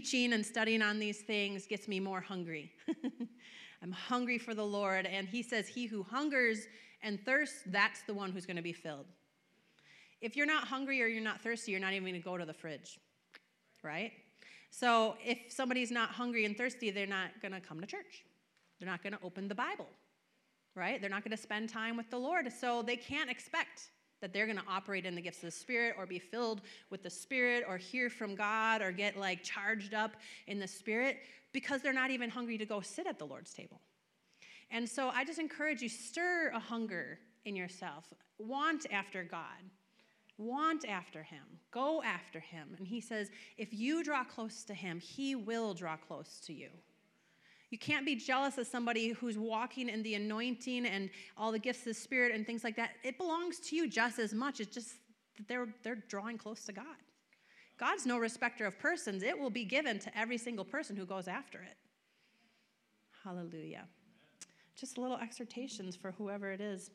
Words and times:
teaching 0.00 0.32
and 0.32 0.44
studying 0.44 0.80
on 0.80 0.98
these 0.98 1.20
things 1.20 1.66
gets 1.66 1.86
me 1.86 2.00
more 2.00 2.20
hungry. 2.20 2.72
I'm 3.82 3.92
hungry 3.92 4.38
for 4.38 4.54
the 4.54 4.64
Lord. 4.64 5.06
And 5.06 5.28
he 5.28 5.42
says, 5.42 5.68
He 5.68 5.86
who 5.86 6.02
hungers 6.02 6.66
and 7.02 7.22
thirsts, 7.24 7.62
that's 7.66 8.02
the 8.02 8.14
one 8.14 8.32
who's 8.32 8.46
going 8.46 8.56
to 8.56 8.62
be 8.62 8.72
filled. 8.72 9.06
If 10.20 10.36
you're 10.36 10.46
not 10.46 10.64
hungry 10.64 11.02
or 11.02 11.06
you're 11.06 11.22
not 11.22 11.40
thirsty, 11.40 11.72
you're 11.72 11.80
not 11.80 11.92
even 11.92 12.04
going 12.04 12.14
to 12.14 12.20
go 12.20 12.38
to 12.38 12.44
the 12.46 12.54
fridge, 12.54 12.98
right? 13.82 14.12
So 14.70 15.16
if 15.24 15.38
somebody's 15.48 15.90
not 15.90 16.10
hungry 16.10 16.44
and 16.44 16.56
thirsty, 16.56 16.90
they're 16.90 17.06
not 17.06 17.30
going 17.42 17.52
to 17.52 17.60
come 17.60 17.80
to 17.80 17.86
church. 17.86 18.24
They're 18.78 18.88
not 18.88 19.02
going 19.02 19.12
to 19.14 19.18
open 19.22 19.48
the 19.48 19.54
Bible, 19.54 19.88
right? 20.74 21.00
They're 21.00 21.10
not 21.10 21.24
going 21.24 21.36
to 21.36 21.42
spend 21.42 21.68
time 21.68 21.96
with 21.96 22.08
the 22.10 22.18
Lord. 22.18 22.50
So 22.52 22.82
they 22.82 22.96
can't 22.96 23.30
expect 23.30 23.90
that 24.20 24.32
they're 24.32 24.46
going 24.46 24.58
to 24.58 24.64
operate 24.68 25.06
in 25.06 25.14
the 25.14 25.20
gifts 25.20 25.38
of 25.38 25.44
the 25.44 25.50
Spirit 25.50 25.94
or 25.98 26.06
be 26.06 26.18
filled 26.18 26.60
with 26.90 27.02
the 27.02 27.10
Spirit 27.10 27.64
or 27.66 27.76
hear 27.76 28.10
from 28.10 28.34
God 28.34 28.82
or 28.82 28.92
get 28.92 29.16
like 29.16 29.42
charged 29.42 29.94
up 29.94 30.12
in 30.46 30.58
the 30.58 30.68
Spirit 30.68 31.18
because 31.52 31.82
they're 31.82 31.92
not 31.92 32.10
even 32.10 32.30
hungry 32.30 32.58
to 32.58 32.66
go 32.66 32.80
sit 32.80 33.06
at 33.06 33.18
the 33.18 33.26
Lord's 33.26 33.52
table. 33.52 33.80
And 34.70 34.88
so 34.88 35.08
I 35.08 35.24
just 35.24 35.38
encourage 35.38 35.82
you 35.82 35.88
stir 35.88 36.52
a 36.54 36.60
hunger 36.60 37.18
in 37.44 37.56
yourself, 37.56 38.12
want 38.38 38.86
after 38.92 39.24
God. 39.24 39.40
Want 40.38 40.86
after 40.88 41.22
him. 41.22 41.44
Go 41.70 42.02
after 42.02 42.40
him. 42.40 42.68
And 42.78 42.86
he 42.86 42.98
says, 43.02 43.30
if 43.58 43.74
you 43.74 44.02
draw 44.02 44.24
close 44.24 44.64
to 44.64 44.72
him, 44.72 44.98
he 44.98 45.34
will 45.34 45.74
draw 45.74 45.96
close 45.96 46.40
to 46.46 46.54
you. 46.54 46.70
You 47.70 47.78
can't 47.78 48.04
be 48.04 48.16
jealous 48.16 48.58
of 48.58 48.66
somebody 48.66 49.10
who's 49.10 49.38
walking 49.38 49.88
in 49.88 50.02
the 50.02 50.16
anointing 50.16 50.86
and 50.86 51.08
all 51.36 51.52
the 51.52 51.58
gifts 51.58 51.80
of 51.80 51.84
the 51.86 51.94
Spirit 51.94 52.34
and 52.34 52.44
things 52.44 52.64
like 52.64 52.76
that. 52.76 52.90
It 53.04 53.16
belongs 53.16 53.60
to 53.60 53.76
you 53.76 53.88
just 53.88 54.18
as 54.18 54.34
much. 54.34 54.58
It's 54.58 54.74
just 54.74 54.94
that 55.36 55.46
they're, 55.46 55.68
they're 55.84 56.02
drawing 56.08 56.36
close 56.36 56.64
to 56.64 56.72
God. 56.72 56.84
God's 57.78 58.06
no 58.06 58.18
respecter 58.18 58.66
of 58.66 58.78
persons. 58.78 59.22
It 59.22 59.38
will 59.38 59.50
be 59.50 59.64
given 59.64 59.98
to 60.00 60.18
every 60.18 60.36
single 60.36 60.64
person 60.64 60.96
who 60.96 61.06
goes 61.06 61.28
after 61.28 61.58
it. 61.62 61.76
Hallelujah. 63.24 63.84
Just 64.74 64.98
little 64.98 65.16
exhortations 65.16 65.94
for 65.94 66.12
whoever 66.12 66.50
it 66.50 66.60
is. 66.60 66.90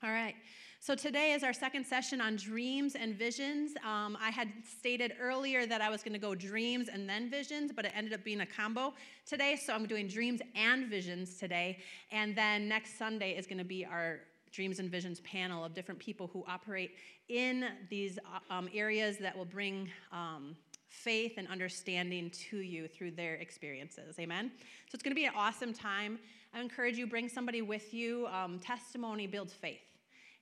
All 0.00 0.10
right. 0.10 0.36
So 0.78 0.94
today 0.94 1.32
is 1.32 1.42
our 1.42 1.52
second 1.52 1.84
session 1.84 2.20
on 2.20 2.36
dreams 2.36 2.94
and 2.94 3.16
visions. 3.16 3.72
Um, 3.84 4.16
I 4.20 4.30
had 4.30 4.46
stated 4.78 5.14
earlier 5.20 5.66
that 5.66 5.80
I 5.80 5.90
was 5.90 6.04
going 6.04 6.12
to 6.12 6.20
go 6.20 6.36
dreams 6.36 6.88
and 6.88 7.08
then 7.08 7.28
visions, 7.28 7.72
but 7.74 7.84
it 7.84 7.90
ended 7.96 8.12
up 8.12 8.22
being 8.22 8.42
a 8.42 8.46
combo 8.46 8.94
today. 9.26 9.56
So 9.56 9.74
I'm 9.74 9.86
doing 9.86 10.06
dreams 10.06 10.40
and 10.54 10.86
visions 10.86 11.36
today. 11.36 11.78
And 12.12 12.36
then 12.36 12.68
next 12.68 12.96
Sunday 12.96 13.32
is 13.32 13.44
going 13.44 13.58
to 13.58 13.64
be 13.64 13.84
our 13.84 14.20
dreams 14.52 14.78
and 14.78 14.88
visions 14.88 15.18
panel 15.22 15.64
of 15.64 15.74
different 15.74 15.98
people 15.98 16.30
who 16.32 16.44
operate 16.46 16.92
in 17.28 17.64
these 17.90 18.20
um, 18.48 18.68
areas 18.72 19.18
that 19.18 19.36
will 19.36 19.44
bring 19.44 19.90
um, 20.12 20.56
faith 20.86 21.34
and 21.38 21.48
understanding 21.48 22.30
to 22.30 22.58
you 22.58 22.86
through 22.86 23.10
their 23.10 23.34
experiences. 23.34 24.16
Amen? 24.20 24.52
So 24.56 24.94
it's 24.94 25.02
going 25.02 25.10
to 25.10 25.20
be 25.20 25.26
an 25.26 25.34
awesome 25.36 25.72
time. 25.72 26.20
I 26.54 26.60
encourage 26.60 26.96
you, 26.96 27.08
bring 27.08 27.28
somebody 27.28 27.62
with 27.62 27.92
you. 27.92 28.28
Um, 28.28 28.60
testimony 28.60 29.26
builds 29.26 29.52
faith. 29.52 29.87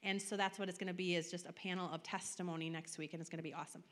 And 0.03 0.21
so 0.21 0.37
that's 0.37 0.59
what 0.59 0.69
it's 0.69 0.79
going 0.79 0.89
to 0.89 0.95
be 0.95 1.17
is 1.17 1.31
just 1.31 1.47
a 1.47 1.53
panel 1.53 1.93
of 1.93 2.03
testimony 2.03 2.71
next 2.71 2.99
week 2.99 3.13
and 3.13 3.21
it's 3.21 3.31
going 3.31 3.39
to 3.39 3.43
be 3.43 3.55
awesome. 3.55 3.83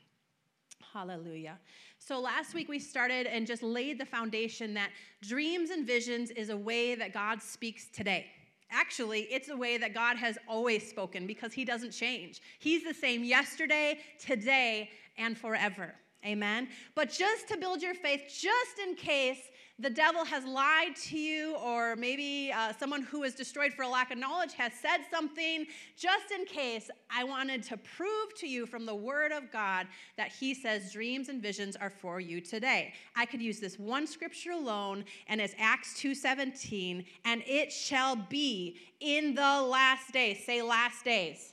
Hallelujah. 0.93 1.59
So 1.99 2.19
last 2.19 2.53
week 2.53 2.69
we 2.69 2.79
started 2.79 3.27
and 3.27 3.45
just 3.45 3.63
laid 3.63 3.99
the 3.99 4.05
foundation 4.05 4.73
that 4.75 4.91
dreams 5.21 5.69
and 5.69 5.85
visions 5.85 6.31
is 6.31 6.49
a 6.49 6.57
way 6.57 6.95
that 6.95 7.13
God 7.13 7.41
speaks 7.41 7.87
today. 7.87 8.27
Actually, 8.71 9.21
it's 9.23 9.49
a 9.49 9.57
way 9.57 9.77
that 9.77 9.93
God 9.93 10.17
has 10.17 10.37
always 10.47 10.87
spoken 10.87 11.27
because 11.27 11.53
he 11.53 11.65
doesn't 11.65 11.91
change. 11.91 12.41
He's 12.59 12.83
the 12.83 12.93
same 12.93 13.23
yesterday, 13.23 13.99
today, 14.19 14.89
and 15.17 15.37
forever. 15.37 15.93
Amen. 16.25 16.69
But 16.95 17.11
just 17.11 17.47
to 17.49 17.57
build 17.57 17.81
your 17.81 17.93
faith, 17.93 18.21
just 18.27 18.79
in 18.87 18.95
case 18.95 19.39
the 19.77 19.89
devil 19.89 20.23
has 20.23 20.45
lied 20.45 20.95
to 20.95 21.17
you, 21.17 21.55
or 21.57 21.97
maybe 21.97 22.49
uh, 22.55 22.71
someone 22.79 23.01
who 23.01 23.23
is 23.23 23.35
destroyed 23.35 23.73
for 23.73 23.81
a 23.81 23.87
lack 23.87 24.09
of 24.09 24.17
knowledge 24.17 24.53
has 24.53 24.71
said 24.81 24.99
something, 25.11 25.65
just 25.97 26.31
in 26.31 26.45
case, 26.45 26.89
I 27.09 27.25
wanted 27.25 27.61
to 27.63 27.77
prove 27.77 28.33
to 28.39 28.47
you 28.47 28.65
from 28.65 28.85
the 28.85 28.95
Word 28.95 29.33
of 29.33 29.51
God 29.51 29.87
that 30.17 30.31
He 30.31 30.53
says 30.53 30.93
dreams 30.93 31.27
and 31.27 31.41
visions 31.41 31.75
are 31.75 31.89
for 31.89 32.21
you 32.21 32.39
today. 32.39 32.93
I 33.17 33.25
could 33.25 33.41
use 33.41 33.59
this 33.59 33.77
one 33.77 34.07
scripture 34.07 34.51
alone, 34.51 35.03
and 35.27 35.41
it's 35.41 35.53
Acts 35.57 35.99
2:17, 35.99 37.05
and 37.25 37.43
it 37.45 37.69
shall 37.69 38.15
be 38.15 38.79
in 39.01 39.35
the 39.35 39.61
last 39.61 40.13
days. 40.13 40.45
Say 40.45 40.61
last 40.61 41.03
days. 41.03 41.51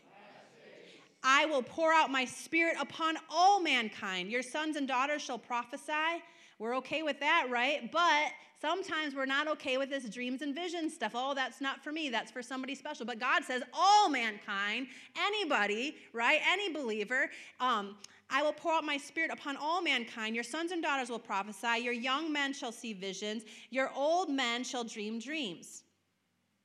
I 1.24 1.46
will 1.46 1.62
pour 1.62 1.92
out 1.92 2.10
my 2.10 2.24
spirit 2.24 2.76
upon 2.80 3.16
all 3.30 3.60
mankind. 3.60 4.30
Your 4.30 4.42
sons 4.42 4.76
and 4.76 4.86
daughters 4.86 5.22
shall 5.22 5.38
prophesy. 5.38 6.22
We're 6.58 6.76
okay 6.76 7.02
with 7.02 7.20
that, 7.20 7.48
right? 7.50 7.90
But 7.90 8.32
sometimes 8.60 9.14
we're 9.14 9.26
not 9.26 9.48
okay 9.48 9.76
with 9.76 9.90
this 9.90 10.08
dreams 10.08 10.42
and 10.42 10.54
visions 10.54 10.94
stuff. 10.94 11.12
Oh, 11.14 11.34
that's 11.34 11.60
not 11.60 11.82
for 11.82 11.92
me, 11.92 12.08
that's 12.08 12.30
for 12.30 12.42
somebody 12.42 12.74
special. 12.74 13.04
But 13.04 13.18
God 13.18 13.44
says, 13.44 13.62
all 13.72 14.08
mankind, 14.08 14.86
anybody, 15.16 15.96
right? 16.12 16.40
Any 16.48 16.72
believer. 16.72 17.30
Um, 17.60 17.96
I 18.30 18.42
will 18.42 18.52
pour 18.52 18.72
out 18.72 18.84
my 18.84 18.96
spirit 18.96 19.30
upon 19.30 19.56
all 19.56 19.82
mankind. 19.82 20.34
Your 20.34 20.44
sons 20.44 20.72
and 20.72 20.82
daughters 20.82 21.10
will 21.10 21.18
prophesy. 21.18 21.82
Your 21.82 21.92
young 21.92 22.32
men 22.32 22.54
shall 22.54 22.72
see 22.72 22.94
visions. 22.94 23.42
Your 23.70 23.90
old 23.94 24.30
men 24.30 24.64
shall 24.64 24.84
dream 24.84 25.18
dreams. 25.18 25.82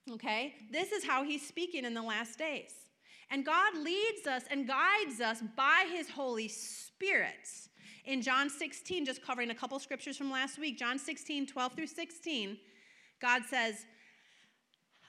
Okay? 0.09 0.55
This 0.71 0.91
is 0.93 1.03
how 1.03 1.23
he's 1.23 1.45
speaking 1.45 1.83
in 1.83 1.93
the 1.93 2.01
last 2.01 2.39
days. 2.39 2.71
And 3.29 3.45
God 3.45 3.75
leads 3.75 4.25
us 4.25 4.43
and 4.49 4.65
guides 4.65 5.19
us 5.19 5.43
by 5.57 5.85
his 5.91 6.09
Holy 6.09 6.47
Spirit 6.47 7.66
in 8.07 8.21
John 8.21 8.49
16, 8.49 9.05
just 9.05 9.21
covering 9.21 9.51
a 9.51 9.55
couple 9.55 9.77
scriptures 9.79 10.17
from 10.17 10.31
last 10.31 10.57
week, 10.57 10.79
John 10.79 10.97
16, 10.97 11.45
12 11.45 11.73
through 11.73 11.87
16, 11.87 12.57
God 13.21 13.43
says, 13.49 13.85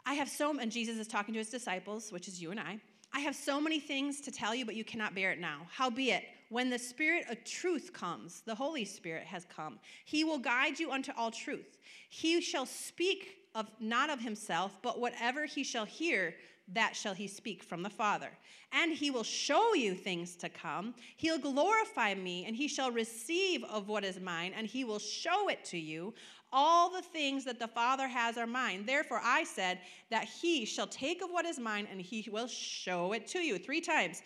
I 0.04 0.14
have 0.14 0.28
so, 0.28 0.58
and 0.58 0.70
Jesus 0.70 0.98
is 0.98 1.06
talking 1.06 1.32
to 1.34 1.38
his 1.38 1.48
disciples, 1.48 2.10
which 2.10 2.26
is 2.26 2.42
you 2.42 2.50
and 2.50 2.58
I. 2.58 2.80
I 3.14 3.20
have 3.20 3.36
so 3.36 3.60
many 3.60 3.78
things 3.78 4.20
to 4.22 4.32
tell 4.32 4.54
you, 4.54 4.66
but 4.66 4.74
you 4.74 4.84
cannot 4.84 5.14
bear 5.14 5.30
it 5.30 5.38
now. 5.38 5.60
Howbeit, 5.70 6.24
when 6.50 6.70
the 6.70 6.78
Spirit 6.78 7.26
of 7.30 7.42
truth 7.44 7.92
comes, 7.92 8.42
the 8.44 8.54
Holy 8.54 8.84
Spirit 8.84 9.24
has 9.24 9.44
come, 9.44 9.78
he 10.04 10.24
will 10.24 10.38
guide 10.38 10.80
you 10.80 10.90
unto 10.90 11.12
all 11.16 11.30
truth. 11.30 11.78
He 12.10 12.40
shall 12.40 12.66
speak 12.66 13.36
of 13.54 13.70
not 13.80 14.10
of 14.10 14.20
himself, 14.20 14.76
but 14.82 14.98
whatever 14.98 15.46
he 15.46 15.62
shall 15.62 15.84
hear, 15.84 16.34
that 16.72 16.94
shall 16.94 17.14
he 17.14 17.26
speak 17.26 17.62
from 17.62 17.82
the 17.82 17.90
Father. 17.90 18.30
And 18.72 18.92
he 18.92 19.10
will 19.10 19.24
show 19.24 19.74
you 19.74 19.94
things 19.94 20.36
to 20.36 20.48
come. 20.48 20.94
He'll 21.16 21.38
glorify 21.38 22.14
me, 22.14 22.44
and 22.44 22.54
he 22.54 22.68
shall 22.68 22.90
receive 22.90 23.64
of 23.64 23.88
what 23.88 24.04
is 24.04 24.20
mine, 24.20 24.52
and 24.54 24.66
he 24.66 24.84
will 24.84 24.98
show 24.98 25.48
it 25.48 25.64
to 25.66 25.78
you. 25.78 26.14
All 26.52 26.90
the 26.90 27.02
things 27.02 27.44
that 27.44 27.58
the 27.58 27.68
Father 27.68 28.08
has 28.08 28.36
are 28.36 28.46
mine. 28.46 28.84
Therefore, 28.86 29.20
I 29.22 29.44
said 29.44 29.80
that 30.10 30.24
he 30.24 30.64
shall 30.64 30.86
take 30.86 31.22
of 31.22 31.30
what 31.30 31.46
is 31.46 31.58
mine, 31.58 31.88
and 31.90 32.00
he 32.00 32.28
will 32.30 32.48
show 32.48 33.12
it 33.12 33.26
to 33.28 33.38
you. 33.38 33.58
Three 33.58 33.80
times. 33.80 34.22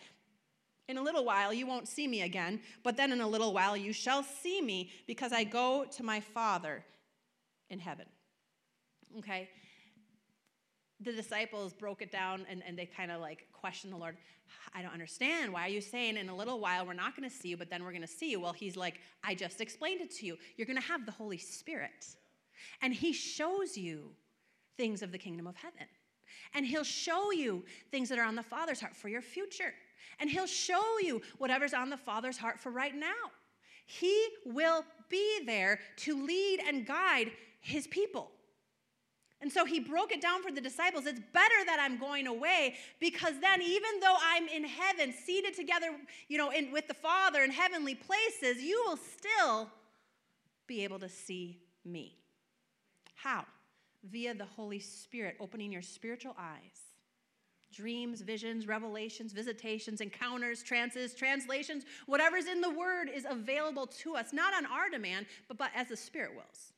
In 0.89 0.99
a 0.99 1.03
little 1.03 1.25
while, 1.25 1.55
you 1.55 1.67
won't 1.67 1.87
see 1.87 2.09
me 2.09 2.23
again, 2.23 2.61
but 2.83 2.97
then 2.97 3.13
in 3.13 3.21
a 3.21 3.29
little 3.29 3.53
while, 3.53 3.77
you 3.77 3.93
shall 3.93 4.25
see 4.25 4.61
me, 4.61 4.91
because 5.07 5.33
I 5.33 5.45
go 5.45 5.85
to 5.93 6.03
my 6.03 6.19
Father 6.19 6.85
in 7.71 7.79
heaven. 7.79 8.07
Okay? 9.19 9.49
The 11.05 11.13
disciples 11.13 11.73
broke 11.73 12.03
it 12.03 12.13
down 12.13 12.47
and, 12.49 12.63
and 12.67 12.79
they 12.79 12.87
kind 12.87 13.11
of 13.11 13.21
like 13.21 13.47
questioned 13.53 13.93
the 13.93 13.97
Lord. 13.97 14.17
I 14.75 14.83
don't 14.83 14.93
understand. 14.93 15.53
Why 15.53 15.67
are 15.67 15.71
you 15.71 15.81
saying 15.81 16.17
in 16.17 16.29
a 16.29 16.37
little 16.37 16.61
while 16.61 16.87
we're 16.87 16.93
not 16.93 17.17
going 17.17 17.29
to 17.29 17.35
see 17.35 17.49
you, 17.49 17.57
but 17.57 17.71
then 17.71 17.83
we're 17.85 17.91
going 17.91 18.03
to 18.03 18.09
see 18.09 18.31
you? 18.31 18.41
Well, 18.41 18.53
he's 18.53 18.77
like, 18.77 19.01
I 19.25 19.35
just 19.35 19.61
explained 19.61 20.01
it 20.01 20.11
to 20.17 20.27
you. 20.27 20.37
You're 20.57 20.67
going 20.67 20.81
to 20.81 20.87
have 20.87 21.07
the 21.07 21.13
Holy 21.13 21.39
Spirit. 21.39 22.07
And 22.81 22.93
he 22.93 23.13
shows 23.13 23.77
you 23.77 24.11
things 24.77 25.03
of 25.03 25.13
the 25.13 25.19
kingdom 25.19 25.47
of 25.47 25.57
heaven. 25.57 25.87
And 26.55 26.67
he'll 26.67 26.85
show 26.85 27.33
you 27.33 27.65
things 27.91 28.09
that 28.09 28.19
are 28.19 28.25
on 28.25 28.35
the 28.35 28.43
Father's 28.43 28.81
heart 28.81 28.95
for 28.95 29.09
your 29.09 29.23
future. 29.23 29.73
And 30.21 30.29
he'll 30.29 30.47
show 30.47 30.99
you 31.01 31.23
whatever's 31.39 31.75
on 31.75 31.89
the 31.89 31.97
Father's 31.97 32.37
heart 32.37 32.61
for 32.61 32.71
right 32.71 32.95
now. 32.95 33.31
He 33.87 34.29
will 34.45 34.85
be 35.09 35.45
there 35.45 35.81
to 35.99 36.25
lead 36.25 36.61
and 36.67 36.87
guide 36.87 37.33
his 37.61 37.87
people. 37.87 38.32
And 39.43 39.53
so 39.53 39.65
he 39.65 39.81
broke 39.81 40.13
it 40.13 40.23
down 40.23 40.41
for 40.41 40.53
the 40.53 40.61
disciples. 40.61 41.05
It's 41.05 41.21
better 41.33 41.65
that 41.67 41.79
I'm 41.81 41.99
going 41.99 42.29
away 42.29 42.77
because 43.01 43.35
then, 43.41 43.61
even 43.61 43.99
though 44.01 44.17
I'm 44.23 44.47
in 44.47 44.65
heaven, 44.65 45.13
seated 45.13 45.55
together, 45.55 45.89
you 46.29 46.39
know, 46.39 46.51
in, 46.51 46.71
with 46.71 46.87
the 46.87 46.95
Father 46.95 47.43
in 47.43 47.51
heavenly 47.51 47.97
places, 47.97 48.63
you 48.63 48.83
will 48.87 48.97
still 48.97 49.69
be 50.69 50.85
able 50.85 51.01
to 51.01 51.09
see 51.09 51.59
me. 51.85 52.17
How? 53.17 53.45
Via 54.05 54.33
the 54.33 54.45
Holy 54.45 54.79
Spirit, 54.79 55.37
opening 55.41 55.73
your 55.73 55.83
spiritual 55.83 56.37
eyes. 56.39 56.79
Dreams, 57.73 58.21
visions, 58.21 58.69
revelations, 58.69 59.33
visitations, 59.33 60.01
encounters, 60.01 60.63
trances, 60.63 61.15
translations, 61.15 61.85
whatever's 62.07 62.47
in 62.47 62.61
the 62.61 62.71
Word 62.71 63.11
is 63.13 63.27
available 63.29 63.87
to 63.87 64.15
us, 64.15 64.33
not 64.33 64.55
on 64.55 64.67
our 64.67 64.89
demand, 64.89 65.27
but, 65.49 65.59
but 65.59 65.71
as 65.75 65.89
the 65.89 65.97
Spirit 65.97 66.33
wills. 66.35 66.72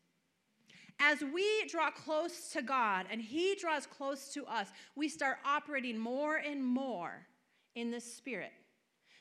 As 1.00 1.22
we 1.22 1.66
draw 1.68 1.90
close 1.90 2.50
to 2.50 2.62
God 2.62 3.06
and 3.10 3.20
He 3.20 3.56
draws 3.60 3.86
close 3.86 4.32
to 4.34 4.44
us, 4.46 4.68
we 4.94 5.08
start 5.08 5.38
operating 5.44 5.98
more 5.98 6.36
and 6.36 6.64
more 6.64 7.26
in 7.74 7.90
the 7.90 8.00
Spirit. 8.00 8.52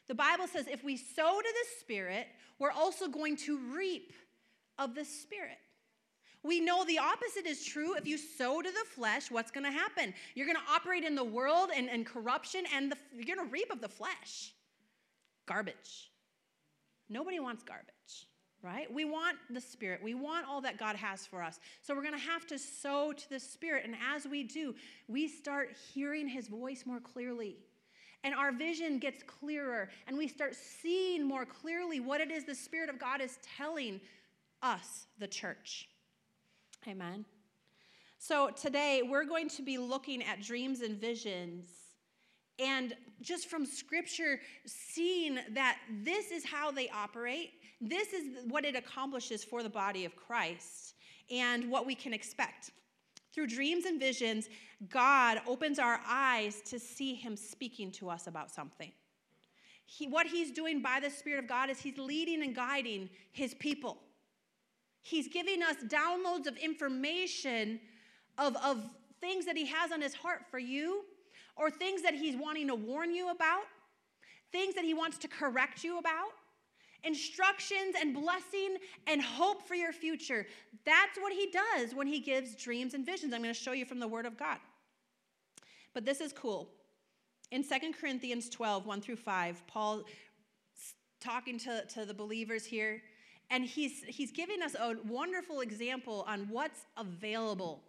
The 0.08 0.16
Bible 0.16 0.48
says 0.48 0.68
if 0.68 0.84
we 0.84 0.98
sow 0.98 1.40
to 1.42 1.48
the 1.48 1.80
Spirit, 1.80 2.28
we're 2.60 2.72
also 2.72 3.08
going 3.08 3.38
to 3.38 3.58
reap 3.74 4.14
of 4.78 4.96
the 4.96 5.06
Spirit. 5.06 5.58
We 6.44 6.60
know 6.60 6.84
the 6.84 7.00
opposite 7.00 7.46
is 7.46 7.66
true. 7.66 7.96
If 7.96 8.06
you 8.06 8.18
sow 8.18 8.62
to 8.62 8.70
the 8.70 8.86
flesh, 8.94 9.32
what's 9.32 9.50
going 9.50 9.66
to 9.66 9.72
happen? 9.72 10.14
You're 10.36 10.46
going 10.46 10.58
to 10.58 10.74
operate 10.74 11.06
in 11.06 11.16
the 11.16 11.24
world 11.24 11.70
and, 11.76 11.90
and 11.90 12.06
corruption, 12.06 12.66
and 12.76 12.92
the, 12.92 12.98
you're 13.16 13.36
going 13.36 13.48
to 13.48 13.52
reap 13.52 13.72
of 13.72 13.80
the 13.80 13.88
flesh. 13.88 14.54
Garbage. 15.46 16.12
Nobody 17.10 17.40
wants 17.40 17.64
garbage, 17.64 18.28
right? 18.64 18.92
We 18.92 19.06
want 19.06 19.38
the 19.50 19.62
Spirit. 19.62 20.02
We 20.02 20.14
want 20.14 20.48
all 20.48 20.62
that 20.62 20.78
God 20.80 20.96
has 20.96 21.28
for 21.28 21.44
us. 21.44 21.60
So 21.82 21.94
we're 21.94 22.02
going 22.02 22.18
to 22.18 22.20
have 22.20 22.48
to 22.48 22.58
sow 22.58 23.12
to 23.12 23.30
the 23.30 23.40
Spirit. 23.40 23.84
And 23.86 23.96
as 24.14 24.26
we 24.26 24.44
do, 24.44 24.74
we 25.08 25.28
start 25.28 25.76
hearing 25.94 26.28
His 26.28 26.48
voice 26.48 26.86
more 26.86 27.00
clearly. 27.00 27.58
And 28.24 28.34
our 28.34 28.54
vision 28.54 29.00
gets 29.00 29.22
clearer, 29.22 29.90
and 30.08 30.18
we 30.18 30.30
start 30.30 30.56
seeing 30.56 31.28
more 31.28 31.46
clearly 31.46 32.00
what 32.00 32.22
it 32.22 32.32
is 32.32 32.46
the 32.46 32.56
Spirit 32.56 32.90
of 32.90 32.98
God 32.98 33.20
is 33.20 33.38
telling 33.58 34.00
us, 34.62 35.08
the 35.20 35.28
church. 35.28 35.90
Amen. 36.88 37.26
So 38.18 38.50
today 38.50 39.02
we're 39.04 39.26
going 39.26 39.50
to 39.50 39.62
be 39.62 39.78
looking 39.78 40.24
at 40.24 40.42
dreams 40.42 40.80
and 40.80 40.98
visions 40.98 41.68
and 42.60 42.94
just 43.22 43.50
from 43.50 43.66
scripture 43.66 44.40
seeing 44.66 45.40
that 45.52 45.78
this 46.04 46.32
is 46.32 46.46
how 46.46 46.72
they 46.72 46.90
operate, 46.90 47.52
this 47.90 48.14
is 48.14 48.46
what 48.48 48.66
it 48.66 48.76
accomplishes 48.76 49.44
for 49.44 49.64
the 49.64 49.70
body 49.70 50.06
of 50.06 50.16
Christ 50.16 50.96
and 51.32 51.70
what 51.70 51.86
we 51.86 51.96
can 51.96 52.14
expect. 52.14 52.72
Through 53.34 53.48
dreams 53.48 53.86
and 53.86 54.00
visions, 54.00 54.48
God 54.90 55.42
opens 55.48 55.80
our 55.80 56.00
eyes 56.08 56.62
to 56.68 56.80
see 56.80 57.16
Him 57.16 57.36
speaking 57.36 57.92
to 57.94 58.10
us 58.10 58.28
about 58.28 58.52
something. 58.52 58.92
He, 59.86 60.08
what 60.08 60.28
He's 60.28 60.52
doing 60.52 60.82
by 60.82 61.00
the 61.00 61.10
Spirit 61.10 61.40
of 61.40 61.48
God 61.48 61.70
is 61.70 61.80
He's 61.80 61.98
leading 61.98 62.44
and 62.44 62.56
guiding 62.56 63.10
His 63.32 63.54
people. 63.56 63.98
He's 65.02 65.28
giving 65.28 65.62
us 65.64 65.76
downloads 65.88 66.48
of 66.48 66.56
information 66.58 67.80
of, 68.38 68.56
of 68.58 68.90
things 69.20 69.46
that 69.46 69.58
He 69.58 69.66
has 69.66 69.92
on 69.92 70.02
His 70.02 70.14
heart 70.14 70.42
for 70.52 70.60
you, 70.60 71.04
or 71.56 71.72
things 71.72 72.02
that 72.04 72.14
He's 72.14 72.36
wanting 72.36 72.68
to 72.68 72.76
warn 72.76 73.14
you 73.14 73.32
about, 73.32 73.64
things 74.52 74.76
that 74.76 74.84
He 74.84 74.94
wants 74.94 75.18
to 75.20 75.28
correct 75.28 75.84
you 75.84 75.98
about, 75.98 76.32
instructions 77.04 77.96
and 78.00 78.14
blessing 78.14 78.78
and 79.08 79.22
hope 79.22 79.68
for 79.68 79.76
your 79.76 79.92
future. 79.94 80.46
That's 80.86 81.18
what 81.20 81.34
He 81.34 81.52
does 81.52 81.94
when 81.94 82.08
He 82.08 82.20
gives 82.20 82.56
dreams 82.56 82.94
and 82.94 83.06
visions. 83.06 83.34
I'm 83.34 83.42
going 83.42 83.54
to 83.54 83.60
show 83.60 83.74
you 83.74 83.86
from 83.86 84.00
the 84.00 84.08
Word 84.08 84.26
of 84.26 84.38
God. 84.38 84.58
But 85.94 86.06
this 86.06 86.22
is 86.22 86.34
cool. 86.34 86.70
In 87.52 87.64
2 87.64 87.70
Corinthians 88.00 88.50
12, 88.50 88.86
1 88.86 89.02
through 89.02 89.18
5, 89.18 89.68
Paul 89.68 90.04
talking 91.20 91.58
to, 91.60 91.84
to 91.94 92.06
the 92.06 92.14
believers 92.14 92.66
here 92.66 93.02
and 93.50 93.66
he's, 93.66 94.04
he's 94.08 94.32
giving 94.32 94.62
us 94.62 94.76
a 94.76 94.96
wonderful 95.08 95.62
example 95.62 96.26
on 96.28 96.48
what's 96.50 96.88
available 96.98 97.84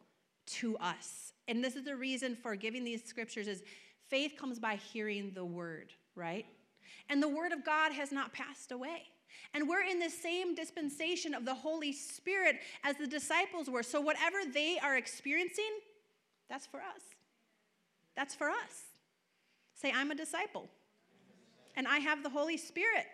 to 0.47 0.77
us. 0.77 1.33
And 1.49 1.65
this 1.65 1.77
is 1.77 1.85
the 1.85 1.97
reason 1.97 2.37
for 2.37 2.55
giving 2.55 2.85
these 2.85 3.03
scriptures 3.05 3.49
is 3.49 3.63
faith 4.09 4.35
comes 4.39 4.59
by 4.59 4.77
hearing 4.77 5.33
the 5.35 5.45
word, 5.45 5.93
right? 6.15 6.45
And 7.09 7.23
the 7.23 7.29
word 7.29 7.53
of 7.53 7.65
God 7.65 7.93
has 7.93 8.13
not 8.13 8.33
passed 8.33 8.73
away. 8.73 9.03
And 9.53 9.69
we're 9.69 9.83
in 9.83 9.99
the 9.99 10.11
same 10.11 10.55
dispensation 10.55 11.35
of 11.35 11.45
the 11.45 11.55
Holy 11.55 11.93
Spirit 11.93 12.57
as 12.83 12.97
the 12.97 13.07
disciples 13.07 13.69
were. 13.69 13.83
So 13.83 14.01
whatever 14.01 14.39
they 14.53 14.79
are 14.83 14.97
experiencing, 14.97 15.81
that's 16.49 16.67
for 16.67 16.79
us. 16.79 17.03
That's 18.17 18.35
for 18.35 18.49
us. 18.49 18.85
Say, 19.75 19.93
I'm 19.95 20.11
a 20.11 20.15
disciple. 20.15 20.69
And 21.77 21.87
I 21.89 21.99
have 21.99 22.23
the 22.23 22.31
Holy 22.31 22.57
Spirit 22.57 23.07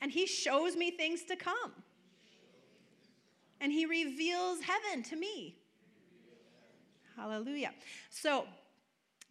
and 0.00 0.10
he 0.10 0.26
shows 0.26 0.76
me 0.76 0.90
things 0.90 1.24
to 1.24 1.36
come. 1.36 1.72
And 3.60 3.72
he 3.72 3.86
reveals 3.86 4.60
heaven 4.60 5.02
to 5.04 5.16
me. 5.16 5.56
Hallelujah. 7.16 7.72
So, 8.10 8.44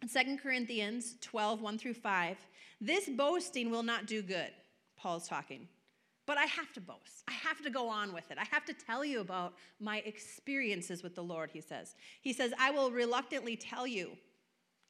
Second 0.06 0.40
Corinthians 0.40 1.14
12, 1.20 1.62
1 1.62 1.78
through 1.78 1.94
5, 1.94 2.36
this 2.80 3.08
boasting 3.08 3.70
will 3.70 3.82
not 3.82 4.06
do 4.06 4.22
good, 4.22 4.50
Paul's 4.96 5.28
talking. 5.28 5.68
But 6.26 6.38
I 6.38 6.44
have 6.44 6.72
to 6.72 6.80
boast. 6.80 7.22
I 7.28 7.32
have 7.32 7.62
to 7.62 7.70
go 7.70 7.88
on 7.88 8.12
with 8.12 8.30
it. 8.32 8.38
I 8.38 8.46
have 8.50 8.64
to 8.64 8.74
tell 8.74 9.04
you 9.04 9.20
about 9.20 9.54
my 9.78 9.98
experiences 9.98 11.02
with 11.02 11.14
the 11.14 11.22
Lord, 11.22 11.50
he 11.52 11.60
says. 11.60 11.94
He 12.20 12.32
says, 12.32 12.52
I 12.58 12.72
will 12.72 12.90
reluctantly 12.90 13.56
tell 13.56 13.86
you 13.86 14.10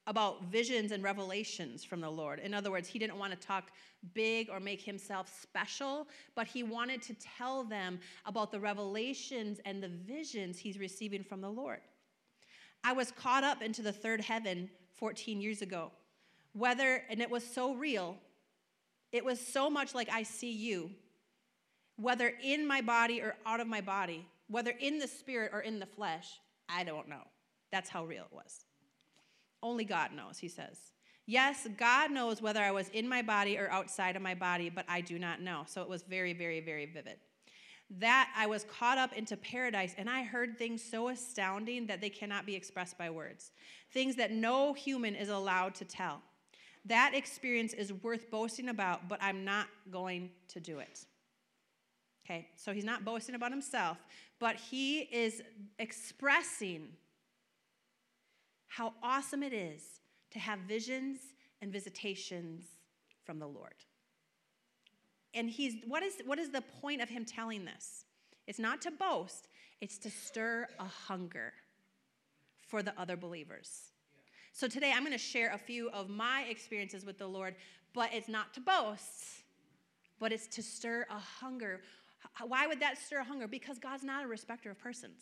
about 0.07 0.45
visions 0.45 0.93
and 0.93 1.03
revelations 1.03 1.85
from 1.85 2.01
the 2.01 2.09
Lord. 2.09 2.39
In 2.39 2.55
other 2.55 2.71
words, 2.71 2.89
he 2.89 2.99
didn't 2.99 3.19
want 3.19 3.39
to 3.39 3.47
talk 3.47 3.71
big 4.15 4.49
or 4.49 4.61
make 4.61 4.81
himself 4.81 5.31
special, 5.43 6.07
but 6.35 6.47
he 6.47 6.63
wanted 6.63 7.03
to 7.03 7.15
tell 7.15 7.65
them 7.65 7.99
about 8.25 8.53
the 8.53 8.61
revelations 8.61 9.61
and 9.65 9.83
the 9.83 9.89
visions 9.89 10.59
he's 10.59 10.79
receiving 10.79 11.25
from 11.25 11.41
the 11.41 11.51
Lord. 11.51 11.81
I 12.85 12.93
was 12.93 13.11
caught 13.11 13.43
up 13.43 13.63
into 13.63 13.83
the 13.83 13.93
third 13.93 14.21
heaven 14.21 14.71
14 14.95 15.41
years 15.41 15.61
ago. 15.61 15.91
Whether, 16.57 17.03
and 17.11 17.21
it 17.21 17.31
was 17.31 17.45
so 17.45 17.75
real, 17.75 18.17
it 19.13 19.25
was 19.25 19.41
so 19.41 19.69
much 19.69 19.95
like 19.95 20.09
I 20.11 20.23
see 20.23 20.53
you, 20.53 20.91
whether 21.97 22.33
in 22.43 22.67
my 22.67 22.81
body 22.81 23.21
or 23.21 23.37
out 23.45 23.61
of 23.61 23.67
my 23.67 23.81
body, 23.81 24.27
whether 24.49 24.71
in 24.71 24.99
the 24.99 25.09
spirit 25.09 25.51
or 25.53 25.61
in 25.61 25.79
the 25.79 25.87
flesh, 25.87 26.41
I 26.69 26.85
don't 26.85 27.09
know. 27.09 27.23
That's 27.73 27.91
how 27.91 28.05
real 28.05 28.25
it 28.25 28.35
was. 28.35 28.65
Only 29.63 29.85
God 29.85 30.13
knows, 30.13 30.39
he 30.39 30.49
says. 30.49 30.79
Yes, 31.27 31.67
God 31.77 32.11
knows 32.11 32.41
whether 32.41 32.63
I 32.63 32.71
was 32.71 32.89
in 32.91 33.09
my 33.09 33.21
body 33.21 33.59
or 33.59 33.69
outside 33.71 34.15
of 34.17 34.23
my 34.23 34.35
body, 34.35 34.71
but 34.71 34.85
I 34.89 35.01
do 35.01 35.19
not 35.19 35.43
know. 35.43 35.65
So 35.67 35.83
it 35.83 35.89
was 35.89 36.05
very, 36.05 36.33
very, 36.33 36.61
very 36.61 36.87
vivid. 36.87 37.19
That 37.99 38.33
I 38.37 38.47
was 38.47 38.65
caught 38.65 38.99
up 38.99 39.13
into 39.13 39.37
paradise 39.37 39.95
and 39.99 40.09
I 40.09 40.23
heard 40.23 40.57
things 40.57 40.83
so 40.83 41.09
astounding 41.09 41.87
that 41.89 42.01
they 42.01 42.11
cannot 42.11 42.47
be 42.47 42.55
expressed 42.55 42.97
by 42.97 43.11
words, 43.11 43.51
things 43.93 44.17
that 44.17 44.33
no 44.33 44.73
human 44.73 45.15
is 45.15 45.29
allowed 45.29 45.75
to 45.77 45.85
tell. 45.85 46.23
That 46.87 47.13
experience 47.15 47.73
is 47.73 47.93
worth 47.93 48.31
boasting 48.31 48.69
about, 48.69 49.09
but 49.09 49.19
I'm 49.23 49.45
not 49.45 49.67
going 49.91 50.31
to 50.49 50.61
do 50.61 50.79
it. 50.79 51.05
Okay, 52.25 52.49
so 52.57 52.73
he's 52.73 52.85
not 52.85 53.05
boasting 53.05 53.35
about 53.35 53.51
himself, 53.51 53.99
but 54.41 54.57
he 54.57 55.01
is 55.01 55.43
expressing 55.79 56.89
how 58.67 58.95
awesome 59.03 59.43
it 59.43 59.53
is 59.53 60.01
to 60.33 60.39
have 60.39 60.59
visions 60.61 61.19
and 61.63 61.73
visitations 61.73 62.65
from 63.25 63.39
the 63.39 63.47
Lord. 63.47 63.75
And 65.35 65.49
he's 65.51 65.77
what 65.87 66.03
is 66.03 66.15
what 66.25 66.39
is 66.39 66.51
the 66.51 66.63
point 66.81 67.01
of 67.01 67.09
him 67.09 67.25
telling 67.25 67.65
this? 67.65 68.05
It's 68.47 68.59
not 68.59 68.81
to 68.83 68.91
boast, 68.91 69.49
it's 69.81 69.99
to 69.99 70.11
stir 70.11 70.69
a 70.79 70.85
hunger 70.85 71.53
for 72.67 72.83
the 72.83 72.93
other 72.99 73.17
believers. 73.17 73.93
So 74.57 74.67
today 74.67 74.91
I'm 74.91 75.01
going 75.01 75.13
to 75.13 75.19
share 75.19 75.53
a 75.53 75.59
few 75.59 75.91
of 75.91 76.09
my 76.09 76.47
experiences 76.49 77.05
with 77.05 77.19
the 77.19 77.27
Lord, 77.27 77.57
but 77.93 78.09
it's 78.15 78.27
not 78.27 78.55
to 78.55 78.61
boast, 78.63 79.43
but 80.19 80.33
it's 80.33 80.47
to 80.47 80.63
stir 80.63 81.05
a 81.11 81.19
hunger. 81.19 81.83
Why 82.43 82.67
would 82.67 82.81
that 82.81 82.97
stir 82.97 83.19
a 83.19 83.25
hunger? 83.25 83.47
Because 83.47 83.79
God's 83.79 84.03
not 84.03 84.25
a 84.25 84.27
respecter 84.27 84.71
of 84.71 84.79
persons. 84.79 85.21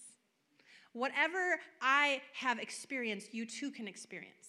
Whatever 0.93 1.59
I 1.83 2.23
have 2.35 2.61
experienced, 2.61 3.35
you 3.35 3.45
too 3.45 3.73
can 3.73 3.89
experience. 3.89 4.47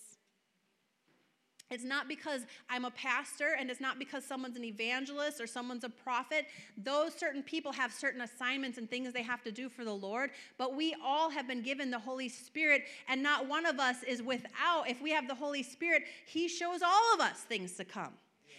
It's 1.71 1.83
not 1.83 2.07
because 2.07 2.41
I'm 2.69 2.85
a 2.85 2.91
pastor 2.91 3.55
and 3.59 3.71
it's 3.71 3.81
not 3.81 3.97
because 3.97 4.23
someone's 4.23 4.55
an 4.55 4.63
evangelist 4.63 5.41
or 5.41 5.47
someone's 5.47 5.83
a 5.83 5.89
prophet. 5.89 6.45
Those 6.77 7.13
certain 7.15 7.41
people 7.41 7.71
have 7.71 7.91
certain 7.91 8.21
assignments 8.21 8.77
and 8.77 8.87
things 8.87 9.11
they 9.13 9.23
have 9.23 9.41
to 9.43 9.51
do 9.51 9.67
for 9.67 9.83
the 9.83 9.93
Lord, 9.93 10.29
but 10.59 10.75
we 10.75 10.95
all 11.03 11.29
have 11.31 11.47
been 11.47 11.63
given 11.63 11.89
the 11.89 11.97
Holy 11.97 12.29
Spirit, 12.29 12.83
and 13.07 13.23
not 13.23 13.47
one 13.47 13.65
of 13.65 13.79
us 13.79 14.03
is 14.03 14.21
without. 14.21 14.87
If 14.87 15.01
we 15.01 15.09
have 15.11 15.27
the 15.27 15.33
Holy 15.33 15.63
Spirit, 15.63 16.03
He 16.27 16.47
shows 16.47 16.81
all 16.83 17.13
of 17.15 17.19
us 17.19 17.39
things 17.39 17.73
to 17.77 17.85
come. 17.85 18.13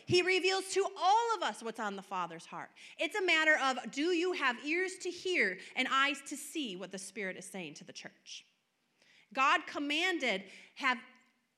He 0.07 0.23
reveals 0.23 0.65
to 0.75 0.85
all 1.01 1.37
of 1.37 1.43
us 1.43 1.63
what's 1.63 1.81
on 1.81 1.95
the 1.95 2.03
Father's 2.03 2.47
heart. 2.47 2.71
It's 2.99 3.17
a 3.17 3.25
matter 3.25 3.57
of 3.63 3.79
do 3.93 4.13
you 4.13 4.33
have 4.33 4.57
ears 4.65 4.95
to 5.03 5.11
hear 5.11 5.59
and 5.77 5.87
eyes 5.93 6.21
to 6.29 6.37
see 6.37 6.75
what 6.77 6.91
the 6.91 6.99
Spirit 6.99 7.37
is 7.37 7.45
saying 7.45 7.75
to 7.75 7.85
the 7.85 7.93
church? 7.93 8.45
God 9.33 9.61
commanded, 9.67 10.45
have 10.77 10.99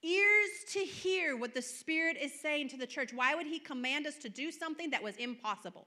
ears 0.02 0.50
to 0.73 0.81
hear 0.81 1.37
what 1.37 1.55
the 1.55 1.62
Spirit 1.62 2.17
is 2.21 2.33
saying 2.40 2.69
to 2.71 2.76
the 2.76 2.87
church. 2.87 3.12
Why 3.12 3.35
would 3.35 3.47
He 3.47 3.59
command 3.59 4.07
us 4.07 4.17
to 4.19 4.28
do 4.28 4.50
something 4.50 4.90
that 4.90 5.02
was 5.02 5.17
impossible? 5.17 5.87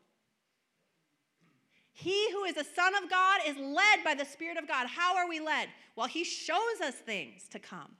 He 1.93 2.31
who 2.31 2.45
is 2.45 2.57
a 2.57 2.63
son 2.63 2.95
of 2.95 3.09
God 3.09 3.41
is 3.45 3.57
led 3.57 4.03
by 4.03 4.15
the 4.15 4.25
Spirit 4.25 4.57
of 4.57 4.67
God. 4.67 4.87
How 4.87 5.17
are 5.17 5.27
we 5.27 5.39
led? 5.39 5.69
Well, 5.95 6.07
He 6.07 6.23
shows 6.23 6.81
us 6.81 6.95
things 6.95 7.47
to 7.49 7.59
come 7.59 7.95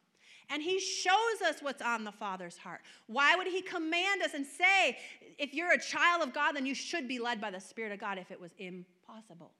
and 0.52 0.62
he 0.62 0.80
shows 0.80 1.42
us 1.48 1.62
what's 1.62 1.82
on 1.82 2.04
the 2.04 2.12
Father's 2.12 2.58
heart. 2.58 2.82
Why 3.08 3.36
would 3.38 3.48
he 3.48 3.62
command 3.62 4.22
us 4.22 4.34
and 4.34 4.46
say, 4.46 4.98
if 5.40 5.54
you're 5.54 5.72
a 5.72 5.80
child 5.80 6.22
of 6.22 6.34
God, 6.34 6.58
then 6.58 6.66
you 6.66 6.76
should 6.76 7.08
be 7.08 7.20
led 7.20 7.40
by 7.40 7.52
the 7.52 7.60
Spirit 7.60 7.94
of 7.94 8.00
God 8.00 8.18
if 8.18 8.32
it 8.32 8.40
was 8.40 8.52
impossible? 8.58 9.54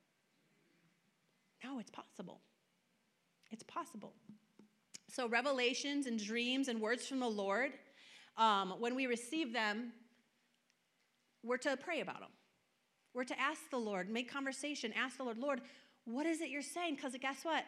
No, 1.64 1.80
it's 1.80 1.90
possible. 1.90 2.42
It's 3.52 3.64
possible. 3.64 4.14
So, 5.14 5.28
revelations 5.28 6.08
and 6.08 6.18
dreams 6.18 6.70
and 6.70 6.80
words 6.80 7.06
from 7.06 7.20
the 7.20 7.28
Lord, 7.28 7.74
um, 8.38 8.76
when 8.80 8.96
we 8.96 9.08
receive 9.08 9.52
them, 9.52 9.92
we're 11.44 11.58
to 11.58 11.76
pray 11.76 12.00
about 12.00 12.22
them. 12.22 12.30
We're 13.14 13.26
to 13.26 13.38
ask 13.38 13.70
the 13.70 13.78
Lord, 13.78 14.10
make 14.10 14.32
conversation, 14.32 14.94
ask 14.94 15.18
the 15.18 15.24
Lord, 15.24 15.38
Lord, 15.38 15.62
what 16.06 16.26
is 16.26 16.40
it 16.40 16.50
you're 16.50 16.62
saying? 16.62 16.96
Because 16.96 17.14
guess 17.20 17.44
what? 17.44 17.66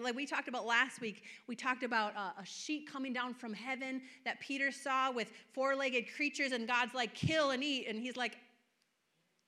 Like 0.00 0.14
we 0.14 0.26
talked 0.26 0.46
about 0.46 0.64
last 0.64 1.00
week, 1.00 1.24
we 1.48 1.56
talked 1.56 1.82
about 1.82 2.14
a, 2.14 2.46
sheep 2.46 2.88
coming 2.88 3.12
down 3.12 3.34
from 3.34 3.52
heaven 3.52 4.00
that 4.24 4.38
Peter 4.38 4.70
saw 4.70 5.10
with 5.10 5.32
four 5.52 5.74
legged 5.74 6.04
creatures, 6.14 6.52
and 6.52 6.68
God's 6.68 6.94
like, 6.94 7.14
kill 7.14 7.50
and 7.50 7.64
eat. 7.64 7.88
And 7.88 7.98
he's 7.98 8.16
like, 8.16 8.36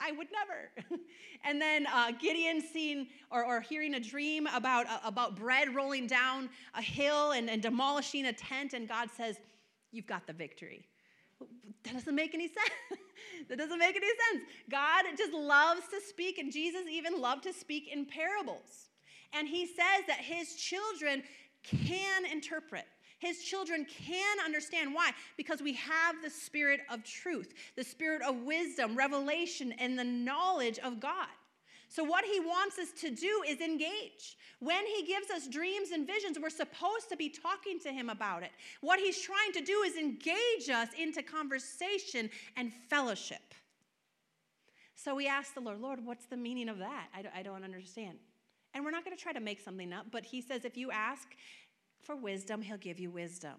I 0.01 0.13
would 0.13 0.29
never. 0.33 1.01
and 1.45 1.61
then 1.61 1.87
uh, 1.87 2.13
Gideon 2.13 2.61
seeing 2.61 3.09
or, 3.31 3.45
or, 3.45 3.61
hearing 3.61 3.95
a 3.95 4.01
dream 4.01 4.47
about, 4.49 4.87
uh, 4.87 4.99
about 5.05 5.37
bread 5.37 5.75
rolling 5.75 6.07
down 6.07 6.49
a 6.75 6.83
hill 6.83 7.33
and, 7.33 7.51
and 7.51 7.61
demolishing 7.61 8.27
a 8.27 8.33
tent, 8.33 8.73
and 8.73 8.89
God 8.89 9.11
says, 9.17 9.37
You've 9.93 10.07
got 10.07 10.27
the 10.27 10.33
victory. 10.33 10.87
That 11.85 11.95
doesn't 11.95 12.15
make 12.15 12.35
any 12.35 12.47
sense. 12.49 13.01
that 13.49 13.59
doesn't 13.59 13.79
make 13.79 13.97
any 13.97 14.07
sense. 14.07 14.45
God 14.71 15.05
just 15.17 15.33
loves 15.33 15.83
to 15.89 16.01
speak, 16.01 16.39
and 16.39 16.53
Jesus 16.53 16.83
even 16.91 17.21
loved 17.21 17.43
to 17.45 17.53
speak 17.53 17.89
in 17.93 18.07
parables. 18.07 18.89
And 19.33 19.49
he 19.49 19.67
says 19.67 20.05
that 20.07 20.19
his 20.19 20.55
children 20.55 21.23
can 21.63 22.25
interpret. 22.27 22.87
His 23.21 23.45
children 23.45 23.87
can 23.87 24.41
understand. 24.45 24.95
Why? 24.95 25.13
Because 25.37 25.61
we 25.61 25.75
have 25.75 26.17
the 26.23 26.31
spirit 26.31 26.81
of 26.91 27.05
truth, 27.05 27.53
the 27.77 27.85
spirit 27.85 28.23
of 28.23 28.43
wisdom, 28.43 28.97
revelation, 28.97 29.73
and 29.79 29.99
the 29.99 30.05
knowledge 30.05 30.79
of 30.79 31.01
God. 31.01 31.29
So, 31.91 32.03
what 32.03 32.25
he 32.25 32.41
wants 32.41 32.79
us 32.79 32.93
to 33.03 33.11
do 33.11 33.43
is 33.47 33.61
engage. 33.61 34.39
When 34.61 34.87
he 34.87 35.05
gives 35.05 35.31
us 35.31 35.49
dreams 35.49 35.91
and 35.91 36.07
visions, 36.07 36.39
we're 36.41 36.49
supposed 36.49 37.11
to 37.11 37.17
be 37.17 37.29
talking 37.29 37.79
to 37.81 37.93
him 37.93 38.09
about 38.09 38.43
it. 38.43 38.53
What 38.81 38.99
he's 38.99 39.21
trying 39.21 39.53
to 39.53 39.61
do 39.61 39.83
is 39.85 39.97
engage 39.97 40.71
us 40.73 40.89
into 40.99 41.23
conversation 41.23 42.31
and 42.57 42.73
fellowship. 42.89 43.55
So, 44.95 45.15
we 45.15 45.27
ask 45.27 45.53
the 45.53 45.61
Lord, 45.61 45.81
Lord, 45.81 46.07
what's 46.07 46.27
the 46.27 46.37
meaning 46.39 46.71
of 46.71 46.79
that? 46.79 47.09
I 47.13 47.43
don't 47.43 47.65
understand. 47.65 48.19
And 48.73 48.85
we're 48.85 48.93
not 48.93 49.05
going 49.05 49.17
to 49.17 49.23
try 49.23 49.33
to 49.33 49.41
make 49.41 49.61
something 49.61 49.93
up, 49.93 50.07
but 50.13 50.25
he 50.25 50.41
says 50.41 50.65
if 50.65 50.77
you 50.77 50.91
ask 50.91 51.29
for 52.03 52.17
wisdom, 52.17 52.63
he'll 52.63 52.77
give 52.77 52.99
you 52.99 53.11
wisdom. 53.11 53.55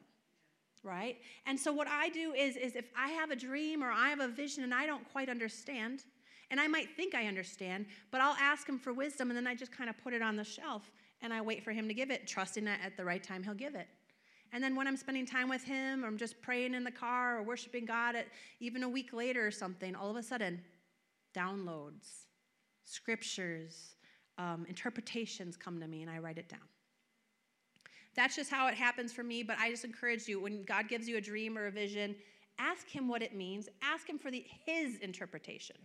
Right? 0.84 1.18
And 1.46 1.60
so 1.60 1.72
what 1.72 1.88
I 1.88 2.10
do 2.10 2.34
is 2.34 2.58
is 2.58 2.76
if 2.76 2.86
I 2.98 3.10
have 3.10 3.30
a 3.30 3.36
dream 3.36 3.84
or 3.84 3.92
I 3.92 4.10
have 4.10 4.20
a 4.20 4.28
vision 4.28 4.64
and 4.64 4.74
I 4.74 4.88
don't 4.88 5.08
quite 5.12 5.30
understand, 5.30 6.04
and 6.50 6.60
I 6.60 6.68
might 6.68 6.90
think 6.96 7.16
I 7.16 7.28
understand, 7.28 7.86
but 8.12 8.20
I'll 8.20 8.36
ask 8.40 8.68
him 8.68 8.80
for 8.80 8.92
wisdom 8.92 9.30
and 9.30 9.38
then 9.38 9.48
I 9.48 9.56
just 9.56 9.72
kind 9.72 9.90
of 9.90 9.98
put 10.04 10.14
it 10.14 10.22
on 10.22 10.36
the 10.36 10.44
shelf 10.44 10.92
and 11.22 11.32
I 11.34 11.40
wait 11.42 11.64
for 11.64 11.72
him 11.72 11.88
to 11.88 11.94
give 11.94 12.12
it, 12.12 12.28
trusting 12.28 12.66
that 12.66 12.80
at 12.84 12.98
the 12.98 13.06
right 13.06 13.24
time 13.24 13.44
he'll 13.44 13.54
give 13.54 13.76
it. 13.76 13.88
And 14.54 14.62
then 14.62 14.76
when 14.76 14.86
I'm 14.86 14.98
spending 14.98 15.26
time 15.26 15.48
with 15.48 15.64
him 15.64 16.04
or 16.04 16.08
I'm 16.08 16.18
just 16.18 16.42
praying 16.42 16.74
in 16.74 16.84
the 16.84 16.92
car 16.92 17.38
or 17.38 17.44
worshiping 17.44 17.86
God 17.86 18.16
at 18.16 18.28
even 18.60 18.84
a 18.84 18.90
week 18.90 19.14
later 19.14 19.48
or 19.48 19.52
something, 19.52 19.96
all 19.96 20.10
of 20.10 20.18
a 20.18 20.24
sudden, 20.24 20.62
downloads, 21.34 22.26
scriptures, 22.84 23.96
um, 24.38 24.66
interpretations 24.68 25.56
come 25.56 25.80
to 25.80 25.88
me 25.88 26.02
and 26.02 26.12
I 26.12 26.18
write 26.18 26.38
it 26.38 26.50
down. 26.50 26.60
That's 28.16 28.36
just 28.36 28.52
how 28.52 28.68
it 28.68 28.76
happens 28.76 29.14
for 29.14 29.24
me, 29.24 29.44
but 29.44 29.58
I 29.58 29.70
just 29.70 29.86
encourage 29.86 30.28
you 30.28 30.42
when 30.42 30.64
God 30.64 30.90
gives 30.90 31.08
you 31.08 31.18
a 31.18 31.22
dream 31.22 31.58
or 31.58 31.68
a 31.68 31.72
vision, 31.72 32.16
ask 32.60 32.88
Him 32.88 33.08
what 33.08 33.22
it 33.22 33.36
means, 33.36 33.70
ask 33.82 34.08
Him 34.10 34.18
for 34.18 34.30
the, 34.32 34.46
His 34.66 34.98
interpretation. 34.98 35.78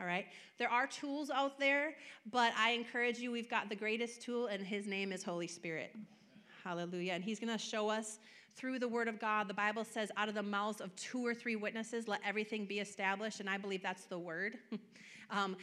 All 0.00 0.06
right? 0.06 0.26
There 0.58 0.70
are 0.70 0.86
tools 0.86 1.30
out 1.30 1.58
there, 1.58 1.94
but 2.30 2.52
I 2.56 2.70
encourage 2.70 3.18
you, 3.18 3.30
we've 3.30 3.50
got 3.50 3.68
the 3.68 3.76
greatest 3.76 4.22
tool, 4.22 4.46
and 4.46 4.64
His 4.64 4.86
name 4.86 5.12
is 5.12 5.22
Holy 5.22 5.48
Spirit. 5.48 5.94
Hallelujah. 6.64 7.12
And 7.12 7.24
He's 7.24 7.40
going 7.40 7.52
to 7.52 7.58
show 7.58 7.88
us 7.88 8.18
through 8.56 8.78
the 8.78 8.88
Word 8.88 9.08
of 9.08 9.18
God. 9.18 9.48
The 9.48 9.54
Bible 9.54 9.84
says, 9.84 10.10
out 10.16 10.28
of 10.28 10.34
the 10.34 10.42
mouths 10.42 10.80
of 10.80 10.94
two 10.96 11.24
or 11.24 11.34
three 11.34 11.56
witnesses, 11.56 12.08
let 12.08 12.20
everything 12.24 12.66
be 12.66 12.80
established. 12.80 13.40
And 13.40 13.48
I 13.48 13.58
believe 13.58 13.82
that's 13.82 14.04
the 14.04 14.18
Word. 14.18 14.58
um, 15.32 15.56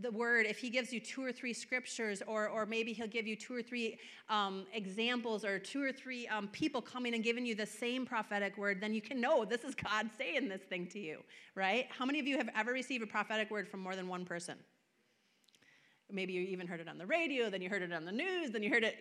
the 0.00 0.10
word, 0.10 0.46
if 0.46 0.58
he 0.58 0.70
gives 0.70 0.92
you 0.92 1.00
two 1.00 1.22
or 1.22 1.32
three 1.32 1.52
scriptures, 1.52 2.22
or, 2.26 2.48
or 2.48 2.64
maybe 2.64 2.92
he'll 2.92 3.06
give 3.06 3.26
you 3.26 3.36
two 3.36 3.54
or 3.54 3.62
three 3.62 3.98
um, 4.28 4.66
examples, 4.72 5.44
or 5.44 5.58
two 5.58 5.82
or 5.82 5.92
three 5.92 6.26
um, 6.28 6.48
people 6.48 6.80
coming 6.80 7.14
and 7.14 7.22
giving 7.22 7.44
you 7.44 7.54
the 7.54 7.66
same 7.66 8.06
prophetic 8.06 8.56
word, 8.56 8.80
then 8.80 8.94
you 8.94 9.02
can 9.02 9.20
know 9.20 9.44
this 9.44 9.64
is 9.64 9.74
God 9.74 10.08
saying 10.18 10.48
this 10.48 10.62
thing 10.62 10.86
to 10.88 10.98
you, 10.98 11.22
right? 11.54 11.86
How 11.90 12.04
many 12.04 12.20
of 12.20 12.26
you 12.26 12.36
have 12.38 12.48
ever 12.56 12.72
received 12.72 13.02
a 13.02 13.06
prophetic 13.06 13.50
word 13.50 13.68
from 13.68 13.80
more 13.80 13.96
than 13.96 14.08
one 14.08 14.24
person? 14.24 14.56
Maybe 16.10 16.32
you 16.32 16.42
even 16.42 16.68
heard 16.68 16.80
it 16.80 16.88
on 16.88 16.98
the 16.98 17.06
radio, 17.06 17.50
then 17.50 17.60
you 17.60 17.68
heard 17.68 17.82
it 17.82 17.92
on 17.92 18.04
the 18.04 18.12
news, 18.12 18.52
then 18.52 18.62
you 18.62 18.70
heard 18.70 18.84
it. 18.84 18.94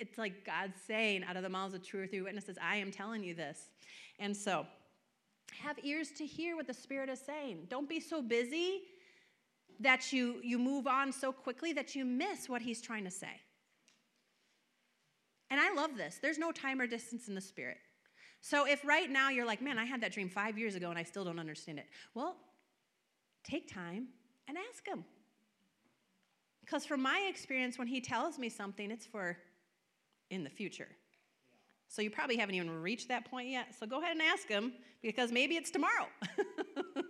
It's 0.00 0.18
like 0.18 0.44
God 0.44 0.72
saying 0.86 1.24
out 1.24 1.36
of 1.36 1.42
the 1.42 1.48
mouths 1.48 1.74
of 1.74 1.82
two 1.82 2.00
or 2.00 2.06
three 2.06 2.22
witnesses, 2.22 2.56
I 2.60 2.76
am 2.76 2.90
telling 2.90 3.22
you 3.22 3.34
this. 3.34 3.70
And 4.18 4.36
so, 4.36 4.66
have 5.62 5.78
ears 5.82 6.10
to 6.12 6.26
hear 6.26 6.56
what 6.56 6.66
the 6.66 6.74
Spirit 6.74 7.08
is 7.08 7.20
saying. 7.20 7.66
Don't 7.68 7.88
be 7.88 8.00
so 8.00 8.22
busy 8.22 8.82
that 9.80 10.12
you, 10.12 10.40
you 10.42 10.58
move 10.58 10.86
on 10.86 11.12
so 11.12 11.32
quickly 11.32 11.72
that 11.72 11.94
you 11.94 12.04
miss 12.04 12.48
what 12.48 12.62
he's 12.62 12.80
trying 12.80 13.04
to 13.04 13.10
say. 13.10 13.40
And 15.50 15.60
I 15.60 15.72
love 15.74 15.96
this. 15.96 16.18
There's 16.20 16.38
no 16.38 16.52
time 16.52 16.80
or 16.80 16.86
distance 16.86 17.28
in 17.28 17.34
the 17.34 17.40
spirit. 17.40 17.78
So 18.40 18.66
if 18.66 18.84
right 18.84 19.10
now 19.10 19.30
you're 19.30 19.46
like, 19.46 19.60
man, 19.60 19.78
I 19.78 19.84
had 19.84 20.00
that 20.02 20.12
dream 20.12 20.28
five 20.28 20.58
years 20.58 20.74
ago 20.74 20.90
and 20.90 20.98
I 20.98 21.02
still 21.02 21.24
don't 21.24 21.38
understand 21.38 21.78
it, 21.78 21.86
well, 22.14 22.36
take 23.44 23.72
time 23.72 24.08
and 24.48 24.56
ask 24.70 24.86
him. 24.86 25.04
Because 26.60 26.86
from 26.86 27.02
my 27.02 27.26
experience, 27.28 27.78
when 27.78 27.88
he 27.88 28.00
tells 28.00 28.38
me 28.38 28.48
something, 28.48 28.90
it's 28.90 29.06
for 29.06 29.36
in 30.30 30.44
the 30.44 30.50
future. 30.50 30.88
So 31.88 32.02
you 32.02 32.10
probably 32.10 32.36
haven't 32.36 32.54
even 32.54 32.70
reached 32.70 33.08
that 33.08 33.28
point 33.30 33.48
yet. 33.48 33.74
So 33.78 33.86
go 33.86 34.00
ahead 34.00 34.12
and 34.12 34.22
ask 34.22 34.48
them 34.48 34.72
because 35.02 35.32
maybe 35.32 35.56
it's 35.56 35.70
tomorrow. 35.70 36.06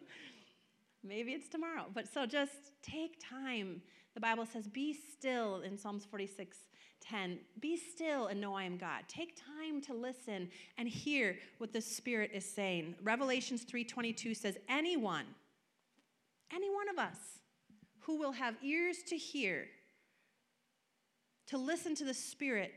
Maybe 1.03 1.33
it's 1.33 1.49
tomorrow. 1.49 1.87
But 1.93 2.13
so 2.13 2.27
just 2.27 2.73
take 2.83 3.23
time. 3.23 3.83
The 4.15 4.21
Bible 4.21 4.45
says, 4.45 4.69
Be 4.69 4.93
still 4.93 5.61
in 5.61 5.79
Psalms 5.79 6.05
46 6.05 6.59
10. 7.01 7.39
Be 7.61 7.79
still 7.79 8.27
and 8.27 8.39
know 8.39 8.55
I 8.55 8.65
am 8.65 8.77
God. 8.77 9.05
Take 9.09 9.35
time 9.37 9.81
to 9.83 9.95
listen 9.95 10.51
and 10.77 10.87
hear 10.87 11.39
what 11.57 11.73
the 11.73 11.81
Spirit 11.81 12.31
is 12.35 12.45
saying. 12.45 12.95
Revelations 13.03 13.65
3:22 13.65 14.37
says, 14.37 14.59
Anyone, 14.69 15.25
any 16.53 16.69
one 16.69 16.91
of 16.91 16.99
us 16.99 17.17
who 18.01 18.19
will 18.19 18.33
have 18.33 18.55
ears 18.63 18.99
to 19.09 19.17
hear, 19.17 19.67
to 21.47 21.57
listen 21.57 21.95
to 21.95 22.05
the 22.05 22.13
Spirit 22.13 22.73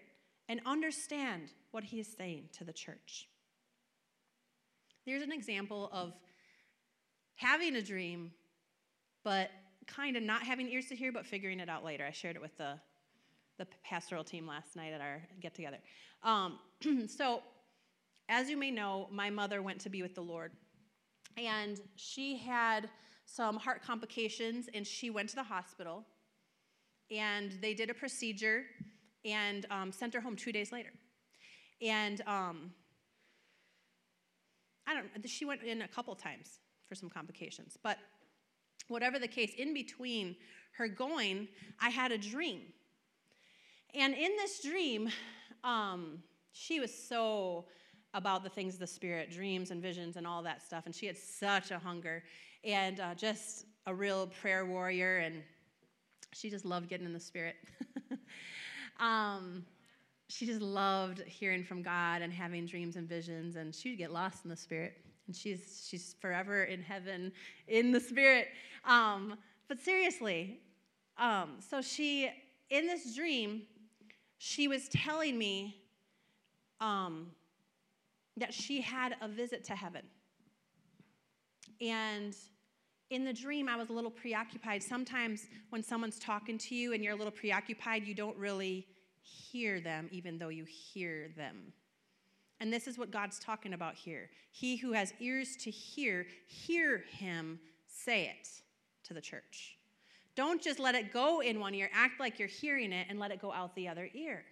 and 0.49 0.59
understand 0.65 1.49
what 1.71 1.83
He 1.83 1.99
is 1.99 2.07
saying 2.17 2.49
to 2.53 2.63
the 2.63 2.73
church. 2.73 3.27
There's 5.05 5.23
an 5.23 5.31
example 5.31 5.89
of 5.91 6.13
having 7.35 7.75
a 7.75 7.81
dream, 7.81 8.31
but 9.23 9.49
kind 9.85 10.15
of 10.15 10.23
not 10.23 10.43
having 10.43 10.69
ears 10.69 10.87
to 10.87 10.95
hear, 10.95 11.11
but 11.11 11.25
figuring 11.25 11.59
it 11.59 11.69
out 11.69 11.83
later. 11.83 12.05
I 12.05 12.11
shared 12.11 12.35
it 12.35 12.41
with 12.41 12.57
the, 12.57 12.79
the 13.57 13.67
pastoral 13.83 14.23
team 14.23 14.47
last 14.47 14.75
night 14.75 14.93
at 14.93 15.01
our 15.01 15.21
get 15.41 15.53
together. 15.53 15.79
Um, 16.23 16.59
so, 17.07 17.41
as 18.29 18.49
you 18.49 18.55
may 18.57 18.71
know, 18.71 19.07
my 19.11 19.29
mother 19.29 19.61
went 19.61 19.79
to 19.81 19.89
be 19.89 20.01
with 20.01 20.15
the 20.15 20.21
Lord, 20.21 20.53
and 21.37 21.79
she 21.95 22.37
had 22.37 22.89
some 23.25 23.57
heart 23.57 23.81
complications, 23.83 24.69
and 24.73 24.85
she 24.85 25.09
went 25.09 25.29
to 25.29 25.35
the 25.35 25.43
hospital, 25.43 26.05
and 27.11 27.57
they 27.61 27.73
did 27.73 27.89
a 27.89 27.93
procedure 27.93 28.63
and 29.25 29.65
um, 29.69 29.91
sent 29.91 30.13
her 30.13 30.21
home 30.21 30.35
two 30.35 30.51
days 30.51 30.71
later. 30.71 30.91
And 31.81 32.21
um, 32.27 32.71
I 34.87 34.93
don't. 34.93 35.29
She 35.29 35.45
went 35.45 35.63
in 35.63 35.81
a 35.81 35.87
couple 35.87 36.15
times, 36.15 36.59
for 36.87 36.95
some 36.95 37.09
complications. 37.09 37.77
But 37.81 37.97
whatever 38.87 39.19
the 39.19 39.27
case, 39.27 39.53
in 39.57 39.73
between 39.73 40.35
her 40.77 40.87
going, 40.87 41.47
I 41.81 41.89
had 41.89 42.11
a 42.11 42.17
dream. 42.17 42.61
And 43.95 44.13
in 44.13 44.31
this 44.37 44.61
dream, 44.61 45.09
um, 45.63 46.19
she 46.51 46.79
was 46.79 46.93
so 46.93 47.65
about 48.13 48.43
the 48.43 48.49
things 48.49 48.75
of 48.75 48.79
the 48.79 48.87
Spirit, 48.87 49.31
dreams 49.31 49.71
and 49.71 49.81
visions 49.81 50.17
and 50.17 50.27
all 50.27 50.43
that 50.43 50.61
stuff. 50.61 50.85
And 50.85 50.93
she 50.93 51.05
had 51.07 51.17
such 51.17 51.71
a 51.71 51.79
hunger 51.79 52.23
and 52.63 52.99
uh, 52.99 53.15
just 53.15 53.65
a 53.85 53.93
real 53.93 54.27
prayer 54.27 54.65
warrior. 54.65 55.17
And 55.17 55.41
she 56.33 56.49
just 56.49 56.65
loved 56.65 56.89
getting 56.89 57.05
in 57.05 57.13
the 57.13 57.19
Spirit. 57.19 57.55
um, 58.99 59.65
she 60.27 60.45
just 60.45 60.61
loved 60.61 61.21
hearing 61.25 61.63
from 61.63 61.81
God 61.81 62.21
and 62.21 62.31
having 62.31 62.65
dreams 62.65 62.95
and 62.95 63.07
visions. 63.07 63.55
And 63.55 63.73
she'd 63.73 63.97
get 63.97 64.11
lost 64.11 64.43
in 64.43 64.49
the 64.49 64.55
Spirit 64.55 65.03
and 65.27 65.35
she's 65.35 65.85
she's 65.89 66.15
forever 66.19 66.63
in 66.63 66.81
heaven 66.81 67.31
in 67.67 67.91
the 67.91 67.99
spirit. 67.99 68.47
Um, 68.85 69.37
but 69.67 69.79
seriously, 69.79 70.59
um, 71.17 71.57
so 71.59 71.81
she 71.81 72.29
in 72.69 72.87
this 72.87 73.15
dream, 73.15 73.63
she 74.37 74.67
was 74.67 74.89
telling 74.89 75.37
me 75.37 75.75
um, 76.81 77.27
that 78.37 78.53
she 78.53 78.81
had 78.81 79.15
a 79.21 79.27
visit 79.27 79.63
to 79.65 79.75
heaven, 79.75 80.03
and 81.79 82.35
in 83.13 83.23
the 83.23 83.33
dream, 83.33 83.69
I 83.69 83.75
was 83.75 83.89
a 83.89 83.93
little 83.93 84.09
preoccupied. 84.09 84.81
Sometimes 84.81 85.45
when 85.69 85.83
someone's 85.83 86.17
talking 86.17 86.57
to 86.57 86.75
you 86.75 86.93
and 86.93 87.03
you're 87.03 87.13
a 87.13 87.15
little 87.15 87.31
preoccupied, 87.31 88.07
you 88.07 88.15
don't 88.15 88.35
really 88.37 88.87
hear 89.21 89.79
them, 89.79 90.09
even 90.11 90.39
though 90.39 90.49
you 90.49 90.65
hear 90.65 91.29
them. 91.37 91.73
And 92.59 92.73
this 92.73 92.87
is 92.87 92.97
what 92.97 93.11
God's 93.11 93.37
talking 93.37 93.73
about 93.73 93.93
here. 93.93 94.31
He 94.51 94.77
who 94.77 94.93
has 94.93 95.13
ears 95.19 95.55
to 95.57 95.69
hear, 95.69 96.25
hear 96.47 97.03
him 97.19 97.59
say 97.87 98.25
it. 98.25 98.47
to 99.03 99.13
the 99.13 99.21
church. 99.21 99.77
Don't 100.35 100.61
just 100.61 100.79
let 100.79 100.95
it 100.95 101.13
go 101.13 101.41
in 101.41 101.59
one 101.59 101.75
ear, 101.75 101.89
act 101.93 102.19
like 102.19 102.39
you're 102.39 102.47
hearing 102.47 102.91
it, 102.91 103.07
and 103.09 103.19
let 103.19 103.31
it 103.31 103.39
go 103.39 103.51
out 103.51 103.75
the 103.75 103.87
other 103.87 104.09
ear. 104.15 104.43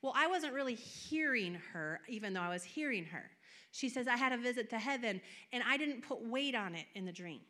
Well, 0.00 0.12
I 0.16 0.26
wasn't 0.26 0.54
really 0.54 0.74
hearing 0.74 1.60
her, 1.72 2.00
even 2.08 2.32
though 2.32 2.40
I 2.40 2.48
was 2.48 2.64
hearing 2.64 3.04
her. 3.06 3.30
She 3.72 3.88
says, 3.88 4.08
I 4.08 4.16
had 4.16 4.32
a 4.32 4.38
visit 4.38 4.70
to 4.70 4.78
heaven, 4.78 5.20
and 5.52 5.62
I 5.66 5.76
didn't 5.76 6.02
put 6.02 6.24
weight 6.24 6.54
on 6.54 6.74
it 6.74 6.86
in 6.94 7.04
the 7.04 7.12
dream. 7.12 7.40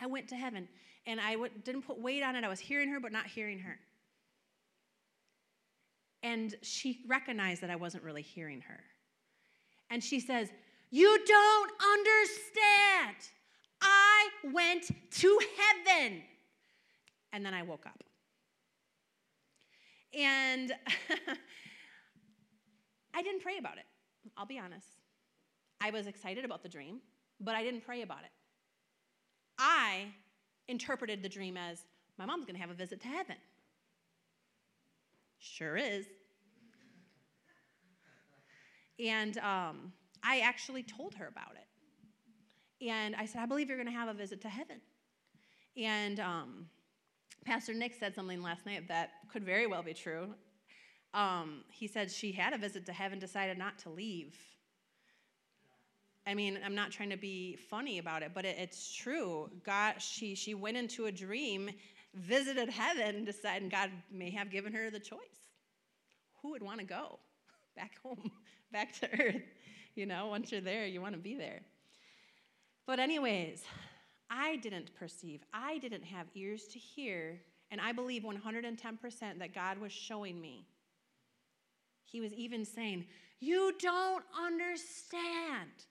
I 0.00 0.06
went 0.06 0.28
to 0.28 0.36
heaven, 0.36 0.68
and 1.06 1.20
I 1.20 1.32
w- 1.32 1.52
didn't 1.64 1.82
put 1.82 1.98
weight 1.98 2.22
on 2.22 2.36
it. 2.36 2.44
I 2.44 2.48
was 2.48 2.60
hearing 2.60 2.88
her, 2.90 3.00
but 3.00 3.12
not 3.12 3.26
hearing 3.26 3.58
her. 3.60 3.78
And 6.22 6.54
she 6.62 7.00
recognized 7.06 7.62
that 7.62 7.70
I 7.70 7.76
wasn't 7.76 8.02
really 8.04 8.22
hearing 8.22 8.60
her. 8.62 8.80
And 9.90 10.02
she 10.02 10.20
says, 10.20 10.50
You 10.90 11.18
don't 11.24 11.70
understand. 11.82 13.16
I 13.80 14.28
went 14.52 14.90
to 15.12 15.38
heaven. 15.56 16.22
And 17.32 17.44
then 17.44 17.54
I 17.54 17.62
woke 17.62 17.86
up. 17.86 18.02
And 20.14 20.72
I 23.14 23.22
didn't 23.22 23.42
pray 23.42 23.58
about 23.58 23.78
it, 23.78 23.84
I'll 24.36 24.46
be 24.46 24.58
honest. 24.58 24.86
I 25.80 25.90
was 25.90 26.06
excited 26.06 26.44
about 26.44 26.62
the 26.62 26.68
dream, 26.68 27.00
but 27.40 27.54
I 27.54 27.62
didn't 27.62 27.84
pray 27.84 28.02
about 28.02 28.20
it. 28.20 28.30
I 29.58 30.06
interpreted 30.68 31.22
the 31.22 31.28
dream 31.28 31.56
as 31.56 31.84
my 32.18 32.26
mom's 32.26 32.44
gonna 32.44 32.58
have 32.58 32.70
a 32.70 32.74
visit 32.74 33.00
to 33.02 33.08
heaven. 33.08 33.36
Sure 35.38 35.76
is. 35.76 36.06
And 38.98 39.38
um, 39.38 39.92
I 40.22 40.40
actually 40.40 40.82
told 40.82 41.14
her 41.14 41.28
about 41.28 41.52
it. 41.54 42.86
And 42.86 43.14
I 43.16 43.26
said, 43.26 43.42
I 43.42 43.46
believe 43.46 43.68
you're 43.68 43.76
going 43.76 43.92
to 43.92 43.98
have 43.98 44.08
a 44.08 44.14
visit 44.14 44.40
to 44.42 44.48
heaven. 44.48 44.80
And 45.76 46.20
um, 46.20 46.66
Pastor 47.44 47.74
Nick 47.74 47.94
said 47.94 48.14
something 48.14 48.42
last 48.42 48.66
night 48.66 48.88
that 48.88 49.10
could 49.32 49.44
very 49.44 49.66
well 49.66 49.82
be 49.82 49.94
true. 49.94 50.34
Um, 51.14 51.64
he 51.70 51.86
said 51.86 52.10
she 52.10 52.32
had 52.32 52.52
a 52.52 52.58
visit 52.58 52.84
to 52.86 52.92
heaven, 52.92 53.18
decided 53.18 53.58
not 53.58 53.78
to 53.80 53.90
leave. 53.90 54.36
I 56.28 56.34
mean, 56.34 56.58
I'm 56.62 56.74
not 56.74 56.90
trying 56.90 57.08
to 57.08 57.16
be 57.16 57.56
funny 57.56 57.98
about 57.98 58.22
it, 58.22 58.32
but 58.34 58.44
it, 58.44 58.56
it's 58.58 58.94
true. 58.94 59.48
God, 59.64 59.94
she 59.98 60.34
she 60.34 60.52
went 60.52 60.76
into 60.76 61.06
a 61.06 61.12
dream, 61.12 61.70
visited 62.14 62.68
heaven, 62.68 63.24
decided 63.24 63.70
God 63.70 63.90
may 64.12 64.28
have 64.32 64.50
given 64.50 64.74
her 64.74 64.90
the 64.90 65.00
choice. 65.00 65.40
Who 66.42 66.50
would 66.50 66.62
want 66.62 66.80
to 66.80 66.84
go 66.84 67.18
back 67.76 67.92
home, 68.02 68.30
back 68.72 68.92
to 69.00 69.08
earth? 69.18 69.40
You 69.94 70.04
know, 70.04 70.26
once 70.26 70.52
you're 70.52 70.60
there, 70.60 70.86
you 70.86 71.00
want 71.00 71.14
to 71.14 71.20
be 71.20 71.34
there. 71.34 71.62
But 72.86 73.00
anyways, 73.00 73.64
I 74.28 74.56
didn't 74.56 74.94
perceive. 74.96 75.40
I 75.54 75.78
didn't 75.78 76.04
have 76.04 76.26
ears 76.34 76.64
to 76.72 76.78
hear, 76.78 77.40
and 77.70 77.80
I 77.80 77.92
believe 77.92 78.22
110% 78.22 79.38
that 79.38 79.54
God 79.54 79.78
was 79.78 79.92
showing 79.92 80.38
me. 80.38 80.66
He 82.04 82.20
was 82.20 82.34
even 82.34 82.66
saying, 82.66 83.06
"You 83.40 83.72
don't 83.78 84.24
understand." 84.38 85.86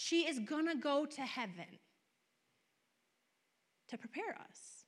She 0.00 0.28
is 0.28 0.38
going 0.38 0.68
to 0.68 0.76
go 0.76 1.06
to 1.06 1.22
heaven 1.22 1.66
to 3.88 3.98
prepare 3.98 4.38
us. 4.48 4.84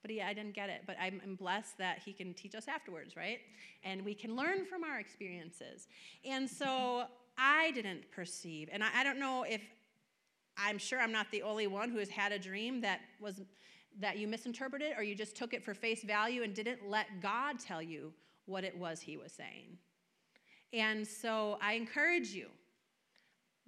But 0.00 0.14
yeah, 0.14 0.26
I 0.28 0.32
didn't 0.32 0.54
get 0.54 0.70
it. 0.70 0.84
But 0.86 0.96
I'm, 0.98 1.20
blessed 1.38 1.76
that 1.76 1.98
he 2.02 2.14
can 2.14 2.32
teach 2.32 2.54
us 2.54 2.66
afterwards, 2.66 3.16
right? 3.16 3.40
And 3.84 4.02
we 4.02 4.14
can 4.14 4.34
learn 4.34 4.64
from 4.64 4.82
our 4.82 4.98
experiences. 4.98 5.88
And 6.24 6.48
so 6.48 7.04
I 7.36 7.70
didn't 7.72 8.10
perceive. 8.10 8.70
And 8.72 8.82
I, 8.82 8.88
I 8.94 9.04
don't 9.04 9.20
know 9.20 9.44
if 9.46 9.60
I'm 10.56 10.78
sure 10.78 11.00
I'm 11.00 11.12
not 11.12 11.26
the 11.30 11.42
only 11.42 11.66
one 11.66 11.90
who 11.90 11.98
has 11.98 12.08
had 12.08 12.32
a 12.32 12.38
dream 12.38 12.80
that 12.80 13.00
was 13.20 13.42
that 14.00 14.16
you 14.16 14.26
misinterpreted 14.26 14.94
or 14.96 15.02
you 15.02 15.14
just 15.14 15.36
took 15.36 15.52
it 15.52 15.62
for 15.62 15.74
face 15.74 16.02
value 16.02 16.42
and 16.42 16.54
didn't 16.54 16.88
let 16.88 17.20
God 17.20 17.58
tell 17.58 17.82
you 17.82 18.10
what 18.46 18.64
it 18.64 18.74
was 18.78 19.02
he 19.02 19.18
was 19.18 19.32
saying. 19.32 19.76
And 20.72 21.06
so 21.06 21.58
I 21.60 21.74
encourage 21.74 22.28
you 22.28 22.48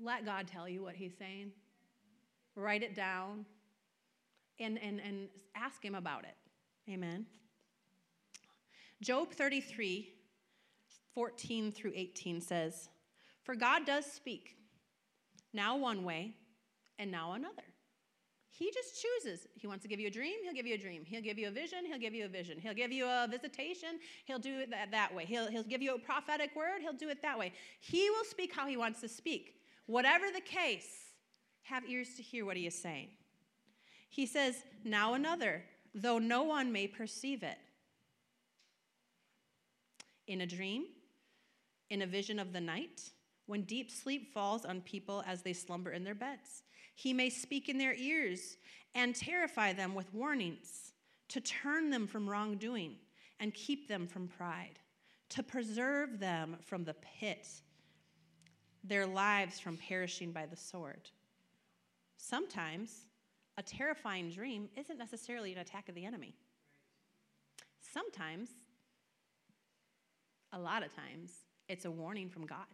let 0.02 0.24
God 0.24 0.46
tell 0.48 0.68
you 0.68 0.82
what 0.82 0.94
He's 0.94 1.16
saying. 1.18 1.52
Write 2.54 2.82
it 2.82 2.94
down 2.94 3.44
and, 4.58 4.78
and, 4.82 5.00
and 5.00 5.28
ask 5.54 5.84
Him 5.84 5.94
about 5.94 6.24
it. 6.24 6.36
Amen. 6.90 7.26
Job 9.02 9.32
33, 9.32 10.12
14 11.14 11.72
through 11.72 11.92
18 11.94 12.40
says, 12.40 12.88
For 13.42 13.54
God 13.54 13.86
does 13.86 14.06
speak, 14.06 14.56
now 15.52 15.76
one 15.76 16.04
way 16.04 16.34
and 16.98 17.10
now 17.10 17.32
another. 17.32 17.62
He 18.50 18.72
just 18.72 19.00
chooses. 19.00 19.46
He 19.54 19.68
wants 19.68 19.82
to 19.82 19.88
give 19.88 20.00
you 20.00 20.08
a 20.08 20.10
dream, 20.10 20.34
he'll 20.42 20.52
give 20.52 20.66
you 20.66 20.74
a 20.74 20.78
dream. 20.78 21.04
He'll 21.04 21.22
give 21.22 21.38
you 21.38 21.46
a 21.46 21.50
vision, 21.50 21.86
he'll 21.86 21.98
give 21.98 22.12
you 22.12 22.24
a 22.24 22.28
vision. 22.28 22.58
He'll 22.58 22.74
give 22.74 22.90
you 22.90 23.06
a 23.06 23.28
visitation, 23.30 24.00
he'll 24.24 24.40
do 24.40 24.58
it 24.60 24.70
that, 24.70 24.90
that 24.90 25.14
way. 25.14 25.24
He'll, 25.24 25.48
he'll 25.48 25.62
give 25.62 25.80
you 25.80 25.94
a 25.94 25.98
prophetic 25.98 26.56
word, 26.56 26.80
he'll 26.80 26.92
do 26.92 27.08
it 27.08 27.22
that 27.22 27.38
way. 27.38 27.52
He 27.78 28.10
will 28.10 28.24
speak 28.24 28.52
how 28.52 28.66
he 28.66 28.76
wants 28.76 29.00
to 29.02 29.08
speak. 29.08 29.57
Whatever 29.88 30.26
the 30.30 30.42
case, 30.42 31.14
have 31.62 31.88
ears 31.88 32.14
to 32.16 32.22
hear 32.22 32.44
what 32.44 32.58
he 32.58 32.66
is 32.66 32.80
saying. 32.80 33.08
He 34.10 34.26
says, 34.26 34.64
Now 34.84 35.14
another, 35.14 35.64
though 35.94 36.18
no 36.18 36.42
one 36.42 36.70
may 36.70 36.86
perceive 36.86 37.42
it. 37.42 37.56
In 40.26 40.42
a 40.42 40.46
dream, 40.46 40.84
in 41.88 42.02
a 42.02 42.06
vision 42.06 42.38
of 42.38 42.52
the 42.52 42.60
night, 42.60 43.00
when 43.46 43.62
deep 43.62 43.90
sleep 43.90 44.34
falls 44.34 44.66
on 44.66 44.82
people 44.82 45.24
as 45.26 45.40
they 45.40 45.54
slumber 45.54 45.92
in 45.92 46.04
their 46.04 46.14
beds, 46.14 46.64
he 46.94 47.14
may 47.14 47.30
speak 47.30 47.70
in 47.70 47.78
their 47.78 47.94
ears 47.94 48.58
and 48.94 49.14
terrify 49.14 49.72
them 49.72 49.94
with 49.94 50.12
warnings 50.12 50.92
to 51.28 51.40
turn 51.40 51.88
them 51.88 52.06
from 52.06 52.28
wrongdoing 52.28 52.96
and 53.40 53.54
keep 53.54 53.88
them 53.88 54.06
from 54.06 54.28
pride, 54.28 54.80
to 55.30 55.42
preserve 55.42 56.20
them 56.20 56.58
from 56.60 56.84
the 56.84 56.94
pit 56.94 57.46
their 58.88 59.06
lives 59.06 59.60
from 59.60 59.76
perishing 59.76 60.32
by 60.32 60.46
the 60.46 60.56
sword. 60.56 61.10
Sometimes 62.16 63.06
a 63.56 63.62
terrifying 63.62 64.30
dream 64.30 64.68
isn't 64.76 64.98
necessarily 64.98 65.52
an 65.52 65.58
attack 65.58 65.88
of 65.88 65.94
the 65.94 66.04
enemy. 66.04 66.34
Sometimes, 67.92 68.50
a 70.52 70.58
lot 70.58 70.84
of 70.84 70.94
times, 70.94 71.32
it's 71.68 71.84
a 71.84 71.90
warning 71.90 72.28
from 72.28 72.46
God. 72.46 72.66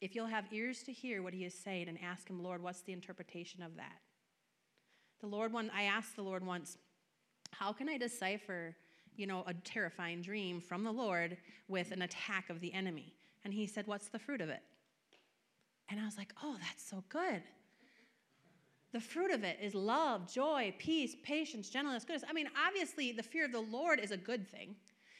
If 0.00 0.14
you'll 0.14 0.26
have 0.26 0.44
ears 0.52 0.82
to 0.84 0.92
hear 0.92 1.22
what 1.22 1.34
he 1.34 1.44
is 1.44 1.54
saying 1.54 1.88
and 1.88 1.98
ask 2.02 2.28
him, 2.28 2.42
Lord, 2.42 2.62
what's 2.62 2.82
the 2.82 2.92
interpretation 2.92 3.62
of 3.62 3.76
that? 3.76 3.98
The 5.20 5.26
Lord 5.26 5.52
one 5.52 5.70
I 5.74 5.84
asked 5.84 6.14
the 6.14 6.22
Lord 6.22 6.46
once, 6.46 6.78
how 7.50 7.72
can 7.72 7.88
I 7.88 7.98
decipher, 7.98 8.76
you 9.16 9.26
know, 9.26 9.42
a 9.46 9.54
terrifying 9.54 10.22
dream 10.22 10.60
from 10.60 10.84
the 10.84 10.92
Lord 10.92 11.36
with 11.66 11.90
an 11.90 12.02
attack 12.02 12.50
of 12.50 12.60
the 12.60 12.72
enemy? 12.72 13.14
And 13.44 13.52
he 13.54 13.66
said, 13.66 13.86
What's 13.86 14.08
the 14.08 14.18
fruit 14.18 14.40
of 14.40 14.48
it? 14.48 14.62
And 15.88 16.00
I 16.00 16.04
was 16.04 16.16
like, 16.16 16.32
Oh, 16.42 16.56
that's 16.60 16.88
so 16.88 17.04
good. 17.08 17.42
The 18.92 19.00
fruit 19.00 19.30
of 19.30 19.44
it 19.44 19.58
is 19.60 19.74
love, 19.74 20.32
joy, 20.32 20.74
peace, 20.78 21.14
patience, 21.22 21.68
gentleness, 21.68 22.04
goodness. 22.04 22.24
I 22.28 22.32
mean, 22.32 22.48
obviously, 22.66 23.12
the 23.12 23.22
fear 23.22 23.44
of 23.44 23.52
the 23.52 23.60
Lord 23.60 24.00
is 24.00 24.12
a 24.12 24.16
good 24.16 24.48
thing. 24.48 24.76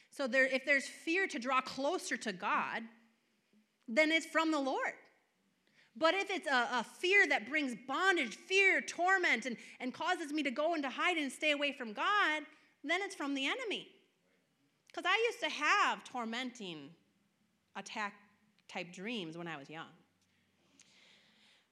So 0.09 0.27
there, 0.27 0.45
if 0.45 0.65
there's 0.65 0.87
fear 0.87 1.27
to 1.27 1.37
draw 1.37 1.61
closer 1.61 2.17
to 2.17 2.33
God, 2.33 2.81
then 3.87 4.11
it's 4.11 4.25
from 4.25 4.51
the 4.51 4.59
Lord. 4.59 4.93
But 5.95 6.13
if 6.13 6.29
it's 6.31 6.47
a, 6.47 6.69
a, 6.79 6.85
fear 6.99 7.27
that 7.27 7.49
brings 7.49 7.75
bondage, 7.87 8.35
fear, 8.35 8.81
torment, 8.81 9.45
and, 9.45 9.57
and 9.79 9.93
causes 9.93 10.31
me 10.31 10.43
to 10.43 10.51
go 10.51 10.73
into 10.73 10.89
hiding 10.89 11.23
and 11.23 11.31
stay 11.31 11.51
away 11.51 11.73
from 11.73 11.93
God, 11.93 12.43
then 12.83 13.01
it's 13.03 13.15
from 13.15 13.33
the 13.33 13.45
enemy. 13.45 13.87
Because 14.87 15.03
I 15.05 15.27
used 15.27 15.39
to 15.41 15.49
have 15.49 16.03
tormenting 16.03 16.89
attack 17.79 18.13
type 18.67 18.91
dreams 18.93 19.37
when 19.37 19.47
I 19.47 19.57
was 19.57 19.69
young. 19.69 19.87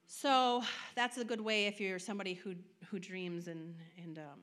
So 0.08 0.64
that's 0.96 1.18
a 1.18 1.26
good 1.26 1.42
way 1.42 1.68
if 1.68 1.80
you're 1.80 2.00
somebody 2.00 2.34
who, 2.34 2.56
who 2.90 2.98
dreams 2.98 3.48
and, 3.48 3.76
and 4.02 4.18
um, 4.18 4.40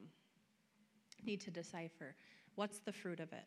need 1.24 1.40
to 1.40 1.50
decipher 1.50 2.14
what's 2.54 2.78
the 2.80 2.92
fruit 2.92 3.18
of 3.18 3.32
it. 3.32 3.46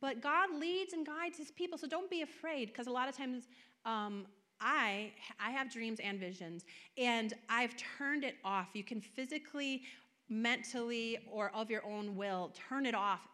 But 0.00 0.20
God 0.22 0.54
leads 0.54 0.92
and 0.92 1.04
guides 1.04 1.38
his 1.38 1.50
people, 1.50 1.76
so 1.76 1.88
don't 1.88 2.10
be 2.10 2.22
afraid 2.22 2.68
because 2.68 2.86
a 2.86 2.90
lot 2.92 3.08
of 3.08 3.16
times 3.16 3.44
um, 3.84 4.26
I, 4.60 5.12
I 5.40 5.50
have 5.50 5.72
dreams 5.72 5.98
and 5.98 6.20
visions, 6.20 6.64
and 6.96 7.34
I've 7.48 7.74
turned 7.76 8.22
it 8.22 8.36
off. 8.44 8.68
You 8.74 8.84
can 8.84 9.00
physically, 9.00 9.82
mentally, 10.28 11.18
or 11.32 11.50
of 11.54 11.70
your 11.70 11.84
own 11.84 12.16
will 12.16 12.52
turn 12.68 12.86
it 12.86 12.94
off. 12.94 13.26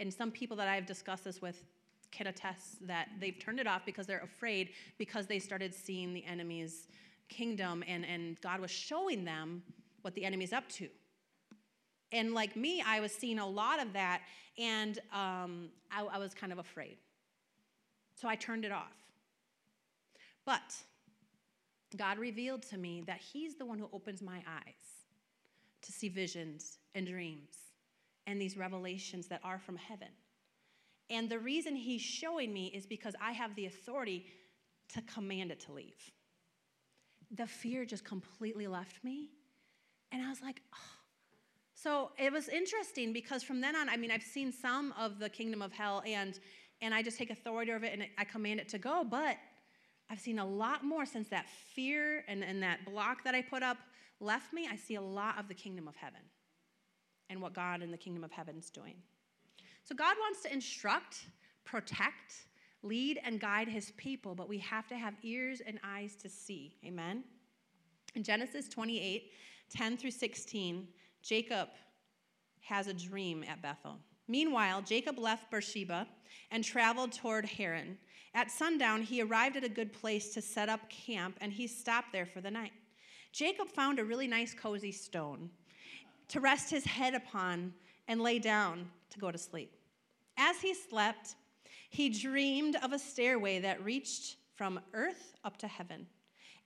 And 0.00 0.12
some 0.12 0.30
people 0.30 0.56
that 0.58 0.68
I've 0.68 0.86
discussed 0.86 1.24
this 1.24 1.40
with 1.40 1.64
can 2.12 2.26
attest 2.26 2.86
that 2.86 3.08
they've 3.20 3.38
turned 3.38 3.60
it 3.60 3.66
off 3.66 3.84
because 3.86 4.06
they're 4.06 4.22
afraid 4.22 4.70
because 4.98 5.26
they 5.26 5.38
started 5.38 5.74
seeing 5.74 6.12
the 6.12 6.24
enemy's 6.24 6.88
kingdom 7.28 7.84
and, 7.86 8.04
and 8.04 8.40
God 8.40 8.60
was 8.60 8.70
showing 8.70 9.24
them 9.24 9.62
what 10.02 10.14
the 10.14 10.24
enemy's 10.24 10.52
up 10.52 10.68
to. 10.70 10.88
And 12.12 12.34
like 12.34 12.56
me, 12.56 12.82
I 12.84 13.00
was 13.00 13.12
seeing 13.12 13.38
a 13.38 13.46
lot 13.46 13.80
of 13.80 13.92
that 13.92 14.22
and 14.58 14.98
um, 15.12 15.68
I, 15.90 16.02
I 16.02 16.18
was 16.18 16.34
kind 16.34 16.52
of 16.52 16.58
afraid. 16.58 16.98
So 18.20 18.28
I 18.28 18.34
turned 18.34 18.64
it 18.64 18.72
off. 18.72 18.92
But 20.44 20.74
God 21.96 22.18
revealed 22.18 22.62
to 22.64 22.76
me 22.76 23.02
that 23.06 23.18
He's 23.18 23.56
the 23.56 23.64
one 23.64 23.78
who 23.78 23.88
opens 23.92 24.20
my 24.22 24.42
eyes 24.46 25.06
to 25.82 25.92
see 25.92 26.08
visions 26.08 26.78
and 26.94 27.06
dreams 27.06 27.56
and 28.26 28.40
these 28.40 28.56
revelations 28.56 29.26
that 29.28 29.40
are 29.42 29.58
from 29.58 29.76
heaven. 29.76 30.08
And 31.10 31.28
the 31.28 31.38
reason 31.38 31.76
He's 31.76 32.00
showing 32.00 32.52
me 32.52 32.68
is 32.68 32.86
because 32.86 33.14
I 33.20 33.32
have 33.32 33.54
the 33.56 33.66
authority 33.66 34.26
to 34.94 35.02
command 35.02 35.50
it 35.50 35.60
to 35.60 35.72
leave. 35.72 36.10
The 37.32 37.46
fear 37.46 37.84
just 37.84 38.04
completely 38.04 38.66
left 38.66 39.04
me. 39.04 39.30
And 40.12 40.22
I 40.22 40.28
was 40.30 40.40
like, 40.40 40.62
oh. 40.72 40.78
So 41.74 42.10
it 42.18 42.32
was 42.32 42.48
interesting 42.48 43.12
because 43.12 43.42
from 43.42 43.60
then 43.60 43.74
on, 43.74 43.88
I 43.88 43.96
mean, 43.96 44.10
I've 44.10 44.22
seen 44.22 44.52
some 44.52 44.92
of 44.98 45.18
the 45.18 45.28
kingdom 45.28 45.62
of 45.62 45.72
hell 45.72 46.02
and 46.06 46.38
and 46.82 46.94
I 46.94 47.02
just 47.02 47.18
take 47.18 47.30
authority 47.30 47.72
over 47.72 47.84
it 47.84 47.92
and 47.92 48.06
I 48.16 48.24
command 48.24 48.58
it 48.60 48.68
to 48.70 48.78
go. 48.78 49.04
But 49.04 49.36
I've 50.08 50.20
seen 50.20 50.38
a 50.38 50.46
lot 50.46 50.82
more 50.82 51.04
since 51.04 51.28
that 51.28 51.46
fear 51.74 52.24
and, 52.26 52.42
and 52.42 52.62
that 52.62 52.84
block 52.84 53.22
that 53.24 53.34
I 53.34 53.42
put 53.42 53.62
up 53.62 53.76
left 54.18 54.52
me. 54.52 54.66
I 54.70 54.76
see 54.76 54.94
a 54.94 55.02
lot 55.02 55.38
of 55.38 55.46
the 55.46 55.54
kingdom 55.54 55.86
of 55.86 55.96
heaven 55.96 56.20
and 57.28 57.40
what 57.40 57.54
God 57.54 57.82
in 57.82 57.90
the 57.90 57.98
kingdom 57.98 58.24
of 58.24 58.32
heaven 58.32 58.56
is 58.56 58.70
doing. 58.70 58.96
So 59.84 59.94
God 59.94 60.16
wants 60.20 60.42
to 60.42 60.52
instruct, 60.52 61.26
protect, 61.64 62.46
lead, 62.82 63.20
and 63.24 63.40
guide 63.40 63.68
his 63.68 63.92
people, 63.96 64.34
but 64.34 64.48
we 64.48 64.58
have 64.58 64.86
to 64.88 64.96
have 64.96 65.14
ears 65.22 65.60
and 65.66 65.78
eyes 65.84 66.16
to 66.16 66.28
see. 66.28 66.76
Amen? 66.84 67.24
In 68.14 68.22
Genesis 68.22 68.68
28 68.68 69.32
10 69.70 69.96
through 69.96 70.10
16, 70.10 70.88
Jacob 71.22 71.68
has 72.60 72.88
a 72.88 72.94
dream 72.94 73.44
at 73.48 73.62
Bethel. 73.62 73.98
Meanwhile, 74.26 74.82
Jacob 74.82 75.18
left 75.18 75.50
Beersheba 75.50 76.06
and 76.50 76.64
traveled 76.64 77.12
toward 77.12 77.44
Haran. 77.44 77.96
At 78.34 78.50
sundown, 78.50 79.02
he 79.02 79.22
arrived 79.22 79.56
at 79.56 79.64
a 79.64 79.68
good 79.68 79.92
place 79.92 80.32
to 80.34 80.42
set 80.42 80.68
up 80.68 80.88
camp, 80.88 81.36
and 81.40 81.52
he 81.52 81.66
stopped 81.66 82.12
there 82.12 82.26
for 82.26 82.40
the 82.40 82.50
night. 82.50 82.72
Jacob 83.32 83.68
found 83.68 83.98
a 83.98 84.04
really 84.04 84.26
nice, 84.26 84.54
cozy 84.54 84.92
stone 84.92 85.50
to 86.28 86.40
rest 86.40 86.70
his 86.70 86.84
head 86.84 87.14
upon 87.14 87.72
and 88.10 88.20
lay 88.20 88.40
down 88.40 88.90
to 89.08 89.20
go 89.20 89.30
to 89.30 89.38
sleep. 89.38 89.72
As 90.36 90.60
he 90.60 90.74
slept, 90.74 91.36
he 91.90 92.08
dreamed 92.08 92.76
of 92.82 92.92
a 92.92 92.98
stairway 92.98 93.60
that 93.60 93.84
reached 93.84 94.36
from 94.56 94.80
earth 94.94 95.36
up 95.44 95.56
to 95.58 95.68
heaven. 95.68 96.08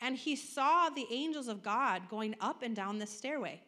And 0.00 0.16
he 0.16 0.37
saw 0.37 0.88
the 0.88 1.07
angels 1.11 1.48
of 1.48 1.62
God 1.62 2.09
going 2.09 2.35
up 2.40 2.62
and 2.62 2.74
down 2.74 2.98
the 2.98 3.07
stairway. 3.07 3.61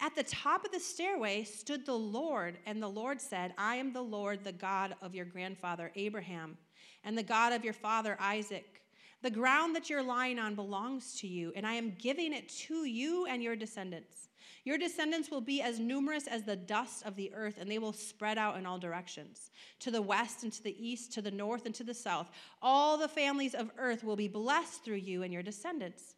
At 0.00 0.16
the 0.16 0.22
top 0.22 0.64
of 0.64 0.72
the 0.72 0.80
stairway 0.80 1.44
stood 1.44 1.84
the 1.84 1.92
Lord, 1.92 2.56
and 2.64 2.82
the 2.82 2.88
Lord 2.88 3.20
said, 3.20 3.52
I 3.58 3.76
am 3.76 3.92
the 3.92 4.00
Lord, 4.00 4.42
the 4.42 4.52
God 4.52 4.96
of 5.02 5.14
your 5.14 5.26
grandfather 5.26 5.92
Abraham, 5.96 6.56
and 7.04 7.18
the 7.18 7.22
God 7.22 7.52
of 7.52 7.64
your 7.64 7.74
father 7.74 8.16
Isaac. 8.18 8.80
The 9.20 9.30
ground 9.30 9.76
that 9.76 9.90
you're 9.90 10.02
lying 10.02 10.38
on 10.38 10.54
belongs 10.54 11.20
to 11.20 11.26
you, 11.26 11.52
and 11.54 11.66
I 11.66 11.74
am 11.74 11.94
giving 11.98 12.32
it 12.32 12.48
to 12.66 12.86
you 12.86 13.26
and 13.26 13.42
your 13.42 13.56
descendants. 13.56 14.29
Your 14.64 14.76
descendants 14.76 15.30
will 15.30 15.40
be 15.40 15.62
as 15.62 15.78
numerous 15.78 16.26
as 16.26 16.42
the 16.42 16.56
dust 16.56 17.04
of 17.06 17.16
the 17.16 17.32
earth, 17.34 17.56
and 17.58 17.70
they 17.70 17.78
will 17.78 17.92
spread 17.92 18.36
out 18.36 18.58
in 18.58 18.66
all 18.66 18.78
directions 18.78 19.50
to 19.80 19.90
the 19.90 20.02
west 20.02 20.42
and 20.42 20.52
to 20.52 20.62
the 20.62 20.76
east, 20.78 21.12
to 21.14 21.22
the 21.22 21.30
north 21.30 21.64
and 21.64 21.74
to 21.74 21.84
the 21.84 21.94
south. 21.94 22.30
All 22.60 22.98
the 22.98 23.08
families 23.08 23.54
of 23.54 23.70
earth 23.78 24.04
will 24.04 24.16
be 24.16 24.28
blessed 24.28 24.84
through 24.84 24.96
you 24.96 25.22
and 25.22 25.32
your 25.32 25.42
descendants. 25.42 26.14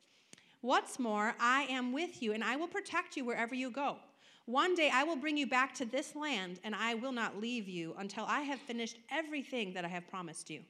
What's 0.60 0.98
more, 0.98 1.34
I 1.40 1.64
am 1.64 1.92
with 1.92 2.22
you, 2.22 2.32
and 2.32 2.42
I 2.42 2.56
will 2.56 2.68
protect 2.68 3.16
you 3.16 3.24
wherever 3.24 3.54
you 3.54 3.70
go. 3.70 3.98
One 4.46 4.74
day 4.74 4.90
I 4.92 5.04
will 5.04 5.16
bring 5.16 5.36
you 5.36 5.46
back 5.46 5.74
to 5.74 5.84
this 5.84 6.16
land, 6.16 6.58
and 6.64 6.74
I 6.74 6.94
will 6.94 7.12
not 7.12 7.40
leave 7.40 7.68
you 7.68 7.94
until 7.98 8.24
I 8.24 8.40
have 8.40 8.58
finished 8.58 8.98
everything 9.10 9.72
that 9.74 9.84
I 9.84 9.88
have 9.88 10.08
promised 10.08 10.50
you. 10.50 10.62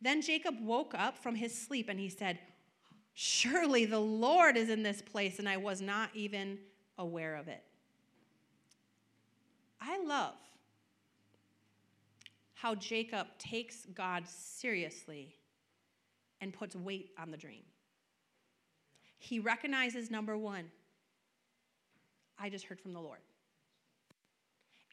Then 0.00 0.22
Jacob 0.22 0.54
woke 0.60 0.94
up 0.96 1.18
from 1.18 1.34
his 1.34 1.56
sleep, 1.56 1.88
and 1.88 1.98
he 1.98 2.08
said, 2.08 2.38
Surely 3.14 3.84
the 3.84 4.00
Lord 4.00 4.56
is 4.56 4.68
in 4.68 4.82
this 4.82 5.02
place, 5.02 5.38
and 5.40 5.48
I 5.48 5.56
was 5.56 5.80
not 5.80 6.10
even 6.14 6.58
aware 6.98 7.36
of 7.36 7.48
it. 7.48 7.62
I 9.80 10.02
love 10.04 10.34
how 12.54 12.74
Jacob 12.76 13.26
takes 13.38 13.86
God 13.94 14.24
seriously 14.28 15.34
and 16.40 16.52
puts 16.52 16.76
weight 16.76 17.10
on 17.18 17.30
the 17.30 17.36
dream. 17.36 17.62
He 19.18 19.38
recognizes 19.40 20.10
number 20.10 20.36
one, 20.36 20.70
I 22.38 22.48
just 22.48 22.64
heard 22.66 22.80
from 22.80 22.92
the 22.92 23.00
Lord. 23.00 23.20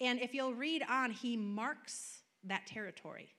And 0.02 0.20
if 0.20 0.34
you'll 0.34 0.54
read 0.54 0.84
on, 0.90 1.12
he 1.12 1.36
marks 1.36 2.20
that 2.44 2.66
territory, 2.66 3.30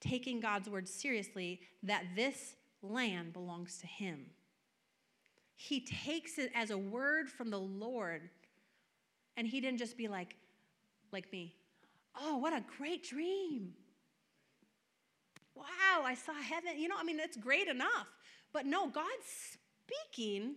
taking 0.00 0.40
God's 0.40 0.68
word 0.68 0.88
seriously 0.88 1.60
that 1.82 2.04
this 2.14 2.54
land 2.82 3.32
belongs 3.32 3.78
to 3.78 3.86
him. 3.86 4.26
He 5.56 5.80
takes 5.80 6.38
it 6.38 6.50
as 6.54 6.70
a 6.70 6.78
word 6.78 7.28
from 7.28 7.50
the 7.50 7.58
Lord, 7.58 8.28
and 9.36 9.46
he 9.46 9.60
didn't 9.60 9.78
just 9.78 9.96
be 9.96 10.08
like, 10.08 10.36
like 11.12 11.30
me, 11.32 11.54
oh, 12.20 12.38
what 12.38 12.52
a 12.52 12.64
great 12.78 13.04
dream. 13.04 13.72
Wow, 15.54 16.02
I 16.04 16.14
saw 16.14 16.34
heaven. 16.34 16.78
You 16.78 16.88
know, 16.88 16.96
I 16.98 17.04
mean, 17.04 17.16
that's 17.16 17.36
great 17.36 17.68
enough. 17.68 18.08
But 18.52 18.66
no, 18.66 18.88
God's 18.88 19.58
speaking, 19.86 20.56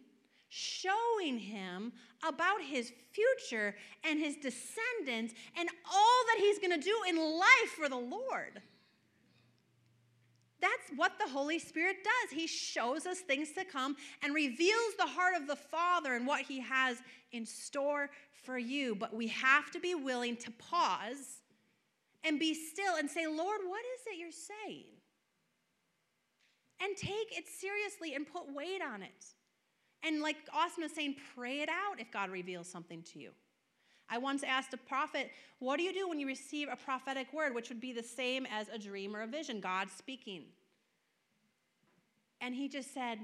showing 0.49 1.37
him 1.37 1.91
about 2.27 2.61
his 2.61 2.91
future 3.11 3.75
and 4.03 4.19
his 4.19 4.35
descendants 4.35 5.33
and 5.57 5.69
all 5.91 6.23
that 6.27 6.37
he's 6.39 6.59
going 6.59 6.79
to 6.79 6.83
do 6.83 6.95
in 7.07 7.17
life 7.17 7.71
for 7.77 7.89
the 7.89 7.97
Lord. 7.97 8.61
That's 10.59 10.89
what 10.95 11.13
the 11.19 11.29
Holy 11.31 11.59
Spirit 11.59 11.97
does. 12.03 12.31
He 12.31 12.47
shows 12.47 13.05
us 13.05 13.19
things 13.19 13.51
to 13.53 13.63
come 13.63 13.95
and 14.23 14.33
reveals 14.33 14.95
the 14.97 15.05
heart 15.05 15.35
of 15.35 15.47
the 15.47 15.55
Father 15.55 16.15
and 16.15 16.25
what 16.25 16.41
He 16.41 16.59
has 16.61 16.97
in 17.31 17.45
store 17.45 18.09
for 18.43 18.57
you. 18.57 18.95
But 18.95 19.15
we 19.15 19.27
have 19.27 19.69
to 19.71 19.79
be 19.79 19.93
willing 19.93 20.35
to 20.37 20.51
pause 20.51 21.41
and 22.23 22.39
be 22.39 22.53
still 22.53 22.95
and 22.97 23.09
say, 23.09 23.27
Lord, 23.27 23.61
what 23.67 23.81
is 23.95 24.07
it 24.07 24.19
you're 24.19 24.31
saying? 24.31 24.85
and 26.79 26.95
take 26.95 27.37
it 27.37 27.45
seriously 27.47 28.13
and 28.15 28.25
put 28.27 28.53
weight 28.53 28.81
on 28.81 29.01
it. 29.01 29.25
And 30.03 30.21
like 30.21 30.37
Austin 30.53 30.83
was 30.83 30.91
saying, 30.93 31.15
pray 31.35 31.61
it 31.61 31.69
out 31.69 31.99
if 31.99 32.11
God 32.11 32.29
reveals 32.29 32.67
something 32.67 33.01
to 33.13 33.19
you. 33.19 33.31
I 34.09 34.17
once 34.17 34.43
asked 34.43 34.73
a 34.73 34.77
prophet, 34.77 35.31
What 35.59 35.77
do 35.77 35.83
you 35.83 35.93
do 35.93 36.07
when 36.07 36.19
you 36.19 36.27
receive 36.27 36.67
a 36.71 36.75
prophetic 36.75 37.31
word, 37.33 37.53
which 37.53 37.69
would 37.69 37.81
be 37.81 37.93
the 37.93 38.03
same 38.03 38.45
as 38.45 38.67
a 38.69 38.77
dream 38.77 39.15
or 39.15 39.21
a 39.21 39.27
vision, 39.27 39.59
God 39.59 39.89
speaking? 39.95 40.43
And 42.41 42.55
he 42.55 42.69
just 42.69 42.93
said, 42.93 43.19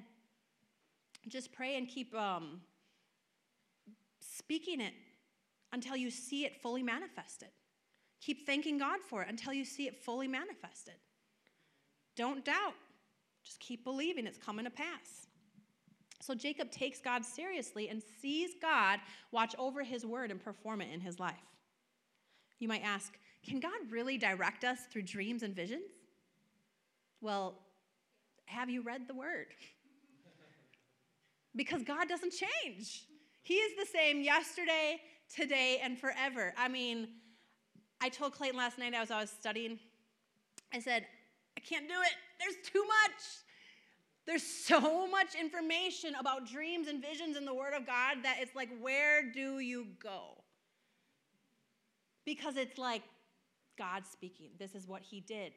Just 1.27 1.51
pray 1.53 1.77
and 1.77 1.87
keep 1.87 2.13
um, 2.15 2.61
speaking 4.19 4.81
it 4.81 4.93
until 5.71 5.95
you 5.95 6.09
see 6.09 6.45
it 6.45 6.61
fully 6.61 6.83
manifested. 6.83 7.49
Keep 8.21 8.45
thanking 8.45 8.77
God 8.77 8.99
for 9.01 9.21
it 9.23 9.29
until 9.29 9.53
you 9.53 9.65
see 9.65 9.87
it 9.87 9.97
fully 9.97 10.27
manifested. 10.27 10.95
Don't 12.15 12.45
doubt. 12.45 12.75
Just 13.43 13.59
keep 13.59 13.83
believing 13.83 14.25
it's 14.25 14.37
coming 14.37 14.65
to 14.65 14.71
pass. 14.71 15.27
So 16.23 16.33
Jacob 16.33 16.71
takes 16.71 17.01
God 17.01 17.25
seriously 17.25 17.89
and 17.89 18.01
sees 18.21 18.51
God 18.61 18.99
watch 19.31 19.53
over 19.59 19.83
his 19.83 20.05
word 20.05 20.31
and 20.31 20.41
perform 20.41 20.81
it 20.81 20.87
in 20.93 21.01
his 21.01 21.19
life. 21.19 21.35
You 22.59 22.69
might 22.69 22.83
ask, 22.83 23.17
can 23.45 23.59
God 23.59 23.73
really 23.89 24.17
direct 24.17 24.63
us 24.63 24.79
through 24.89 25.01
dreams 25.01 25.43
and 25.43 25.53
visions? 25.53 25.91
Well, 27.19 27.59
have 28.45 28.69
you 28.69 28.81
read 28.81 29.05
the 29.05 29.13
word? 29.13 29.47
because 31.57 31.83
God 31.83 32.07
doesn't 32.07 32.31
change. 32.31 33.03
He 33.41 33.55
is 33.55 33.73
the 33.77 33.85
same 33.85 34.21
yesterday, 34.21 35.01
today, 35.33 35.81
and 35.83 35.99
forever. 35.99 36.53
I 36.57 36.69
mean, 36.69 37.09
I 37.99 38.07
told 38.07 38.31
Clayton 38.31 38.57
last 38.57 38.77
night 38.77 38.93
as 38.93 39.11
I 39.11 39.19
was 39.19 39.29
studying, 39.29 39.77
I 40.73 40.79
said, 40.79 41.05
I 41.57 41.59
can't 41.59 41.89
do 41.89 41.95
it. 42.01 42.13
There's 42.39 42.55
too 42.65 42.83
much. 42.85 43.21
There's 44.25 44.43
so 44.65 45.07
much 45.07 45.35
information 45.39 46.15
about 46.19 46.47
dreams 46.47 46.87
and 46.87 47.01
visions 47.01 47.37
in 47.37 47.45
the 47.45 47.53
Word 47.53 47.73
of 47.73 47.85
God 47.85 48.17
that 48.23 48.37
it's 48.39 48.55
like, 48.55 48.69
where 48.79 49.31
do 49.31 49.59
you 49.59 49.87
go? 50.01 50.43
Because 52.25 52.55
it's 52.55 52.77
like 52.77 53.03
God 53.77 54.03
speaking. 54.09 54.51
This 54.59 54.75
is 54.75 54.87
what 54.87 55.01
He 55.01 55.19
did. 55.19 55.53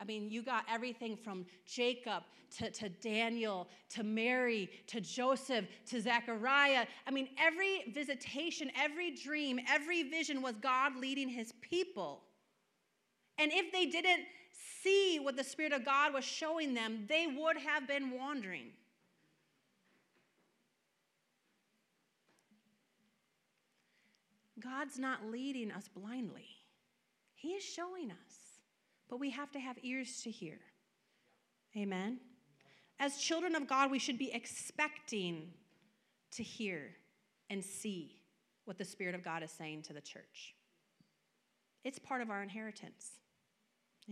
I 0.00 0.04
mean, 0.04 0.30
you 0.30 0.42
got 0.42 0.64
everything 0.70 1.16
from 1.16 1.46
Jacob 1.66 2.22
to, 2.58 2.70
to 2.70 2.88
Daniel 2.88 3.66
to 3.90 4.02
Mary 4.02 4.68
to 4.88 5.00
Joseph 5.00 5.64
to 5.86 6.00
Zechariah. 6.00 6.86
I 7.06 7.10
mean, 7.10 7.28
every 7.38 7.92
visitation, 7.94 8.70
every 8.78 9.12
dream, 9.12 9.58
every 9.68 10.02
vision 10.02 10.42
was 10.42 10.54
God 10.60 10.96
leading 10.96 11.28
his 11.28 11.52
people. 11.62 12.24
And 13.38 13.50
if 13.52 13.72
they 13.72 13.86
didn't 13.86 14.24
see 14.82 15.18
what 15.20 15.36
the 15.36 15.44
Spirit 15.44 15.72
of 15.72 15.84
God 15.84 16.14
was 16.14 16.24
showing 16.24 16.74
them, 16.74 17.04
they 17.08 17.26
would 17.26 17.56
have 17.56 17.86
been 17.86 18.12
wandering. 18.12 18.68
God's 24.62 24.98
not 24.98 25.26
leading 25.30 25.70
us 25.70 25.88
blindly, 25.88 26.46
He 27.34 27.50
is 27.50 27.62
showing 27.62 28.10
us, 28.10 28.60
but 29.08 29.20
we 29.20 29.30
have 29.30 29.50
to 29.52 29.60
have 29.60 29.76
ears 29.82 30.22
to 30.22 30.30
hear. 30.30 30.58
Amen. 31.76 32.18
As 32.98 33.18
children 33.18 33.54
of 33.54 33.68
God, 33.68 33.90
we 33.90 33.98
should 33.98 34.18
be 34.18 34.32
expecting 34.32 35.52
to 36.32 36.42
hear 36.42 36.96
and 37.50 37.62
see 37.62 38.16
what 38.64 38.78
the 38.78 38.84
Spirit 38.84 39.14
of 39.14 39.22
God 39.22 39.42
is 39.42 39.50
saying 39.50 39.82
to 39.82 39.92
the 39.92 40.00
church. 40.00 40.54
It's 41.84 41.98
part 41.98 42.22
of 42.22 42.30
our 42.30 42.42
inheritance. 42.42 43.10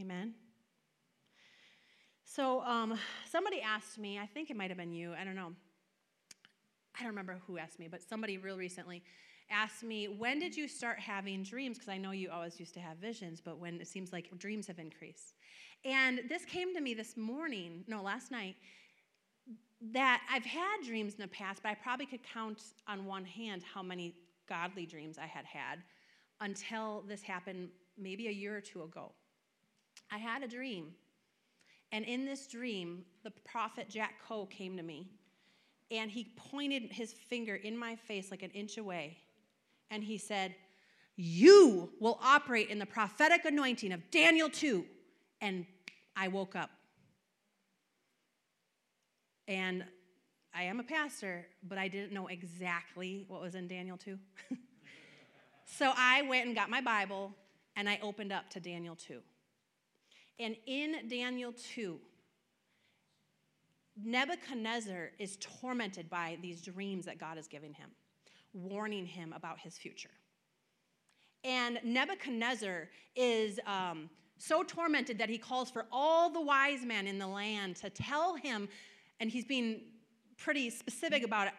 Amen. 0.01 0.35
So, 2.25 2.63
um, 2.63 2.99
somebody 3.31 3.61
asked 3.61 3.97
me, 3.97 4.19
I 4.19 4.27
think 4.27 4.51
it 4.51 4.57
might 4.57 4.71
have 4.71 4.79
been 4.79 4.93
you, 4.93 5.13
I 5.13 5.23
don't 5.25 5.37
know. 5.37 5.53
I 6.99 7.01
don't 7.01 7.11
remember 7.11 7.41
who 7.47 7.59
asked 7.59 7.79
me, 7.79 7.89
but 7.89 8.03
somebody 8.03 8.39
real 8.39 8.57
recently 8.57 9.03
asked 9.51 9.83
me, 9.83 10.07
When 10.09 10.39
did 10.39 10.57
you 10.57 10.67
start 10.69 10.99
having 10.99 11.43
dreams? 11.43 11.79
Because 11.79 11.91
I 11.91 11.99
know 11.99 12.11
you 12.11 12.31
always 12.31 12.59
used 12.59 12.75
to 12.75 12.81
have 12.81 12.97
visions, 12.99 13.41
but 13.41 13.59
when 13.59 13.81
it 13.81 13.87
seems 13.87 14.13
like 14.13 14.37
dreams 14.39 14.67
have 14.67 14.79
increased. 14.79 15.35
And 15.85 16.23
this 16.29 16.45
came 16.45 16.75
to 16.75 16.81
me 16.81 16.95
this 16.95 17.17
morning, 17.17 17.85
no, 17.87 18.03
last 18.03 18.31
night, 18.31 18.57
that 19.93 20.23
I've 20.31 20.45
had 20.45 20.79
dreams 20.85 21.15
in 21.15 21.21
the 21.21 21.29
past, 21.29 21.63
but 21.63 21.69
I 21.69 21.75
probably 21.75 22.07
could 22.07 22.23
count 22.23 22.63
on 22.89 23.05
one 23.05 23.25
hand 23.25 23.63
how 23.63 23.83
many 23.83 24.15
godly 24.49 24.87
dreams 24.87 25.19
I 25.19 25.27
had 25.27 25.45
had 25.45 25.83
until 26.41 27.05
this 27.07 27.23
happened 27.23 27.69
maybe 27.99 28.29
a 28.29 28.33
year 28.33 28.57
or 28.57 28.61
two 28.61 28.83
ago. 28.83 29.13
I 30.15 30.19
had 30.19 30.45
a 30.45 30.49
dream, 30.49 30.93
and 31.91 32.05
in 32.05 32.25
this 32.25 32.47
dream, 32.47 33.05
the 33.25 33.33
prophet 33.45 33.89
Jack 33.89 34.15
Coe 34.25 34.47
came 34.47 34.77
to 34.77 34.83
me, 34.85 35.11
and 35.91 36.09
he 36.09 36.33
pointed 36.37 36.93
his 36.93 37.13
finger 37.13 37.57
in 37.57 37.77
my 37.77 37.97
face 37.97 38.31
like 38.31 38.45
an 38.45 38.51
inch 38.51 38.79
away, 38.79 39.19
and 39.91 40.05
he 40.05 40.17
said, 40.17 40.55
You 41.17 41.91
will 41.99 42.21
operate 42.23 42.69
in 42.69 42.79
the 42.79 42.87
prophetic 42.87 43.45
anointing 43.45 43.91
of 43.91 44.09
Daniel 44.13 44.49
2. 44.49 44.85
And 45.41 45.67
I 46.17 46.29
woke 46.29 46.55
up. 46.55 46.71
And 49.49 49.85
I 50.55 50.63
am 50.63 50.79
a 50.79 50.85
pastor, 50.85 51.45
but 51.69 51.77
I 51.77 51.89
didn't 51.89 52.13
know 52.13 52.29
exactly 52.29 53.25
what 53.27 53.41
was 53.41 53.57
in 53.57 53.67
Daniel 53.67 53.97
2. 53.97 54.17
so 55.65 55.93
I 55.97 56.23
went 56.23 56.47
and 56.47 56.55
got 56.55 56.71
my 56.71 56.81
Bible 56.81 57.33
and 57.75 57.89
I 57.89 57.99
opened 58.01 58.33
up 58.33 58.49
to 58.51 58.61
Daniel 58.61 58.95
2. 58.95 59.21
And 60.39 60.57
in 60.67 61.09
Daniel 61.09 61.53
2, 61.75 61.99
Nebuchadnezzar 64.03 65.13
is 65.19 65.39
tormented 65.41 66.11
by 66.11 66.39
these 66.43 66.63
dreams 66.63 67.05
that 67.07 67.19
God 67.19 67.39
is 67.39 67.47
giving 67.47 67.73
him, 67.73 67.91
warning 68.53 69.07
him 69.07 69.33
about 69.33 69.61
his 69.61 69.79
future. 69.79 70.11
And 71.45 71.79
Nebuchadnezzar 71.85 72.89
is 73.15 73.61
um, 73.67 74.11
so 74.39 74.63
tormented 74.63 75.19
that 75.19 75.29
he 75.29 75.39
calls 75.39 75.71
for 75.71 75.87
all 75.93 76.31
the 76.31 76.41
wise 76.41 76.85
men 76.85 77.07
in 77.07 77.19
the 77.19 77.27
land 77.27 77.77
to 77.77 77.91
tell 77.91 78.35
him, 78.35 78.69
and 79.21 79.31
he's 79.31 79.45
being 79.45 79.83
pretty 80.37 80.71
specific 80.71 81.23
about 81.23 81.47
it. 81.47 81.55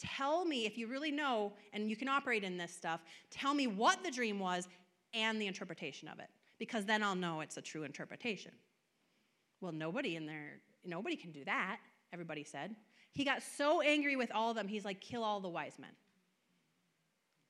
Tell 0.00 0.44
me 0.44 0.66
if 0.66 0.78
you 0.78 0.86
really 0.86 1.12
know 1.12 1.52
and 1.72 1.88
you 1.88 1.96
can 1.96 2.08
operate 2.08 2.42
in 2.42 2.56
this 2.56 2.72
stuff, 2.72 3.00
tell 3.30 3.54
me 3.54 3.66
what 3.66 4.02
the 4.02 4.10
dream 4.10 4.38
was 4.38 4.68
and 5.12 5.40
the 5.40 5.46
interpretation 5.46 6.08
of 6.08 6.18
it, 6.18 6.28
because 6.64 6.86
then 6.86 7.02
I'll 7.02 7.14
know 7.14 7.42
it's 7.42 7.58
a 7.58 7.62
true 7.62 7.82
interpretation. 7.82 8.52
Well, 9.60 9.72
nobody 9.72 10.16
in 10.16 10.24
there, 10.24 10.60
nobody 10.82 11.14
can 11.14 11.30
do 11.30 11.44
that, 11.44 11.76
everybody 12.10 12.42
said. 12.42 12.74
He 13.12 13.22
got 13.22 13.42
so 13.42 13.82
angry 13.82 14.16
with 14.16 14.32
all 14.34 14.50
of 14.50 14.56
them, 14.56 14.66
he's 14.66 14.84
like, 14.84 15.00
kill 15.02 15.22
all 15.22 15.40
the 15.40 15.48
wise 15.48 15.78
men. 15.78 15.90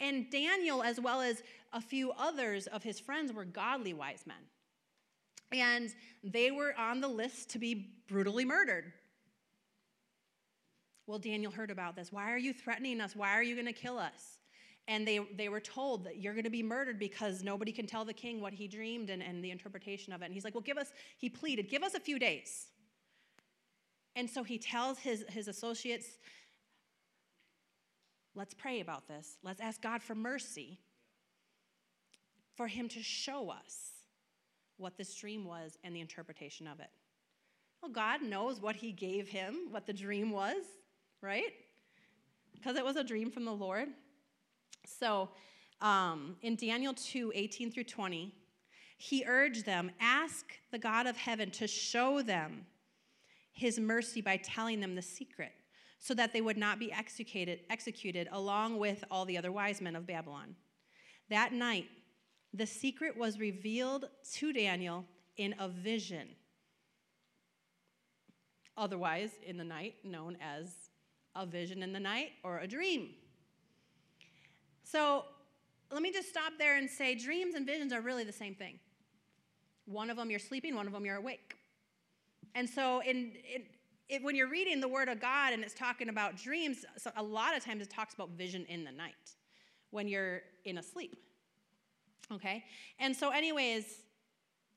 And 0.00 0.28
Daniel, 0.30 0.82
as 0.82 0.98
well 1.00 1.20
as 1.20 1.44
a 1.72 1.80
few 1.80 2.10
others 2.18 2.66
of 2.66 2.82
his 2.82 2.98
friends, 2.98 3.32
were 3.32 3.44
godly 3.44 3.94
wise 3.94 4.24
men. 4.26 4.36
And 5.52 5.94
they 6.24 6.50
were 6.50 6.74
on 6.76 7.00
the 7.00 7.08
list 7.08 7.50
to 7.50 7.60
be 7.60 7.92
brutally 8.08 8.44
murdered. 8.44 8.92
Well, 11.06 11.20
Daniel 11.20 11.52
heard 11.52 11.70
about 11.70 11.94
this. 11.94 12.10
Why 12.10 12.32
are 12.32 12.38
you 12.38 12.52
threatening 12.52 13.00
us? 13.00 13.14
Why 13.14 13.30
are 13.30 13.42
you 13.44 13.54
going 13.54 13.66
to 13.66 13.72
kill 13.72 13.98
us? 13.98 14.38
And 14.86 15.08
they, 15.08 15.20
they 15.34 15.48
were 15.48 15.60
told 15.60 16.04
that 16.04 16.18
you're 16.18 16.34
going 16.34 16.44
to 16.44 16.50
be 16.50 16.62
murdered 16.62 16.98
because 16.98 17.42
nobody 17.42 17.72
can 17.72 17.86
tell 17.86 18.04
the 18.04 18.12
king 18.12 18.40
what 18.40 18.52
he 18.52 18.68
dreamed 18.68 19.08
and, 19.08 19.22
and 19.22 19.42
the 19.42 19.50
interpretation 19.50 20.12
of 20.12 20.20
it. 20.20 20.26
And 20.26 20.34
he's 20.34 20.44
like, 20.44 20.54
Well, 20.54 20.62
give 20.62 20.76
us, 20.76 20.92
he 21.16 21.28
pleaded, 21.28 21.70
give 21.70 21.82
us 21.82 21.94
a 21.94 22.00
few 22.00 22.18
days. 22.18 22.66
And 24.16 24.28
so 24.28 24.44
he 24.44 24.58
tells 24.58 24.98
his, 24.98 25.24
his 25.28 25.48
associates, 25.48 26.06
Let's 28.34 28.52
pray 28.52 28.80
about 28.80 29.06
this. 29.06 29.38
Let's 29.42 29.60
ask 29.60 29.80
God 29.80 30.02
for 30.02 30.14
mercy, 30.14 30.80
for 32.56 32.66
him 32.66 32.88
to 32.88 33.02
show 33.02 33.48
us 33.48 33.92
what 34.76 34.96
this 34.96 35.14
dream 35.14 35.44
was 35.44 35.78
and 35.84 35.94
the 35.94 36.00
interpretation 36.00 36.66
of 36.66 36.80
it. 36.80 36.90
Well, 37.80 37.92
God 37.92 38.22
knows 38.22 38.60
what 38.60 38.76
he 38.76 38.92
gave 38.92 39.28
him, 39.28 39.68
what 39.70 39.86
the 39.86 39.92
dream 39.92 40.30
was, 40.30 40.64
right? 41.20 41.52
Because 42.54 42.76
it 42.76 42.84
was 42.84 42.96
a 42.96 43.04
dream 43.04 43.30
from 43.30 43.44
the 43.44 43.52
Lord. 43.52 43.88
So 44.86 45.30
um, 45.80 46.36
in 46.42 46.56
Daniel 46.56 46.94
2 46.94 47.32
18 47.34 47.70
through 47.70 47.84
20, 47.84 48.32
he 48.96 49.24
urged 49.26 49.66
them, 49.66 49.90
Ask 50.00 50.46
the 50.70 50.78
God 50.78 51.06
of 51.06 51.16
heaven 51.16 51.50
to 51.52 51.66
show 51.66 52.22
them 52.22 52.66
his 53.52 53.78
mercy 53.78 54.20
by 54.20 54.36
telling 54.36 54.80
them 54.80 54.94
the 54.94 55.02
secret, 55.02 55.52
so 55.98 56.14
that 56.14 56.32
they 56.32 56.40
would 56.40 56.56
not 56.56 56.78
be 56.78 56.92
executed, 56.92 57.60
executed 57.70 58.28
along 58.32 58.78
with 58.78 59.04
all 59.10 59.24
the 59.24 59.38
other 59.38 59.52
wise 59.52 59.80
men 59.80 59.96
of 59.96 60.06
Babylon. 60.06 60.56
That 61.30 61.52
night, 61.52 61.86
the 62.52 62.66
secret 62.66 63.16
was 63.16 63.38
revealed 63.38 64.06
to 64.34 64.52
Daniel 64.52 65.04
in 65.36 65.54
a 65.58 65.68
vision, 65.68 66.28
otherwise, 68.76 69.30
in 69.44 69.56
the 69.56 69.64
night, 69.64 69.96
known 70.04 70.36
as 70.40 70.72
a 71.34 71.46
vision 71.46 71.82
in 71.82 71.92
the 71.92 72.00
night 72.00 72.32
or 72.42 72.58
a 72.58 72.66
dream. 72.66 73.10
So 74.84 75.24
let 75.90 76.02
me 76.02 76.12
just 76.12 76.28
stop 76.28 76.52
there 76.58 76.76
and 76.76 76.88
say 76.88 77.14
dreams 77.14 77.54
and 77.54 77.66
visions 77.66 77.92
are 77.92 78.00
really 78.00 78.24
the 78.24 78.32
same 78.32 78.54
thing. 78.54 78.78
One 79.86 80.10
of 80.10 80.16
them 80.16 80.30
you're 80.30 80.38
sleeping, 80.38 80.74
one 80.76 80.86
of 80.86 80.92
them 80.92 81.04
you're 81.04 81.16
awake. 81.16 81.56
And 82.54 82.68
so 82.68 83.00
in, 83.00 83.32
in 83.52 83.62
it, 84.08 84.22
when 84.22 84.36
you're 84.36 84.48
reading 84.48 84.80
the 84.80 84.88
Word 84.88 85.08
of 85.08 85.20
God 85.20 85.52
and 85.52 85.64
it's 85.64 85.74
talking 85.74 86.08
about 86.08 86.36
dreams, 86.36 86.84
so 86.96 87.10
a 87.16 87.22
lot 87.22 87.56
of 87.56 87.64
times 87.64 87.82
it 87.82 87.90
talks 87.90 88.14
about 88.14 88.30
vision 88.30 88.64
in 88.68 88.84
the 88.84 88.92
night 88.92 89.14
when 89.90 90.06
you're 90.06 90.42
in 90.64 90.78
a 90.78 90.82
sleep. 90.82 91.16
Okay? 92.32 92.64
And 92.98 93.16
so, 93.16 93.30
anyways, 93.30 93.84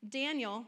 Daniel, 0.09 0.65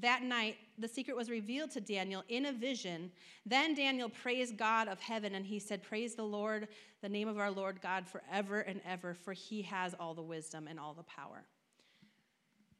that 0.00 0.22
night, 0.22 0.56
the 0.78 0.88
secret 0.88 1.16
was 1.16 1.30
revealed 1.30 1.70
to 1.72 1.80
Daniel 1.80 2.22
in 2.28 2.46
a 2.46 2.52
vision. 2.52 3.10
Then 3.46 3.74
Daniel 3.74 4.08
praised 4.08 4.58
God 4.58 4.88
of 4.88 5.00
heaven 5.00 5.34
and 5.34 5.46
he 5.46 5.58
said, 5.58 5.82
Praise 5.82 6.14
the 6.14 6.24
Lord, 6.24 6.68
the 7.02 7.08
name 7.08 7.28
of 7.28 7.38
our 7.38 7.50
Lord 7.50 7.80
God, 7.80 8.06
forever 8.06 8.60
and 8.60 8.80
ever, 8.86 9.14
for 9.14 9.32
he 9.32 9.62
has 9.62 9.94
all 9.98 10.14
the 10.14 10.22
wisdom 10.22 10.66
and 10.68 10.78
all 10.78 10.94
the 10.94 11.02
power. 11.04 11.44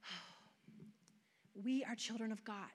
We 1.65 1.85
are 1.85 1.95
children 1.95 2.33
of 2.33 2.45
God. 2.45 2.69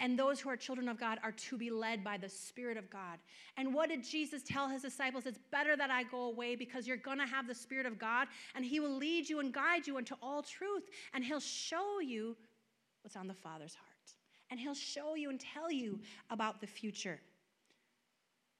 And 0.00 0.18
those 0.18 0.40
who 0.40 0.48
are 0.48 0.56
children 0.56 0.88
of 0.88 0.98
God 0.98 1.18
are 1.22 1.32
to 1.32 1.58
be 1.58 1.70
led 1.70 2.02
by 2.02 2.16
the 2.16 2.28
Spirit 2.28 2.78
of 2.78 2.88
God. 2.88 3.18
And 3.58 3.74
what 3.74 3.90
did 3.90 4.02
Jesus 4.02 4.42
tell 4.42 4.66
his 4.66 4.80
disciples? 4.80 5.26
It's 5.26 5.38
better 5.52 5.76
that 5.76 5.90
I 5.90 6.04
go 6.04 6.22
away 6.22 6.56
because 6.56 6.86
you're 6.86 6.96
going 6.96 7.18
to 7.18 7.26
have 7.26 7.46
the 7.46 7.54
Spirit 7.54 7.84
of 7.84 7.98
God 7.98 8.26
and 8.54 8.64
he 8.64 8.80
will 8.80 8.96
lead 8.96 9.28
you 9.28 9.40
and 9.40 9.52
guide 9.52 9.86
you 9.86 9.98
into 9.98 10.16
all 10.22 10.42
truth. 10.42 10.88
And 11.12 11.22
he'll 11.22 11.38
show 11.38 12.00
you 12.00 12.34
what's 13.02 13.16
on 13.16 13.26
the 13.26 13.34
Father's 13.34 13.74
heart. 13.74 13.86
And 14.50 14.58
he'll 14.58 14.74
show 14.74 15.14
you 15.14 15.30
and 15.30 15.40
tell 15.40 15.70
you 15.70 16.00
about 16.30 16.60
the 16.60 16.66
future. 16.66 17.20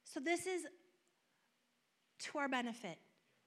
So, 0.04 0.20
this 0.20 0.46
is 0.46 0.62
to 2.20 2.38
our 2.38 2.48
benefit 2.48 2.98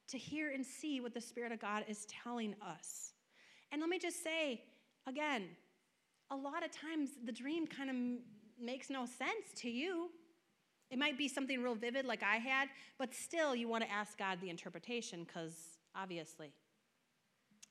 to 0.10 0.18
hear 0.18 0.52
and 0.52 0.66
see 0.66 1.00
what 1.00 1.14
the 1.14 1.22
Spirit 1.22 1.52
of 1.52 1.60
God 1.60 1.86
is 1.88 2.06
telling 2.24 2.56
us. 2.66 3.14
And 3.72 3.82
let 3.82 3.90
me 3.90 4.00
just 4.00 4.24
say 4.24 4.62
again, 5.08 5.44
a 6.32 6.36
lot 6.36 6.64
of 6.64 6.72
times 6.72 7.12
the 7.26 7.32
dream 7.32 7.68
kind 7.68 7.90
of 7.90 7.96
makes 8.64 8.90
no 8.90 9.06
sense 9.06 9.54
to 9.58 9.70
you. 9.70 10.10
It 10.90 11.00
might 11.00 11.18
be 11.18 11.28
something 11.28 11.62
real 11.62 11.76
vivid 11.76 12.06
like 12.06 12.24
I 12.24 12.38
had, 12.38 12.70
but 13.00 13.14
still 13.14 13.56
you 13.56 13.68
want 13.68 13.84
to 13.84 13.92
ask 13.92 14.18
God 14.18 14.40
the 14.42 14.50
interpretation 14.50 15.24
because 15.24 15.56
obviously. 15.96 16.54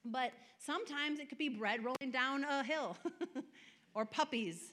But 0.04 0.32
sometimes 0.58 1.18
it 1.18 1.28
could 1.28 1.38
be 1.38 1.48
bread 1.48 1.84
rolling 1.84 2.10
down 2.10 2.44
a 2.44 2.62
hill 2.62 2.96
or 3.94 4.04
puppies. 4.04 4.72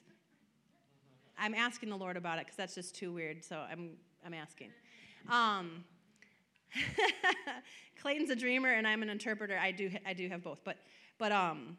I'm 1.38 1.54
asking 1.54 1.88
the 1.88 1.96
Lord 1.96 2.16
about 2.16 2.38
it 2.38 2.46
because 2.46 2.56
that's 2.56 2.74
just 2.74 2.94
too 2.94 3.12
weird, 3.12 3.44
so 3.44 3.64
I'm, 3.70 3.92
I'm 4.24 4.34
asking. 4.34 4.70
Um, 5.30 5.84
Clayton's 8.00 8.30
a 8.30 8.36
dreamer 8.36 8.72
and 8.72 8.86
I'm 8.86 9.02
an 9.02 9.10
interpreter. 9.10 9.58
I 9.58 9.70
do, 9.70 9.90
I 10.06 10.12
do 10.12 10.28
have 10.28 10.42
both. 10.42 10.60
But, 10.64 10.78
but 11.18 11.32
um, 11.32 11.76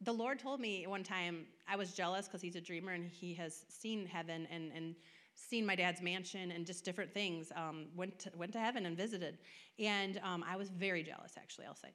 the 0.00 0.12
Lord 0.12 0.38
told 0.38 0.60
me 0.60 0.86
one 0.86 1.02
time 1.02 1.46
I 1.68 1.76
was 1.76 1.92
jealous 1.92 2.26
because 2.26 2.42
he's 2.42 2.56
a 2.56 2.60
dreamer 2.60 2.92
and 2.92 3.10
he 3.10 3.34
has 3.34 3.64
seen 3.68 4.06
heaven 4.06 4.48
and, 4.50 4.72
and 4.74 4.94
seen 5.34 5.66
my 5.66 5.74
dad's 5.74 6.00
mansion 6.00 6.52
and 6.52 6.66
just 6.66 6.84
different 6.84 7.12
things. 7.12 7.52
Um, 7.56 7.86
went, 7.94 8.18
to, 8.20 8.32
went 8.36 8.52
to 8.52 8.60
heaven 8.60 8.86
and 8.86 8.96
visited. 8.96 9.38
And 9.78 10.20
um, 10.22 10.44
I 10.48 10.56
was 10.56 10.70
very 10.70 11.02
jealous, 11.02 11.32
actually, 11.36 11.66
I'll 11.66 11.76
say. 11.76 11.90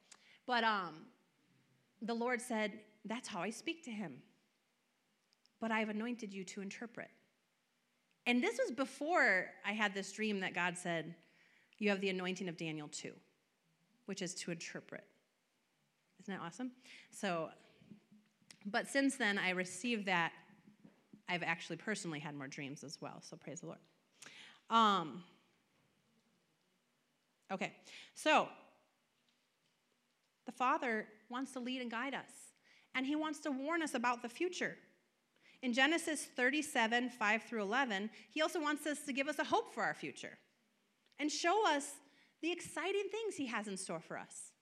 But 0.50 0.64
um, 0.64 1.06
the 2.02 2.16
Lord 2.16 2.42
said, 2.42 2.80
That's 3.06 3.28
how 3.28 3.40
I 3.40 3.52
speak 3.52 3.86
to 3.86 3.92
him. 3.92 4.16
But 5.62 5.70
I've 5.70 5.90
anointed 5.90 6.34
you 6.34 6.44
to 6.46 6.62
interpret. 6.62 7.10
And 8.26 8.44
this 8.44 8.58
was 8.58 8.72
before 8.72 9.46
I 9.64 9.74
had 9.74 9.94
this 9.94 10.12
dream 10.12 10.40
that 10.40 10.56
God 10.56 10.76
said, 10.76 11.14
You 11.78 11.92
have 11.92 12.02
the 12.02 12.10
anointing 12.10 12.50
of 12.50 12.58
Daniel 12.58 12.88
2, 12.88 13.12
which 14.08 14.24
is 14.24 14.34
to 14.36 14.50
interpret. 14.50 15.04
Isn't 16.24 16.34
that 16.34 16.44
awesome? 16.44 16.72
So, 17.12 17.50
but 18.66 18.88
since 18.88 19.18
then, 19.18 19.38
I 19.38 19.52
received 19.52 20.08
that. 20.08 20.32
I've 21.30 21.44
actually 21.44 21.78
personally 21.78 22.20
had 22.20 22.34
more 22.34 22.48
dreams 22.48 22.84
as 22.84 22.98
well, 23.00 23.22
so 23.22 23.38
praise 23.38 23.60
the 23.60 23.68
Lord. 23.68 23.80
Um, 24.72 25.24
okay, 27.52 27.74
so 28.16 28.48
the 30.50 30.54
Father 30.54 31.06
wants 31.30 31.52
to 31.52 31.60
lead 31.60 31.80
and 31.80 31.92
guide 31.92 32.16
us, 32.16 32.56
and 32.96 33.06
He 33.06 33.16
wants 33.16 33.40
to 33.42 33.52
warn 33.52 33.84
us 33.84 33.94
about 33.94 34.24
the 34.24 34.30
future. 34.30 34.78
In 35.62 35.74
Genesis 35.74 36.26
37, 36.36 37.12
5 37.12 37.44
through 37.44 37.62
11, 37.62 38.10
He 38.32 38.42
also 38.42 38.60
wants 38.60 38.88
us 38.88 39.02
to 39.06 39.14
give 39.14 39.28
us 39.28 39.38
a 39.38 39.44
hope 39.44 39.76
for 39.76 39.84
our 39.84 39.94
future 39.94 40.40
and 41.20 41.32
show 41.32 41.68
us 41.68 41.86
the 42.42 42.52
exciting 42.52 43.04
things 43.12 43.36
He 43.36 43.46
has 43.46 43.68
in 43.68 43.78
store 43.78 44.00
for 44.00 44.18
us. 44.18 44.54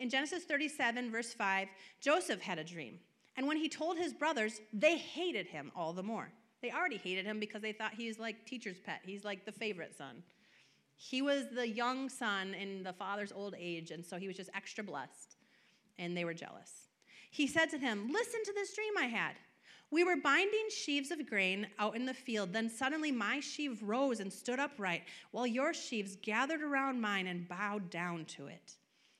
In 0.00 0.08
Genesis 0.08 0.44
37, 0.44 1.10
verse 1.10 1.34
5, 1.34 1.68
Joseph 2.00 2.40
had 2.40 2.58
a 2.58 2.64
dream. 2.64 2.98
And 3.36 3.46
when 3.46 3.58
he 3.58 3.68
told 3.68 3.98
his 3.98 4.14
brothers, 4.14 4.58
they 4.72 4.96
hated 4.96 5.48
him 5.48 5.70
all 5.76 5.92
the 5.92 6.02
more. 6.02 6.30
They 6.62 6.70
already 6.70 6.96
hated 6.96 7.26
him 7.26 7.40
because 7.40 7.60
they 7.60 7.72
thought 7.72 7.92
he 7.92 8.08
was 8.08 8.18
like 8.18 8.46
teacher's 8.46 8.80
pet. 8.80 9.02
He's 9.04 9.24
like 9.24 9.44
the 9.44 9.52
favorite 9.52 9.94
son. 9.98 10.22
He 10.96 11.22
was 11.22 11.44
the 11.54 11.68
young 11.68 12.08
son 12.08 12.54
in 12.54 12.82
the 12.82 12.92
father's 12.92 13.32
old 13.32 13.54
age, 13.58 13.90
and 13.90 14.04
so 14.04 14.16
he 14.16 14.26
was 14.26 14.36
just 14.36 14.50
extra 14.54 14.84
blessed, 14.84 15.36
and 15.98 16.16
they 16.16 16.24
were 16.24 16.34
jealous. 16.34 16.88
He 17.30 17.46
said 17.46 17.66
to 17.70 17.78
him, 17.78 18.10
Listen 18.12 18.42
to 18.44 18.52
this 18.54 18.74
dream 18.74 18.92
I 18.98 19.06
had. 19.06 19.34
We 19.90 20.02
were 20.02 20.16
binding 20.16 20.68
sheaves 20.70 21.10
of 21.10 21.28
grain 21.28 21.68
out 21.78 21.94
in 21.94 22.06
the 22.06 22.14
field. 22.14 22.52
Then 22.52 22.68
suddenly 22.68 23.12
my 23.12 23.40
sheaf 23.40 23.78
rose 23.82 24.20
and 24.20 24.32
stood 24.32 24.58
upright, 24.58 25.02
while 25.30 25.46
your 25.46 25.74
sheaves 25.74 26.16
gathered 26.22 26.62
around 26.62 27.00
mine 27.00 27.26
and 27.26 27.48
bowed 27.48 27.90
down 27.90 28.24
to 28.26 28.46
it. 28.46 28.76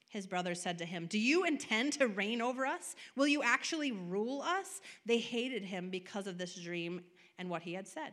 His 0.08 0.26
brothers 0.26 0.62
said 0.62 0.78
to 0.78 0.84
him, 0.84 1.06
Do 1.06 1.18
you 1.18 1.44
intend 1.44 1.94
to 1.94 2.06
reign 2.06 2.40
over 2.40 2.64
us? 2.64 2.94
Will 3.16 3.26
you 3.26 3.42
actually 3.42 3.90
rule 3.90 4.42
us? 4.42 4.80
They 5.04 5.18
hated 5.18 5.64
him 5.64 5.90
because 5.90 6.28
of 6.28 6.38
this 6.38 6.54
dream 6.54 7.02
and 7.38 7.50
what 7.50 7.62
he 7.62 7.74
had 7.74 7.88
said. 7.88 8.12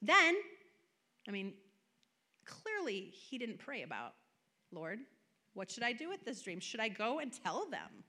Then, 0.00 0.34
I 1.28 1.30
mean, 1.30 1.52
clearly 2.44 3.12
he 3.12 3.38
didn't 3.38 3.58
pray 3.58 3.82
about, 3.82 4.14
Lord, 4.72 5.00
what 5.54 5.70
should 5.70 5.82
I 5.82 5.92
do 5.92 6.08
with 6.08 6.24
this 6.24 6.42
dream? 6.42 6.60
Should 6.60 6.80
I 6.80 6.88
go 6.88 7.18
and 7.18 7.32
tell 7.32 7.66
them? 7.70 8.04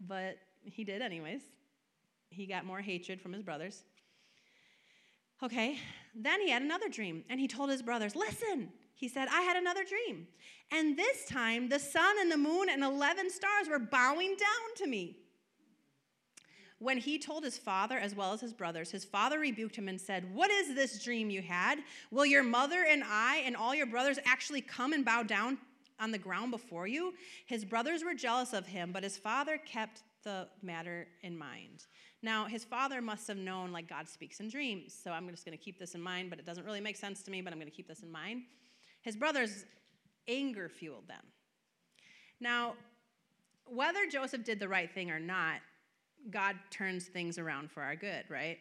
But 0.00 0.38
he 0.62 0.84
did, 0.84 1.02
anyways. 1.02 1.42
He 2.30 2.46
got 2.46 2.64
more 2.64 2.80
hatred 2.80 3.20
from 3.20 3.32
his 3.32 3.42
brothers. 3.42 3.84
Okay, 5.42 5.78
then 6.14 6.40
he 6.40 6.50
had 6.50 6.62
another 6.62 6.88
dream, 6.88 7.24
and 7.30 7.40
he 7.40 7.48
told 7.48 7.70
his 7.70 7.82
brothers, 7.82 8.14
Listen, 8.14 8.68
he 8.94 9.08
said, 9.08 9.28
I 9.30 9.40
had 9.42 9.56
another 9.56 9.84
dream. 9.84 10.26
And 10.70 10.96
this 10.96 11.24
time, 11.24 11.68
the 11.68 11.78
sun 11.78 12.16
and 12.20 12.30
the 12.30 12.36
moon 12.36 12.68
and 12.68 12.84
11 12.84 13.30
stars 13.30 13.68
were 13.68 13.78
bowing 13.78 14.36
down 14.36 14.76
to 14.76 14.86
me. 14.86 15.16
When 16.80 16.96
he 16.96 17.18
told 17.18 17.44
his 17.44 17.58
father 17.58 17.98
as 17.98 18.14
well 18.14 18.32
as 18.32 18.40
his 18.40 18.54
brothers, 18.54 18.90
his 18.90 19.04
father 19.04 19.38
rebuked 19.38 19.76
him 19.76 19.86
and 19.86 20.00
said, 20.00 20.34
What 20.34 20.50
is 20.50 20.74
this 20.74 21.04
dream 21.04 21.28
you 21.28 21.42
had? 21.42 21.80
Will 22.10 22.24
your 22.24 22.42
mother 22.42 22.86
and 22.88 23.04
I 23.04 23.42
and 23.44 23.54
all 23.54 23.74
your 23.74 23.86
brothers 23.86 24.18
actually 24.24 24.62
come 24.62 24.94
and 24.94 25.04
bow 25.04 25.22
down 25.22 25.58
on 26.00 26.10
the 26.10 26.16
ground 26.16 26.50
before 26.50 26.86
you? 26.86 27.12
His 27.44 27.66
brothers 27.66 28.02
were 28.02 28.14
jealous 28.14 28.54
of 28.54 28.66
him, 28.66 28.92
but 28.92 29.02
his 29.02 29.18
father 29.18 29.58
kept 29.58 30.02
the 30.24 30.48
matter 30.62 31.06
in 31.22 31.36
mind. 31.36 31.84
Now, 32.22 32.46
his 32.46 32.64
father 32.64 33.02
must 33.02 33.28
have 33.28 33.36
known, 33.36 33.72
like, 33.72 33.86
God 33.86 34.08
speaks 34.08 34.40
in 34.40 34.48
dreams. 34.48 34.98
So 35.04 35.10
I'm 35.10 35.28
just 35.28 35.44
going 35.44 35.56
to 35.56 35.62
keep 35.62 35.78
this 35.78 35.94
in 35.94 36.00
mind, 36.00 36.30
but 36.30 36.38
it 36.38 36.46
doesn't 36.46 36.64
really 36.64 36.80
make 36.80 36.96
sense 36.96 37.22
to 37.24 37.30
me, 37.30 37.42
but 37.42 37.52
I'm 37.52 37.58
going 37.58 37.70
to 37.70 37.76
keep 37.76 37.88
this 37.88 38.02
in 38.02 38.10
mind. 38.10 38.42
His 39.02 39.16
brothers' 39.16 39.66
anger 40.26 40.70
fueled 40.70 41.08
them. 41.08 41.24
Now, 42.40 42.74
whether 43.66 44.06
Joseph 44.10 44.44
did 44.44 44.58
the 44.58 44.68
right 44.68 44.90
thing 44.90 45.10
or 45.10 45.20
not, 45.20 45.60
God 46.28 46.56
turns 46.70 47.06
things 47.06 47.38
around 47.38 47.70
for 47.70 47.82
our 47.82 47.96
good, 47.96 48.24
right? 48.28 48.58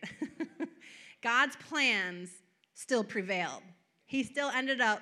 God's 1.22 1.56
plans 1.58 2.30
still 2.74 3.04
prevailed. 3.04 3.64
He 4.06 4.24
still 4.24 4.50
ended 4.50 4.82
up 4.82 5.02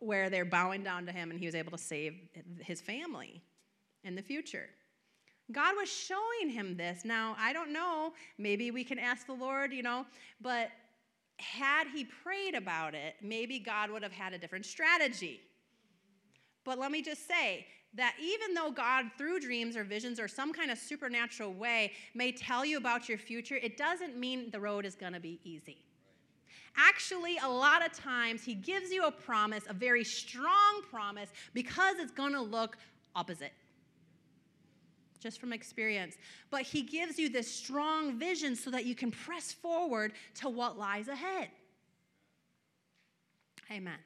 where 0.00 0.28
they're 0.28 0.44
bowing 0.44 0.82
down 0.82 1.06
to 1.06 1.12
him 1.12 1.30
and 1.30 1.40
he 1.40 1.46
was 1.46 1.54
able 1.54 1.70
to 1.72 1.78
save 1.78 2.14
his 2.60 2.80
family 2.80 3.42
in 4.04 4.14
the 4.14 4.22
future. 4.22 4.68
God 5.52 5.74
was 5.76 5.90
showing 5.90 6.50
him 6.50 6.76
this. 6.76 7.04
Now, 7.04 7.36
I 7.38 7.52
don't 7.52 7.72
know, 7.72 8.12
maybe 8.38 8.70
we 8.70 8.84
can 8.84 8.98
ask 8.98 9.26
the 9.26 9.34
Lord, 9.34 9.72
you 9.72 9.82
know, 9.82 10.06
but 10.40 10.70
had 11.38 11.86
he 11.88 12.04
prayed 12.04 12.54
about 12.54 12.94
it, 12.94 13.16
maybe 13.22 13.58
God 13.58 13.90
would 13.90 14.02
have 14.02 14.12
had 14.12 14.32
a 14.32 14.38
different 14.38 14.64
strategy. 14.64 15.40
But 16.64 16.78
let 16.78 16.90
me 16.90 17.02
just 17.02 17.26
say 17.26 17.66
that 17.96 18.14
even 18.20 18.54
though 18.54 18.70
God, 18.70 19.06
through 19.16 19.40
dreams 19.40 19.76
or 19.76 19.84
visions 19.84 20.18
or 20.18 20.28
some 20.28 20.52
kind 20.52 20.70
of 20.70 20.78
supernatural 20.78 21.52
way, 21.52 21.92
may 22.14 22.32
tell 22.32 22.64
you 22.64 22.76
about 22.76 23.08
your 23.08 23.18
future, 23.18 23.56
it 23.56 23.76
doesn't 23.76 24.16
mean 24.16 24.50
the 24.50 24.60
road 24.60 24.84
is 24.84 24.94
going 24.94 25.12
to 25.12 25.20
be 25.20 25.40
easy. 25.44 25.78
Actually, 26.76 27.36
a 27.44 27.48
lot 27.48 27.86
of 27.86 27.92
times, 27.92 28.42
He 28.42 28.54
gives 28.54 28.90
you 28.90 29.06
a 29.06 29.12
promise, 29.12 29.64
a 29.68 29.74
very 29.74 30.02
strong 30.02 30.82
promise, 30.90 31.30
because 31.52 31.96
it's 31.98 32.12
going 32.12 32.32
to 32.32 32.42
look 32.42 32.76
opposite 33.14 33.52
just 35.24 35.40
from 35.40 35.54
experience. 35.54 36.16
But 36.50 36.62
he 36.62 36.82
gives 36.82 37.18
you 37.18 37.30
this 37.30 37.50
strong 37.50 38.18
vision 38.18 38.54
so 38.54 38.70
that 38.70 38.84
you 38.84 38.94
can 38.94 39.10
press 39.10 39.52
forward 39.52 40.12
to 40.34 40.50
what 40.50 40.78
lies 40.78 41.08
ahead. 41.08 41.48
Amen. 43.72 43.98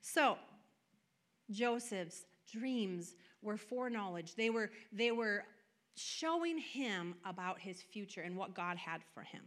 So, 0.00 0.38
Joseph's 1.50 2.22
dreams 2.58 3.14
were 3.42 3.56
foreknowledge. 3.56 4.34
They 4.34 4.50
were, 4.50 4.70
they 4.92 5.10
were 5.10 5.44
showing 5.96 6.58
him 6.58 7.14
about 7.24 7.60
his 7.60 7.82
future 7.82 8.22
and 8.22 8.36
what 8.36 8.54
God 8.54 8.76
had 8.76 9.02
for 9.12 9.22
him. 9.22 9.42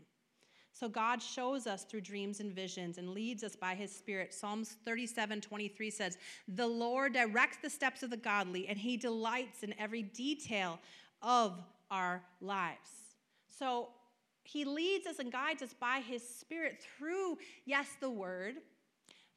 So 0.74 0.88
God 0.88 1.24
shows 1.24 1.66
us 1.66 1.86
through 1.86 2.02
dreams 2.02 2.40
and 2.40 2.54
visions 2.54 3.00
and 3.00 3.10
leads 3.10 3.44
us 3.44 3.56
by 3.56 3.74
his 3.74 3.92
spirit. 3.92 4.32
Psalms 4.32 4.78
37 4.86 5.42
23 5.42 5.90
says, 5.90 6.18
The 6.48 6.68
Lord 6.68 7.14
directs 7.14 7.58
the 7.64 7.70
steps 7.70 8.04
of 8.04 8.12
the 8.12 8.18
godly, 8.18 8.68
and 8.68 8.78
he 8.78 8.96
delights 8.96 9.64
in 9.64 9.74
every 9.80 10.04
detail 10.04 10.78
of 11.24 11.60
our 11.90 12.22
lives. 12.42 12.90
So 13.58 13.90
he 14.44 14.66
leads 14.66 15.08
us 15.08 15.18
and 15.18 15.32
guides 15.32 15.64
us 15.64 15.74
by 15.74 16.00
his 16.08 16.22
spirit 16.22 16.84
through, 16.98 17.40
yes, 17.66 17.88
the 18.00 18.12
word, 18.12 18.58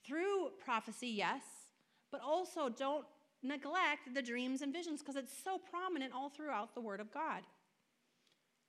through 0.04 0.50
prophecy, 0.62 1.08
yes, 1.08 1.42
but 2.12 2.20
also 2.20 2.68
don't 2.68 3.06
neglect 3.42 4.14
the 4.14 4.22
dreams 4.22 4.62
and 4.62 4.72
visions 4.72 5.00
because 5.00 5.16
it's 5.16 5.32
so 5.44 5.58
prominent 5.58 6.12
all 6.14 6.28
throughout 6.28 6.74
the 6.74 6.80
word 6.80 7.00
of 7.00 7.12
God. 7.12 7.42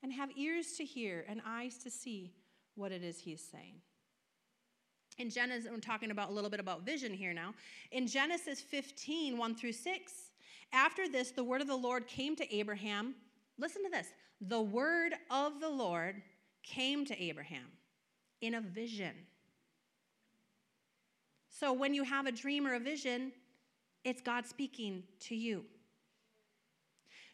And 0.04 0.12
have 0.12 0.30
ears 0.36 0.74
to 0.78 0.86
hear 0.86 1.26
and 1.30 1.42
eyes 1.46 1.78
to 1.80 1.92
see 1.92 2.34
what 2.76 2.92
it 2.92 3.04
is 3.04 3.20
he's 3.20 3.44
saying. 3.52 3.76
In 5.18 5.30
Genesis, 5.30 5.70
I'm 5.72 5.82
talking 5.82 6.10
about 6.10 6.30
a 6.30 6.34
little 6.34 6.50
bit 6.50 6.60
about 6.60 6.84
vision 6.84 7.14
here 7.14 7.34
now. 7.34 7.54
In 7.92 8.08
Genesis 8.08 8.62
15, 8.62 9.38
1 9.38 9.56
through 9.56 9.74
6, 9.74 10.14
after 10.74 11.08
this, 11.08 11.32
the 11.32 11.44
word 11.44 11.62
of 11.62 11.68
the 11.68 11.76
Lord 11.76 12.08
came 12.08 12.36
to 12.38 12.56
Abraham. 12.56 13.14
Listen 13.60 13.84
to 13.84 13.90
this. 13.90 14.08
The 14.40 14.62
word 14.62 15.14
of 15.30 15.60
the 15.60 15.70
Lord 15.70 16.22
came 16.64 17.06
to 17.06 17.22
Abraham 17.22 17.68
in 18.42 18.56
a 18.56 18.62
vision. 18.62 19.14
So 21.50 21.74
when 21.74 21.94
you 21.94 22.04
have 22.04 22.26
a 22.26 22.32
dream 22.32 22.66
or 22.66 22.74
a 22.74 22.80
vision, 22.80 23.32
it's 24.04 24.22
God 24.22 24.46
speaking 24.46 25.04
to 25.22 25.36
you. 25.36 25.66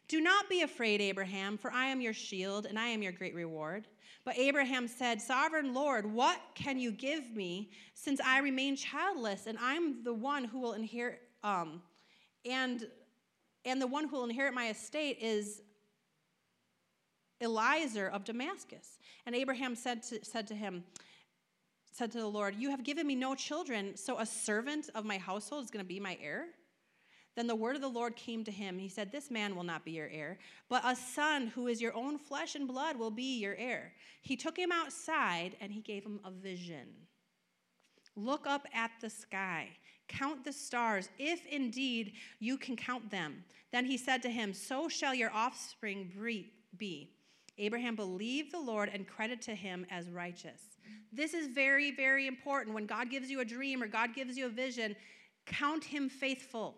Do 0.08 0.20
not 0.20 0.48
be 0.48 0.62
afraid, 0.62 1.02
Abraham, 1.02 1.58
for 1.58 1.70
I 1.70 1.86
am 1.86 2.00
your 2.00 2.14
shield 2.14 2.64
and 2.64 2.78
I 2.78 2.86
am 2.88 3.02
your 3.02 3.12
great 3.12 3.34
reward. 3.34 3.86
But 4.24 4.38
Abraham 4.38 4.88
said, 4.88 5.20
Sovereign 5.20 5.74
Lord, 5.74 6.06
what 6.06 6.40
can 6.54 6.78
you 6.78 6.90
give 6.90 7.34
me 7.34 7.70
since 7.94 8.20
I 8.20 8.38
remain 8.40 8.74
childless 8.74 9.46
and 9.46 9.58
I'm 9.60 10.02
the 10.02 10.14
one 10.14 10.44
who 10.44 10.60
will 10.60 10.72
inherit 10.72 11.20
um, 11.44 11.82
and 12.44 12.86
and 13.64 13.82
the 13.82 13.86
one 13.86 14.08
who 14.08 14.16
will 14.16 14.24
inherit 14.24 14.54
my 14.54 14.68
estate 14.70 15.18
is 15.20 15.62
Eliezer 17.40 18.08
of 18.08 18.24
Damascus. 18.24 18.98
And 19.26 19.34
Abraham 19.34 19.74
said 19.74 20.02
to, 20.04 20.24
said 20.24 20.46
to 20.48 20.54
him, 20.54 20.84
said 21.98 22.12
to 22.12 22.18
the 22.18 22.26
Lord, 22.26 22.54
You 22.56 22.70
have 22.70 22.84
given 22.84 23.08
me 23.08 23.16
no 23.16 23.34
children, 23.34 23.96
so 23.96 24.18
a 24.18 24.24
servant 24.24 24.88
of 24.94 25.04
my 25.04 25.18
household 25.18 25.64
is 25.64 25.70
going 25.70 25.84
to 25.84 25.88
be 25.88 25.98
my 25.98 26.16
heir? 26.22 26.46
Then 27.34 27.48
the 27.48 27.56
word 27.56 27.74
of 27.74 27.82
the 27.82 27.88
Lord 27.88 28.14
came 28.14 28.44
to 28.44 28.52
him. 28.52 28.78
He 28.78 28.88
said, 28.88 29.10
This 29.10 29.32
man 29.32 29.56
will 29.56 29.64
not 29.64 29.84
be 29.84 29.90
your 29.92 30.08
heir, 30.08 30.38
but 30.68 30.82
a 30.84 30.94
son 30.94 31.48
who 31.48 31.66
is 31.66 31.80
your 31.80 31.94
own 31.96 32.16
flesh 32.16 32.54
and 32.54 32.68
blood 32.68 32.96
will 32.96 33.10
be 33.10 33.38
your 33.38 33.56
heir. 33.56 33.92
He 34.22 34.36
took 34.36 34.56
him 34.56 34.70
outside 34.70 35.56
and 35.60 35.72
he 35.72 35.80
gave 35.80 36.04
him 36.04 36.20
a 36.24 36.30
vision. 36.30 36.86
Look 38.14 38.46
up 38.46 38.66
at 38.72 38.92
the 39.00 39.10
sky, 39.10 39.68
count 40.06 40.44
the 40.44 40.52
stars, 40.52 41.08
if 41.18 41.44
indeed 41.46 42.12
you 42.38 42.58
can 42.58 42.76
count 42.76 43.10
them. 43.10 43.44
Then 43.72 43.84
he 43.84 43.96
said 43.96 44.22
to 44.22 44.30
him, 44.30 44.52
So 44.54 44.88
shall 44.88 45.14
your 45.14 45.32
offspring 45.32 46.12
be. 46.76 47.10
Abraham 47.58 47.96
believed 47.96 48.52
the 48.52 48.60
Lord 48.60 48.88
and 48.92 49.06
credit 49.06 49.42
to 49.42 49.54
him 49.54 49.84
as 49.90 50.08
righteous. 50.08 50.77
This 51.12 51.34
is 51.34 51.48
very, 51.48 51.90
very 51.90 52.26
important. 52.26 52.74
When 52.74 52.86
God 52.86 53.10
gives 53.10 53.30
you 53.30 53.40
a 53.40 53.44
dream 53.44 53.82
or 53.82 53.86
God 53.86 54.14
gives 54.14 54.36
you 54.36 54.46
a 54.46 54.50
vision, 54.50 54.94
count 55.46 55.84
him 55.84 56.08
faithful. 56.08 56.76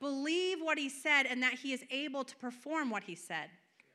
Believe 0.00 0.58
what 0.60 0.78
he 0.78 0.88
said 0.88 1.24
and 1.26 1.42
that 1.42 1.54
he 1.54 1.72
is 1.72 1.82
able 1.90 2.24
to 2.24 2.36
perform 2.36 2.90
what 2.90 3.04
he 3.04 3.14
said, 3.14 3.50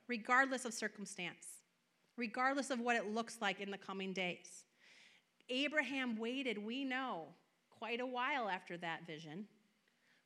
regardless 0.07 0.65
of 0.65 0.73
circumstance, 0.73 1.47
regardless 2.17 2.69
of 2.69 2.79
what 2.79 2.97
it 2.97 3.13
looks 3.13 3.37
like 3.41 3.61
in 3.61 3.71
the 3.71 3.77
coming 3.77 4.11
days. 4.11 4.65
Abraham 5.49 6.17
waited, 6.17 6.57
we 6.57 6.83
know, 6.83 7.27
quite 7.69 8.01
a 8.01 8.05
while 8.05 8.49
after 8.49 8.77
that 8.77 9.05
vision. 9.07 9.45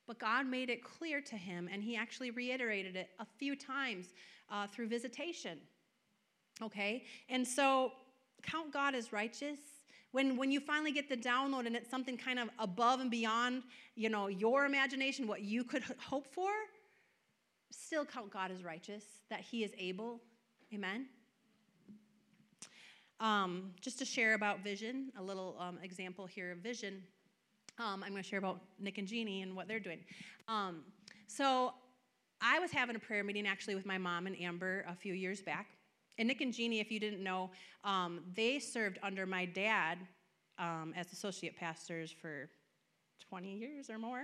But 0.08 0.20
God 0.20 0.48
made 0.48 0.70
it 0.70 0.84
clear 0.84 1.22
to 1.22 1.36
him, 1.36 1.70
and 1.72 1.84
he 1.84 1.96
actually 1.96 2.32
reiterated 2.32 2.96
it 2.96 3.10
a 3.20 3.26
few 3.26 3.56
times 3.56 4.14
uh, 4.50 4.66
through 4.68 4.88
visitation. 4.88 5.60
Okay? 6.62 7.04
And 7.30 7.46
so 7.46 7.92
count 8.44 8.72
God 8.72 8.96
as 8.96 9.12
righteous. 9.12 9.60
When, 10.12 10.38
when 10.38 10.52
you 10.52 10.60
finally 10.60 10.92
get 10.92 11.10
the 11.10 11.18
download 11.18 11.68
and 11.68 11.76
it's 11.76 11.90
something 11.90 12.18
kind 12.18 12.40
of 12.40 12.50
above 12.60 13.02
and 13.02 13.12
beyond, 13.12 13.64
you 13.96 14.10
know, 14.10 14.28
your 14.28 14.66
imagination, 14.66 15.28
what 15.28 15.42
you 15.42 15.64
could 15.64 15.84
hope 16.00 16.28
for, 16.34 16.50
still 17.72 18.06
count 18.06 18.32
God 18.32 18.52
as 18.52 18.64
righteous, 18.64 19.04
that 19.30 19.42
He 19.42 19.64
is 19.64 19.72
able. 19.78 20.22
Amen. 20.74 21.08
Um, 23.20 23.72
just 23.82 23.98
to 24.00 24.06
share 24.06 24.34
about 24.34 24.64
vision, 24.64 25.12
a 25.18 25.24
little 25.24 25.56
um, 25.60 25.80
example 25.84 26.26
here 26.26 26.52
of 26.52 26.60
vision. 26.60 27.02
Um, 27.80 28.04
I'm 28.04 28.12
going 28.12 28.24
to 28.24 28.28
share 28.28 28.40
about 28.40 28.62
Nick 28.80 28.98
and 28.98 29.08
Jeannie 29.08 29.42
and 29.42 29.56
what 29.56 29.68
they're 29.68 29.80
doing. 29.80 30.00
Um, 30.48 30.84
so 31.28 31.74
I 32.42 32.60
was 32.60 32.72
having 32.72 32.96
a 32.96 33.00
prayer 33.00 33.24
meeting 33.24 33.48
actually 33.48 33.76
with 33.76 33.86
my 33.86 33.98
mom 33.98 34.28
and 34.28 34.40
Amber 34.40 34.86
a 34.88 34.96
few 34.96 35.14
years 35.14 35.42
back. 35.42 35.68
And 36.18 36.28
Nick 36.28 36.42
and 36.42 36.54
Jeannie, 36.54 36.80
if 36.80 36.92
you 36.92 37.00
didn't 37.00 37.24
know, 37.24 37.52
um, 37.84 38.22
they 38.36 38.60
served 38.60 38.98
under 39.04 39.26
my 39.26 39.46
dad 39.46 40.00
um, 40.58 40.94
as 40.96 41.12
associate 41.12 41.56
pastors 41.56 42.12
for 42.12 42.50
20 43.30 43.56
years 43.56 43.90
or 43.90 44.00
more. 44.00 44.24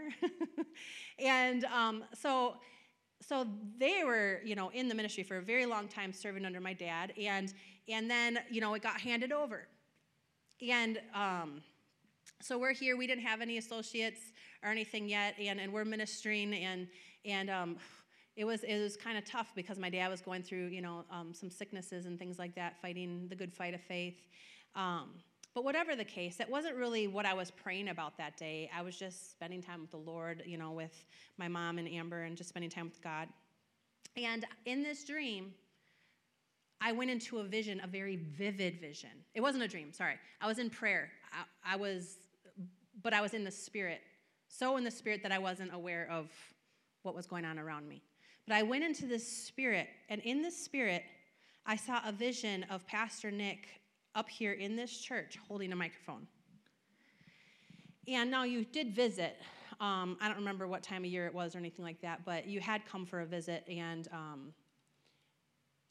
and 1.19 1.65
um, 1.65 2.03
so, 2.13 2.55
so 3.21 3.47
they 3.77 4.03
were, 4.03 4.41
you 4.43 4.55
know, 4.55 4.69
in 4.69 4.87
the 4.87 4.95
ministry 4.95 5.23
for 5.23 5.37
a 5.37 5.41
very 5.41 5.65
long 5.65 5.87
time, 5.87 6.11
serving 6.13 6.45
under 6.45 6.59
my 6.59 6.73
dad. 6.73 7.13
And, 7.19 7.53
and 7.87 8.09
then, 8.09 8.39
you 8.49 8.61
know, 8.61 8.73
it 8.73 8.81
got 8.81 8.99
handed 8.99 9.31
over. 9.31 9.67
And 10.67 10.99
um, 11.13 11.61
so 12.41 12.57
we're 12.57 12.73
here. 12.73 12.97
We 12.97 13.07
didn't 13.07 13.25
have 13.25 13.41
any 13.41 13.57
associates 13.57 14.31
or 14.63 14.69
anything 14.69 15.07
yet. 15.09 15.35
And, 15.39 15.59
and 15.59 15.71
we're 15.71 15.85
ministering. 15.85 16.53
And, 16.53 16.87
and 17.25 17.49
um, 17.49 17.77
it 18.35 18.45
was 18.45 18.63
it 18.63 18.79
was 18.81 18.97
kind 18.97 19.17
of 19.17 19.25
tough 19.25 19.51
because 19.55 19.77
my 19.77 19.89
dad 19.89 20.09
was 20.09 20.21
going 20.21 20.43
through 20.43 20.67
you 20.67 20.81
know 20.81 21.05
um, 21.11 21.33
some 21.33 21.49
sicknesses 21.49 22.05
and 22.05 22.17
things 22.17 22.39
like 22.39 22.55
that, 22.55 22.81
fighting 22.81 23.27
the 23.29 23.35
good 23.35 23.53
fight 23.53 23.73
of 23.73 23.81
faith. 23.81 24.27
Um, 24.75 25.09
but 25.53 25.63
whatever 25.63 25.95
the 25.95 26.03
case, 26.03 26.35
that 26.37 26.49
wasn't 26.49 26.75
really 26.75 27.07
what 27.07 27.27
I 27.27 27.35
was 27.35 27.51
praying 27.51 27.89
about 27.89 28.17
that 28.17 28.37
day. 28.37 28.71
I 28.75 28.81
was 28.81 28.97
just 28.97 29.31
spending 29.31 29.61
time 29.61 29.81
with 29.81 29.91
the 29.91 29.97
Lord, 29.97 30.41
you 30.47 30.57
know, 30.57 30.71
with 30.71 31.05
my 31.37 31.47
mom 31.47 31.77
and 31.77 31.87
Amber, 31.87 32.23
and 32.23 32.35
just 32.35 32.49
spending 32.49 32.71
time 32.71 32.85
with 32.85 33.01
God. 33.03 33.27
And 34.17 34.45
in 34.65 34.81
this 34.81 35.03
dream, 35.03 35.53
I 36.81 36.91
went 36.91 37.11
into 37.11 37.37
a 37.37 37.43
vision, 37.43 37.81
a 37.83 37.87
very 37.87 38.15
vivid 38.15 38.79
vision. 38.81 39.11
It 39.35 39.41
wasn't 39.41 39.63
a 39.63 39.67
dream, 39.67 39.93
sorry. 39.93 40.15
I 40.41 40.47
was 40.47 40.57
in 40.57 40.71
prayer. 40.71 41.11
I, 41.31 41.73
I 41.73 41.75
was, 41.75 42.17
but 43.03 43.13
I 43.13 43.21
was 43.21 43.35
in 43.35 43.43
the 43.43 43.51
spirit, 43.51 44.01
so 44.47 44.77
in 44.77 44.83
the 44.83 44.91
spirit 44.91 45.21
that 45.21 45.31
I 45.31 45.37
wasn't 45.37 45.73
aware 45.73 46.07
of 46.09 46.31
what 47.03 47.15
was 47.15 47.27
going 47.27 47.45
on 47.45 47.59
around 47.59 47.87
me. 47.87 48.01
But 48.47 48.55
I 48.55 48.63
went 48.63 48.83
into 48.83 49.05
this 49.05 49.25
spirit, 49.25 49.87
and 50.09 50.21
in 50.21 50.41
this 50.41 50.57
spirit, 50.57 51.03
I 51.65 51.75
saw 51.75 52.01
a 52.05 52.11
vision 52.11 52.65
of 52.69 52.85
Pastor 52.85 53.31
Nick 53.31 53.67
up 54.15 54.29
here 54.29 54.51
in 54.51 54.75
this 54.75 54.97
church 54.97 55.37
holding 55.47 55.71
a 55.71 55.75
microphone. 55.75 56.27
And 58.07 58.29
now 58.29 58.43
you 58.43 58.65
did 58.65 58.93
visit. 58.93 59.37
Um, 59.79 60.17
I 60.19 60.27
don't 60.27 60.37
remember 60.37 60.67
what 60.67 60.83
time 60.83 61.05
of 61.05 61.09
year 61.09 61.25
it 61.25 61.33
was 61.33 61.55
or 61.55 61.59
anything 61.59 61.85
like 61.85 62.01
that, 62.01 62.25
but 62.25 62.45
you 62.45 62.59
had 62.59 62.85
come 62.85 63.05
for 63.05 63.21
a 63.21 63.25
visit, 63.25 63.63
and 63.69 64.07
um, 64.11 64.53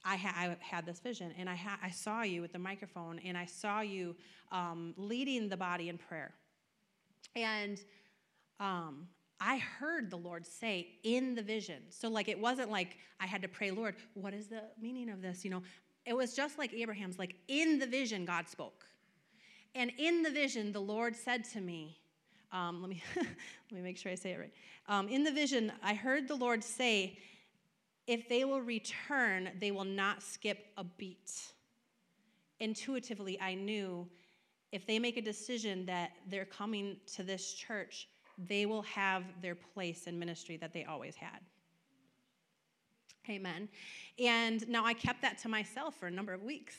I, 0.05 0.17
ha- 0.17 0.35
I, 0.37 0.57
had 0.61 0.85
this 0.85 1.01
vision, 1.01 1.33
and 1.39 1.49
I, 1.49 1.55
ha- 1.55 1.79
I 1.83 1.91
saw 1.91 2.23
you 2.23 2.43
with 2.43 2.53
the 2.53 2.59
microphone, 2.59 3.19
and 3.21 3.37
I 3.37 3.47
saw 3.47 3.81
you 3.81 4.15
um, 4.51 4.93
leading 4.99 5.49
the 5.49 5.57
body 5.57 5.89
in 5.89 5.97
prayer. 5.97 6.35
And 7.35 7.81
um, 8.61 9.09
I 9.45 9.59
heard 9.59 10.09
the 10.09 10.17
Lord 10.17 10.47
say 10.47 10.87
in 11.03 11.35
the 11.35 11.43
vision. 11.43 11.83
So, 11.91 12.09
like, 12.09 12.29
it 12.29 12.39
wasn't 12.39 12.71
like 12.71 12.97
I 13.19 13.27
had 13.27 13.43
to 13.43 13.49
pray, 13.49 13.73
Lord, 13.73 13.97
what 14.15 14.35
is 14.35 14.47
the 14.47 14.63
meaning 14.81 15.11
of 15.11 15.21
this? 15.21 15.45
You 15.45 15.51
know, 15.51 15.63
it 16.07 16.17
was 16.17 16.35
just 16.35 16.59
like 16.59 16.73
Abraham's, 16.73 17.19
like, 17.19 17.35
in 17.49 17.81
the 17.81 17.87
vision, 17.87 18.25
God 18.25 18.49
spoke. 18.49 18.87
And 19.75 19.91
in 19.99 20.23
the 20.23 20.31
vision, 20.31 20.71
the 20.71 20.81
Lord 20.81 21.17
said 21.17 21.43
to 21.55 21.61
me, 21.61 21.99
um, 22.53 22.83
let, 22.83 22.91
me 22.91 23.03
let 23.17 23.73
me 23.73 23.81
make 23.81 23.99
sure 23.99 24.13
I 24.13 24.15
say 24.15 24.31
it 24.31 24.39
right. 24.39 24.53
Um, 24.87 25.09
in 25.09 25.25
the 25.25 25.33
vision, 25.33 25.73
I 25.83 25.95
heard 25.95 26.29
the 26.29 26.37
Lord 26.37 26.63
say, 26.63 27.19
if 28.07 28.29
they 28.29 28.45
will 28.45 28.61
return, 28.61 29.51
they 29.61 29.73
will 29.73 29.85
not 29.85 30.23
skip 30.23 30.67
a 30.77 30.85
beat. 30.85 31.33
Intuitively, 32.61 33.41
I 33.41 33.55
knew 33.55 34.07
if 34.71 34.87
they 34.87 35.01
make 35.01 35.17
a 35.17 35.23
decision 35.23 35.85
that 35.87 36.13
they're 36.29 36.45
coming 36.45 36.99
to 37.15 37.25
this 37.25 37.55
church, 37.55 38.07
they 38.49 38.67
will 38.67 38.83
have 38.83 39.25
their 39.41 39.55
place 39.55 40.07
in 40.07 40.19
ministry 40.19 40.57
that 40.57 40.73
they 40.73 40.85
always 40.85 41.17
had. 41.17 41.41
Amen. 43.29 43.69
And 44.19 44.69
now 44.69 44.85
I 44.85 44.95
kept 44.95 45.23
that 45.23 45.39
to 45.39 45.49
myself 45.49 45.95
for 45.95 46.07
a 46.07 46.11
number 46.11 46.33
of 46.33 46.43
weeks, 46.43 46.77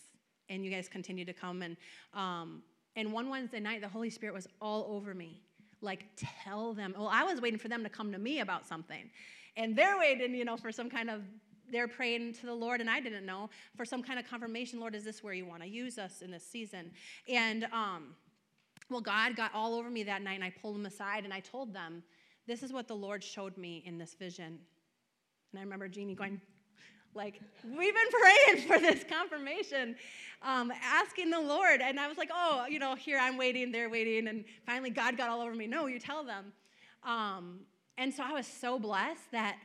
and 0.49 0.66
you 0.66 0.72
guys 0.72 0.89
continued 0.89 1.28
to 1.28 1.34
come. 1.34 1.61
And 1.61 1.78
um, 2.14 2.64
and 2.95 3.11
one 3.11 3.30
Wednesday 3.30 3.59
night, 3.59 3.82
the 3.82 3.88
Holy 3.88 4.09
Spirit 4.09 4.36
was 4.36 4.47
all 4.61 4.86
over 4.89 5.14
me. 5.14 5.41
Like, 5.82 6.05
tell 6.43 6.74
them. 6.74 6.93
Well, 6.97 7.09
I 7.11 7.24
was 7.24 7.41
waiting 7.41 7.59
for 7.59 7.68
them 7.68 7.84
to 7.84 7.89
come 7.89 8.11
to 8.11 8.20
me 8.20 8.39
about 8.39 8.68
something, 8.68 9.09
and 9.57 9.76
they're 9.76 9.97
waiting, 9.97 10.36
you 10.36 10.45
know, 10.45 10.57
for 10.57 10.72
some 10.72 10.89
kind 10.89 11.09
of. 11.09 11.22
They're 11.72 11.88
praying 11.88 12.34
to 12.36 12.45
the 12.45 12.53
Lord, 12.53 12.82
and 12.82 12.89
I 12.89 12.99
didn't 12.99 13.26
know 13.26 13.49
for 13.76 13.84
some 13.84 14.03
kind 14.03 14.20
of 14.20 14.28
confirmation. 14.28 14.80
Lord, 14.80 14.93
is 14.93 15.03
this 15.03 15.24
where 15.24 15.34
you 15.34 15.45
want 15.45 15.64
to 15.64 15.68
use 15.68 15.97
us 15.97 16.22
in 16.22 16.30
this 16.30 16.45
season? 16.45 16.91
And 17.28 17.64
um, 17.72 18.16
well, 18.94 19.02
God 19.02 19.36
got 19.36 19.54
all 19.54 19.76
over 19.76 19.89
me 19.89 20.04
that 20.04 20.22
night, 20.22 20.36
and 20.36 20.44
I 20.44 20.50
pulled 20.50 20.76
them 20.76 20.86
aside 20.86 21.26
and 21.26 21.34
I 21.34 21.39
told 21.39 21.74
them, 21.74 22.04
This 22.48 22.64
is 22.64 22.72
what 22.72 22.88
the 22.88 22.96
Lord 22.96 23.24
showed 23.24 23.58
me 23.58 23.84
in 23.86 23.98
this 23.98 24.14
vision. 24.14 24.60
And 25.52 25.60
I 25.60 25.64
remember 25.64 25.88
Jeannie 25.88 26.16
going, 26.16 26.39
like, 27.16 27.39
we've 27.64 27.94
been 27.94 28.22
praying 28.22 28.68
for 28.68 28.80
this 28.80 29.04
confirmation, 29.04 29.96
um, 30.41 30.72
asking 30.82 31.30
the 31.30 31.39
Lord. 31.39 31.82
And 31.82 32.00
I 32.00 32.08
was 32.08 32.18
like, 32.18 32.32
oh, 32.34 32.66
you 32.68 32.80
know, 32.80 32.96
here 32.96 33.20
I'm 33.20 33.38
waiting, 33.38 33.72
they're 33.72 33.89
waiting. 33.89 34.28
And 34.28 34.46
finally, 34.66 34.89
God 34.89 35.16
got 35.16 35.30
all 35.30 35.41
over 35.41 35.54
me. 35.54 35.68
No, 35.68 35.86
you 35.86 36.00
tell 36.00 36.24
them. 36.24 36.54
Um, 37.04 37.60
and 37.98 38.12
so 38.12 38.24
I 38.24 38.32
was 38.32 38.48
so 38.48 38.80
blessed 38.80 39.32
that, 39.32 39.58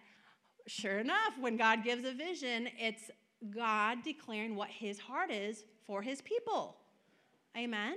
sure 0.67 0.99
enough, 0.99 1.33
when 1.41 1.57
God 1.57 1.85
gives 1.85 2.05
a 2.05 2.13
vision, 2.13 2.69
it's 2.79 3.11
God 3.49 3.99
declaring 4.03 4.55
what 4.55 4.69
his 4.69 4.99
heart 4.99 5.31
is 5.31 5.65
for 5.87 6.03
his 6.03 6.21
people. 6.21 6.77
Amen. 7.57 7.97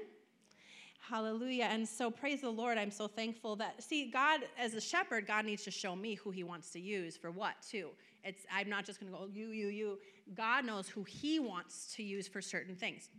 Hallelujah. 1.09 1.65
And 1.65 1.87
so, 1.87 2.11
praise 2.11 2.41
the 2.41 2.49
Lord. 2.49 2.77
I'm 2.77 2.91
so 2.91 3.07
thankful 3.07 3.55
that, 3.55 3.81
see, 3.83 4.11
God, 4.11 4.41
as 4.57 4.75
a 4.75 4.81
shepherd, 4.81 5.25
God 5.25 5.45
needs 5.45 5.63
to 5.63 5.71
show 5.71 5.95
me 5.95 6.13
who 6.13 6.29
he 6.29 6.43
wants 6.43 6.69
to 6.71 6.79
use 6.79 7.17
for 7.17 7.31
what, 7.31 7.55
too. 7.67 7.89
It's, 8.23 8.45
I'm 8.53 8.69
not 8.69 8.85
just 8.85 8.99
going 8.99 9.11
to 9.11 9.17
go, 9.17 9.25
you, 9.25 9.47
you, 9.47 9.67
you. 9.67 9.99
God 10.35 10.63
knows 10.63 10.87
who 10.87 11.03
he 11.03 11.39
wants 11.39 11.91
to 11.95 12.03
use 12.03 12.27
for 12.27 12.39
certain 12.39 12.75
things. 12.75 13.09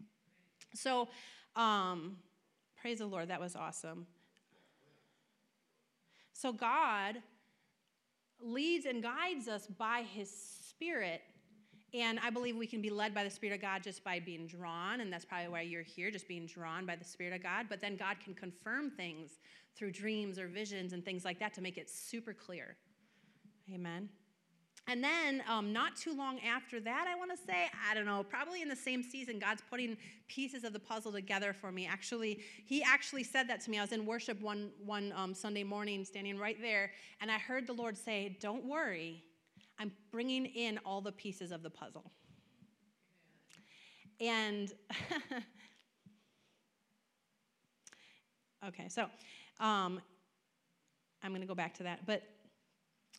So, 0.74 1.08
um, 1.56 2.18
praise 2.80 2.98
the 2.98 3.06
Lord. 3.06 3.28
That 3.28 3.40
was 3.40 3.56
awesome. 3.56 4.06
So, 6.32 6.52
God 6.52 7.16
leads 8.40 8.86
and 8.86 9.02
guides 9.02 9.48
us 9.48 9.66
by 9.66 10.04
his 10.14 10.30
spirit 10.30 11.22
and 11.94 12.18
I 12.20 12.30
believe 12.30 12.56
we 12.56 12.66
can 12.66 12.80
be 12.80 12.90
led 12.90 13.14
by 13.14 13.24
the 13.24 13.30
Spirit 13.30 13.54
of 13.54 13.60
God 13.60 13.82
just 13.82 14.02
by 14.02 14.18
being 14.18 14.46
drawn, 14.46 15.00
and 15.00 15.12
that's 15.12 15.24
probably 15.24 15.48
why 15.48 15.60
you're 15.60 15.82
here, 15.82 16.10
just 16.10 16.26
being 16.26 16.46
drawn 16.46 16.86
by 16.86 16.96
the 16.96 17.04
Spirit 17.04 17.34
of 17.34 17.42
God. 17.42 17.66
But 17.68 17.80
then 17.80 17.96
God 17.96 18.16
can 18.22 18.34
confirm 18.34 18.90
things 18.90 19.32
through 19.76 19.92
dreams 19.92 20.38
or 20.38 20.48
visions 20.48 20.92
and 20.92 21.04
things 21.04 21.24
like 21.24 21.38
that 21.40 21.52
to 21.54 21.60
make 21.60 21.76
it 21.76 21.90
super 21.90 22.32
clear. 22.32 22.76
Amen. 23.72 24.08
And 24.88 25.02
then, 25.02 25.44
um, 25.48 25.72
not 25.72 25.94
too 25.94 26.12
long 26.12 26.40
after 26.40 26.80
that, 26.80 27.06
I 27.08 27.16
want 27.16 27.30
to 27.30 27.36
say, 27.36 27.68
I 27.88 27.94
don't 27.94 28.04
know, 28.04 28.24
probably 28.24 28.62
in 28.62 28.68
the 28.68 28.74
same 28.74 29.02
season, 29.02 29.38
God's 29.38 29.62
putting 29.70 29.96
pieces 30.26 30.64
of 30.64 30.72
the 30.72 30.80
puzzle 30.80 31.12
together 31.12 31.52
for 31.52 31.70
me. 31.70 31.86
Actually, 31.86 32.40
He 32.66 32.82
actually 32.82 33.22
said 33.22 33.48
that 33.48 33.60
to 33.62 33.70
me. 33.70 33.78
I 33.78 33.82
was 33.82 33.92
in 33.92 34.04
worship 34.04 34.40
one, 34.40 34.70
one 34.84 35.12
um, 35.14 35.34
Sunday 35.34 35.62
morning, 35.62 36.04
standing 36.04 36.36
right 36.36 36.60
there, 36.60 36.90
and 37.20 37.30
I 37.30 37.38
heard 37.38 37.66
the 37.66 37.72
Lord 37.72 37.96
say, 37.96 38.36
Don't 38.40 38.64
worry, 38.64 39.22
I'm 39.78 39.92
bringing 40.10 40.46
in 40.46 40.78
all 40.84 41.00
the 41.00 41.12
pieces 41.12 41.52
of 41.52 41.62
the 41.62 41.70
puzzle. 41.70 42.10
And 44.20 44.72
okay, 48.68 48.88
so 48.88 49.06
um, 49.58 50.00
I'm 51.22 51.30
going 51.30 51.40
to 51.40 51.46
go 51.46 51.54
back 51.54 51.74
to 51.74 51.82
that. 51.84 52.04
But 52.06 52.22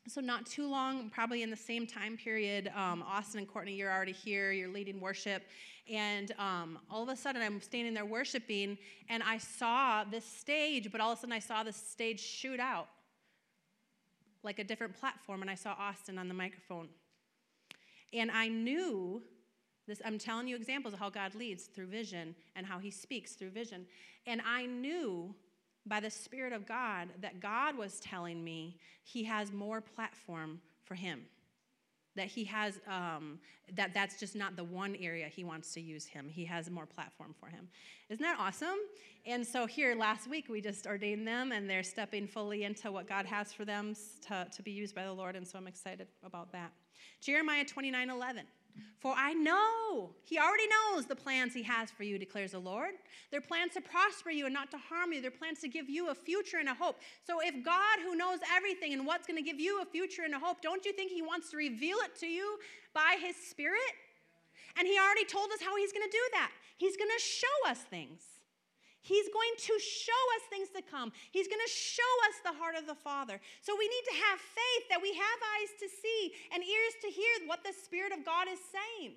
so 0.08 0.22
not 0.22 0.46
too 0.46 0.70
long, 0.70 1.10
probably 1.10 1.44
in 1.44 1.50
the 1.50 1.56
same 1.56 1.88
time 1.88 2.18
period, 2.18 2.70
um, 2.76 3.04
Austin 3.04 3.40
and 3.40 3.48
Courtney, 3.48 3.74
you're 3.74 3.92
already 3.92 4.12
here, 4.12 4.52
you're 4.52 4.70
leading 4.70 5.00
worship, 5.00 5.44
and 5.90 6.34
um, 6.38 6.78
all 6.90 7.04
of 7.04 7.10
a 7.10 7.16
sudden 7.16 7.42
I'm 7.42 7.62
standing 7.62 7.94
there 7.94 8.06
worshiping, 8.06 8.78
and 9.10 9.24
I 9.24 9.38
saw 9.38 10.04
this 10.04 10.26
stage, 10.26 10.92
but 10.92 11.00
all 11.00 11.14
of 11.14 11.20
a 11.20 11.22
sudden 11.22 11.34
I 11.34 11.40
saw 11.40 11.64
the 11.64 11.72
stage 11.72 12.20
shoot 12.20 12.60
out 12.60 12.88
like 14.44 14.60
a 14.60 14.64
different 14.64 14.98
platform, 15.00 15.42
and 15.42 15.50
I 15.50 15.56
saw 15.56 15.74
Austin 15.74 16.18
on 16.18 16.28
the 16.28 16.34
microphone. 16.34 16.90
And 18.14 18.30
I 18.30 18.48
knew 18.48 19.22
this, 19.88 20.02
I'm 20.06 20.18
telling 20.18 20.48
you 20.48 20.56
examples 20.56 20.94
of 20.94 21.00
how 21.00 21.10
God 21.10 21.36
leads 21.36 21.66
through 21.66 21.88
vision 21.88 22.36
and 22.56 22.66
how 22.66 22.80
He 22.80 22.92
speaks 22.92 23.34
through 23.34 23.50
vision. 23.50 23.86
And 24.28 24.42
I 24.46 24.66
knew 24.66 25.34
by 25.86 26.00
the 26.00 26.10
Spirit 26.10 26.54
of 26.54 26.66
God 26.66 27.10
that 27.22 27.40
God 27.40 27.78
was 27.78 28.00
telling 28.00 28.44
me 28.44 28.78
He 29.04 29.24
has 29.26 29.52
more 29.52 29.82
platform 29.82 30.62
for 30.86 30.96
Him 30.96 31.26
that 32.16 32.28
he 32.28 32.44
has 32.46 32.80
um, 32.88 33.40
that 33.76 33.94
that's 33.94 34.20
just 34.20 34.36
not 34.36 34.56
the 34.56 34.64
one 34.64 34.96
area 35.00 35.28
he 35.28 35.44
wants 35.44 35.74
to 35.74 35.82
use 35.82 36.06
him. 36.06 36.30
He 36.30 36.46
has 36.46 36.70
more 36.70 36.86
platform 36.86 37.34
for 37.40 37.48
him. 37.48 37.68
Isn't 38.10 38.24
that 38.24 38.38
awesome? 38.40 38.78
And 39.26 39.46
so 39.46 39.66
here 39.66 39.96
last 39.96 40.30
week 40.30 40.50
we 40.50 40.62
just 40.62 40.86
ordained 40.86 41.28
them 41.28 41.52
and 41.52 41.70
they're 41.70 41.84
stepping 41.84 42.28
fully 42.28 42.64
into 42.64 42.92
what 42.92 43.08
god 43.08 43.26
has 43.26 43.54
for 43.54 43.66
them 43.66 43.96
to, 44.28 44.48
to 44.54 44.62
be 44.62 44.72
used 44.72 44.94
by 44.94 45.06
the 45.06 45.14
lord 45.14 45.36
and 45.36 45.48
so 45.48 45.58
i'm 45.58 45.68
excited 45.68 46.08
about 46.26 46.52
that. 46.52 46.72
Jeremiah 47.22 47.66
29 47.66 48.10
11 48.10 48.46
for 49.00 49.14
I 49.18 49.34
know, 49.34 50.12
he 50.24 50.40
already 50.40 50.64
knows 50.68 51.06
the 51.06 51.16
plans 51.16 51.54
he 51.54 51.64
has 51.64 51.92
for 51.92 52.04
you, 52.04 52.18
declares 52.18 52.52
the 52.52 52.60
Lord. 52.60 52.92
They're 53.32 53.42
plans 53.42 53.74
to 53.74 53.82
prosper 53.82 54.30
you 54.30 54.46
and 54.46 54.54
not 54.54 54.72
to 54.72 54.78
harm 54.78 55.12
you. 55.12 55.22
They're 55.22 55.30
plans 55.30 55.60
to 55.60 55.68
give 55.68 55.90
you 55.90 56.10
a 56.10 56.16
future 56.16 56.58
and 56.58 56.70
a 56.70 56.74
hope. 56.74 57.00
So 57.28 57.40
if 57.42 57.66
God, 57.66 58.00
who 58.02 58.16
knows 58.16 58.40
everything 58.56 58.94
and 58.94 59.06
what's 59.06 59.28
going 59.28 59.38
to 59.38 59.44
give 59.44 59.60
you 59.60 59.82
a 59.82 59.86
future 59.86 60.24
and 60.24 60.34
a 60.34 60.40
hope, 60.40 60.62
don't 60.62 60.86
you 60.86 60.94
think 60.94 61.12
he 61.12 61.22
wants 61.22 61.52
to 61.52 61.58
reveal 61.58 61.98
it 62.06 62.18
to 62.22 62.28
you 62.28 62.58
by 62.94 63.18
his 63.20 63.36
spirit? 63.36 63.94
And 64.78 64.88
he 64.88 64.98
already 64.98 65.26
told 65.26 65.52
us 65.52 65.62
how 65.62 65.76
he's 65.76 65.92
going 65.92 66.10
to 66.10 66.12
do 66.12 66.30
that. 66.34 66.52
He's 66.78 66.98
going 66.98 67.12
to 67.16 67.22
show 67.22 67.70
us 67.70 67.80
things. 67.80 68.24
He's 69.04 69.28
going 69.30 69.56
to 69.68 69.74
show 69.80 70.24
us 70.40 70.44
things 70.50 70.70
to 70.76 70.82
come. 70.82 71.12
He's 71.32 71.48
going 71.48 71.62
to 71.64 71.72
show 71.72 72.14
us 72.32 72.40
the 72.44 72.56
heart 72.58 72.76
of 72.80 72.88
the 72.88 72.96
Father. 72.96 73.40
So 73.62 73.76
we 73.78 73.88
need 73.88 74.06
to 74.10 74.16
have 74.32 74.40
faith 74.40 74.84
that 74.90 75.02
we 75.02 75.14
have 75.14 75.40
eyes 75.60 75.72
to 75.80 75.88
see 75.92 76.34
and 76.56 76.64
ears 76.64 76.96
to 77.04 77.10
hear 77.12 77.46
what 77.46 77.64
the 77.64 77.74
Spirit 77.74 78.12
of 78.12 78.24
God 78.24 78.48
is 78.48 78.60
saying. 78.72 79.14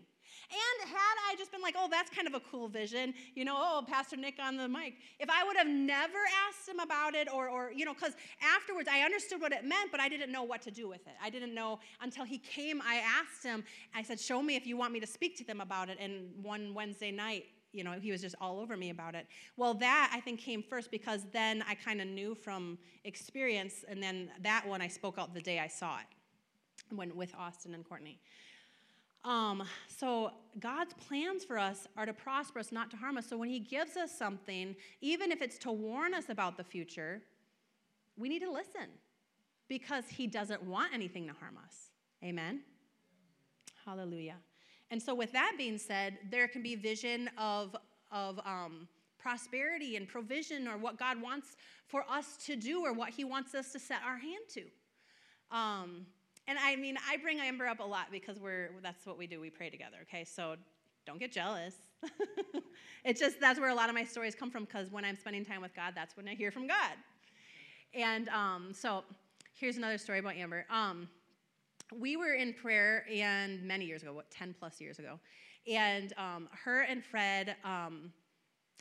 And 0.50 0.90
had 0.90 1.16
I 1.30 1.36
just 1.36 1.50
been 1.50 1.62
like, 1.62 1.74
oh, 1.78 1.88
that's 1.90 2.10
kind 2.10 2.28
of 2.28 2.34
a 2.34 2.40
cool 2.40 2.68
vision, 2.68 3.14
you 3.34 3.44
know, 3.44 3.56
oh, 3.56 3.84
Pastor 3.86 4.16
Nick 4.16 4.38
on 4.40 4.56
the 4.56 4.68
mic, 4.68 4.94
if 5.18 5.28
I 5.30 5.44
would 5.44 5.56
have 5.56 5.66
never 5.66 6.18
asked 6.48 6.68
him 6.68 6.78
about 6.78 7.14
it, 7.14 7.28
or, 7.32 7.48
or 7.48 7.72
you 7.72 7.84
know, 7.84 7.94
because 7.94 8.14
afterwards 8.42 8.88
I 8.92 9.00
understood 9.00 9.40
what 9.40 9.52
it 9.52 9.64
meant, 9.64 9.90
but 9.90 10.00
I 10.00 10.08
didn't 10.08 10.30
know 10.30 10.42
what 10.42 10.62
to 10.62 10.70
do 10.70 10.88
with 10.88 11.06
it. 11.06 11.14
I 11.22 11.30
didn't 11.30 11.54
know 11.54 11.80
until 12.00 12.24
he 12.24 12.38
came, 12.38 12.80
I 12.82 12.96
asked 12.96 13.42
him, 13.44 13.64
I 13.94 14.02
said, 14.02 14.20
show 14.20 14.42
me 14.42 14.56
if 14.56 14.66
you 14.66 14.76
want 14.76 14.92
me 14.92 15.00
to 15.00 15.06
speak 15.06 15.36
to 15.38 15.44
them 15.44 15.60
about 15.60 15.88
it. 15.88 15.98
And 16.00 16.30
one 16.42 16.74
Wednesday 16.74 17.10
night, 17.10 17.46
you 17.76 17.84
know, 17.84 17.92
he 17.92 18.10
was 18.10 18.22
just 18.22 18.34
all 18.40 18.58
over 18.58 18.76
me 18.76 18.90
about 18.90 19.14
it. 19.14 19.26
Well, 19.56 19.74
that 19.74 20.10
I 20.12 20.20
think 20.20 20.40
came 20.40 20.62
first 20.62 20.90
because 20.90 21.26
then 21.32 21.62
I 21.68 21.74
kind 21.74 22.00
of 22.00 22.08
knew 22.08 22.34
from 22.34 22.78
experience, 23.04 23.84
and 23.86 24.02
then 24.02 24.30
that 24.42 24.66
one 24.66 24.80
I 24.80 24.88
spoke 24.88 25.18
out 25.18 25.34
the 25.34 25.40
day 25.40 25.58
I 25.58 25.68
saw 25.68 25.98
it 25.98 26.06
when 26.94 27.14
with 27.14 27.34
Austin 27.34 27.74
and 27.74 27.86
Courtney. 27.86 28.18
Um, 29.24 29.64
so 29.88 30.30
God's 30.60 30.94
plans 30.94 31.44
for 31.44 31.58
us 31.58 31.88
are 31.96 32.06
to 32.06 32.12
prosper 32.12 32.60
us, 32.60 32.70
not 32.70 32.90
to 32.92 32.96
harm 32.96 33.18
us. 33.18 33.28
So 33.28 33.36
when 33.36 33.48
He 33.48 33.58
gives 33.58 33.96
us 33.96 34.16
something, 34.16 34.76
even 35.00 35.32
if 35.32 35.42
it's 35.42 35.58
to 35.58 35.72
warn 35.72 36.14
us 36.14 36.28
about 36.28 36.56
the 36.56 36.64
future, 36.64 37.22
we 38.16 38.28
need 38.28 38.40
to 38.40 38.50
listen 38.50 38.88
because 39.68 40.04
He 40.08 40.26
doesn't 40.26 40.62
want 40.62 40.94
anything 40.94 41.26
to 41.26 41.32
harm 41.34 41.58
us. 41.62 41.90
Amen. 42.24 42.60
Hallelujah. 43.84 44.36
And 44.90 45.02
so, 45.02 45.14
with 45.14 45.32
that 45.32 45.54
being 45.58 45.78
said, 45.78 46.18
there 46.30 46.48
can 46.48 46.62
be 46.62 46.76
vision 46.76 47.28
of, 47.36 47.74
of 48.10 48.38
um, 48.44 48.88
prosperity 49.18 49.96
and 49.96 50.06
provision 50.06 50.68
or 50.68 50.78
what 50.78 50.98
God 50.98 51.20
wants 51.20 51.56
for 51.86 52.04
us 52.08 52.36
to 52.46 52.56
do 52.56 52.84
or 52.84 52.92
what 52.92 53.10
He 53.10 53.24
wants 53.24 53.54
us 53.54 53.72
to 53.72 53.78
set 53.78 54.00
our 54.06 54.16
hand 54.16 54.44
to. 54.54 54.62
Um, 55.56 56.06
and 56.48 56.58
I 56.58 56.76
mean, 56.76 56.96
I 57.08 57.16
bring 57.16 57.40
Amber 57.40 57.66
up 57.66 57.80
a 57.80 57.84
lot 57.84 58.06
because 58.12 58.38
we're 58.38 58.70
that's 58.82 59.04
what 59.04 59.18
we 59.18 59.26
do. 59.26 59.40
We 59.40 59.50
pray 59.50 59.70
together. 59.70 59.98
Okay, 60.02 60.24
so 60.24 60.54
don't 61.04 61.18
get 61.18 61.32
jealous. 61.32 61.74
it's 63.04 63.18
just 63.18 63.40
that's 63.40 63.58
where 63.58 63.70
a 63.70 63.74
lot 63.74 63.88
of 63.88 63.94
my 63.94 64.04
stories 64.04 64.34
come 64.34 64.50
from 64.50 64.64
because 64.64 64.92
when 64.92 65.04
I'm 65.04 65.16
spending 65.16 65.44
time 65.44 65.62
with 65.62 65.74
God, 65.74 65.92
that's 65.96 66.16
when 66.16 66.28
I 66.28 66.34
hear 66.34 66.50
from 66.52 66.68
God. 66.68 66.92
And 67.94 68.28
um, 68.28 68.72
so 68.72 69.02
here's 69.54 69.76
another 69.76 69.98
story 69.98 70.20
about 70.20 70.36
Amber. 70.36 70.66
Um, 70.70 71.08
we 71.94 72.16
were 72.16 72.34
in 72.34 72.52
prayer 72.52 73.06
and 73.12 73.62
many 73.62 73.84
years 73.84 74.02
ago, 74.02 74.12
what, 74.12 74.30
10 74.30 74.54
plus 74.58 74.80
years 74.80 74.98
ago. 74.98 75.18
And 75.70 76.12
um, 76.16 76.48
her 76.64 76.82
and 76.82 77.04
Fred, 77.04 77.56
um, 77.64 78.12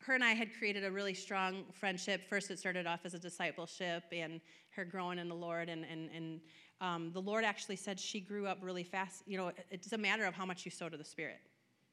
her 0.04 0.14
and 0.14 0.24
I 0.24 0.34
had 0.34 0.50
created 0.58 0.84
a 0.84 0.92
really 0.92 1.14
strong 1.14 1.64
friendship. 1.74 2.22
First, 2.30 2.52
it 2.52 2.60
started 2.60 2.86
off 2.86 3.02
as 3.06 3.14
a 3.14 3.20
discipleship 3.20 4.04
and 4.12 4.40
her 4.72 4.86
growing 4.86 5.20
in 5.20 5.30
the 5.30 5.36
Lord. 5.36 5.70
And, 5.70 5.86
and, 5.86 6.10
and 6.16 6.42
um, 6.82 7.12
the 7.14 7.22
Lord 7.22 7.44
actually 7.44 7.76
said 7.76 8.00
she 8.00 8.20
grew 8.20 8.48
up 8.48 8.60
really 8.62 8.84
fast. 8.84 9.24
You 9.26 9.38
know, 9.38 9.52
it's 9.72 9.94
a 9.94 9.98
matter 9.98 10.26
of 10.26 10.34
how 10.34 10.46
much 10.46 10.66
you 10.66 10.72
sow 10.72 10.90
to 10.90 10.98
the 10.98 11.06
Spirit. 11.06 11.40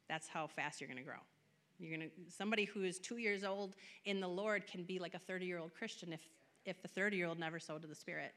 That's 0.09 0.29
how 0.29 0.47
fast 0.47 0.81
you're 0.81 0.89
going 0.89 0.99
to 0.99 1.05
grow. 1.05 1.21
You're 1.79 1.99
to 1.99 2.11
somebody 2.29 2.65
who 2.65 2.85
is 2.85 2.99
two 2.99 3.17
years 3.17 3.45
old 3.45 3.75
in 4.05 4.21
the 4.21 4.29
Lord 4.29 4.67
can 4.67 4.85
be 4.85 4.99
like 4.99 5.15
a 5.15 5.19
30 5.19 5.47
year 5.47 5.59
old 5.59 5.75
Christian 5.75 6.13
if 6.13 6.21
if 6.65 6.81
the 6.81 6.87
30 6.87 7.17
year 7.17 7.27
old 7.27 7.41
never 7.41 7.59
sowed 7.59 7.83
to 7.83 7.89
the 7.89 7.95
Spirit. 7.95 8.33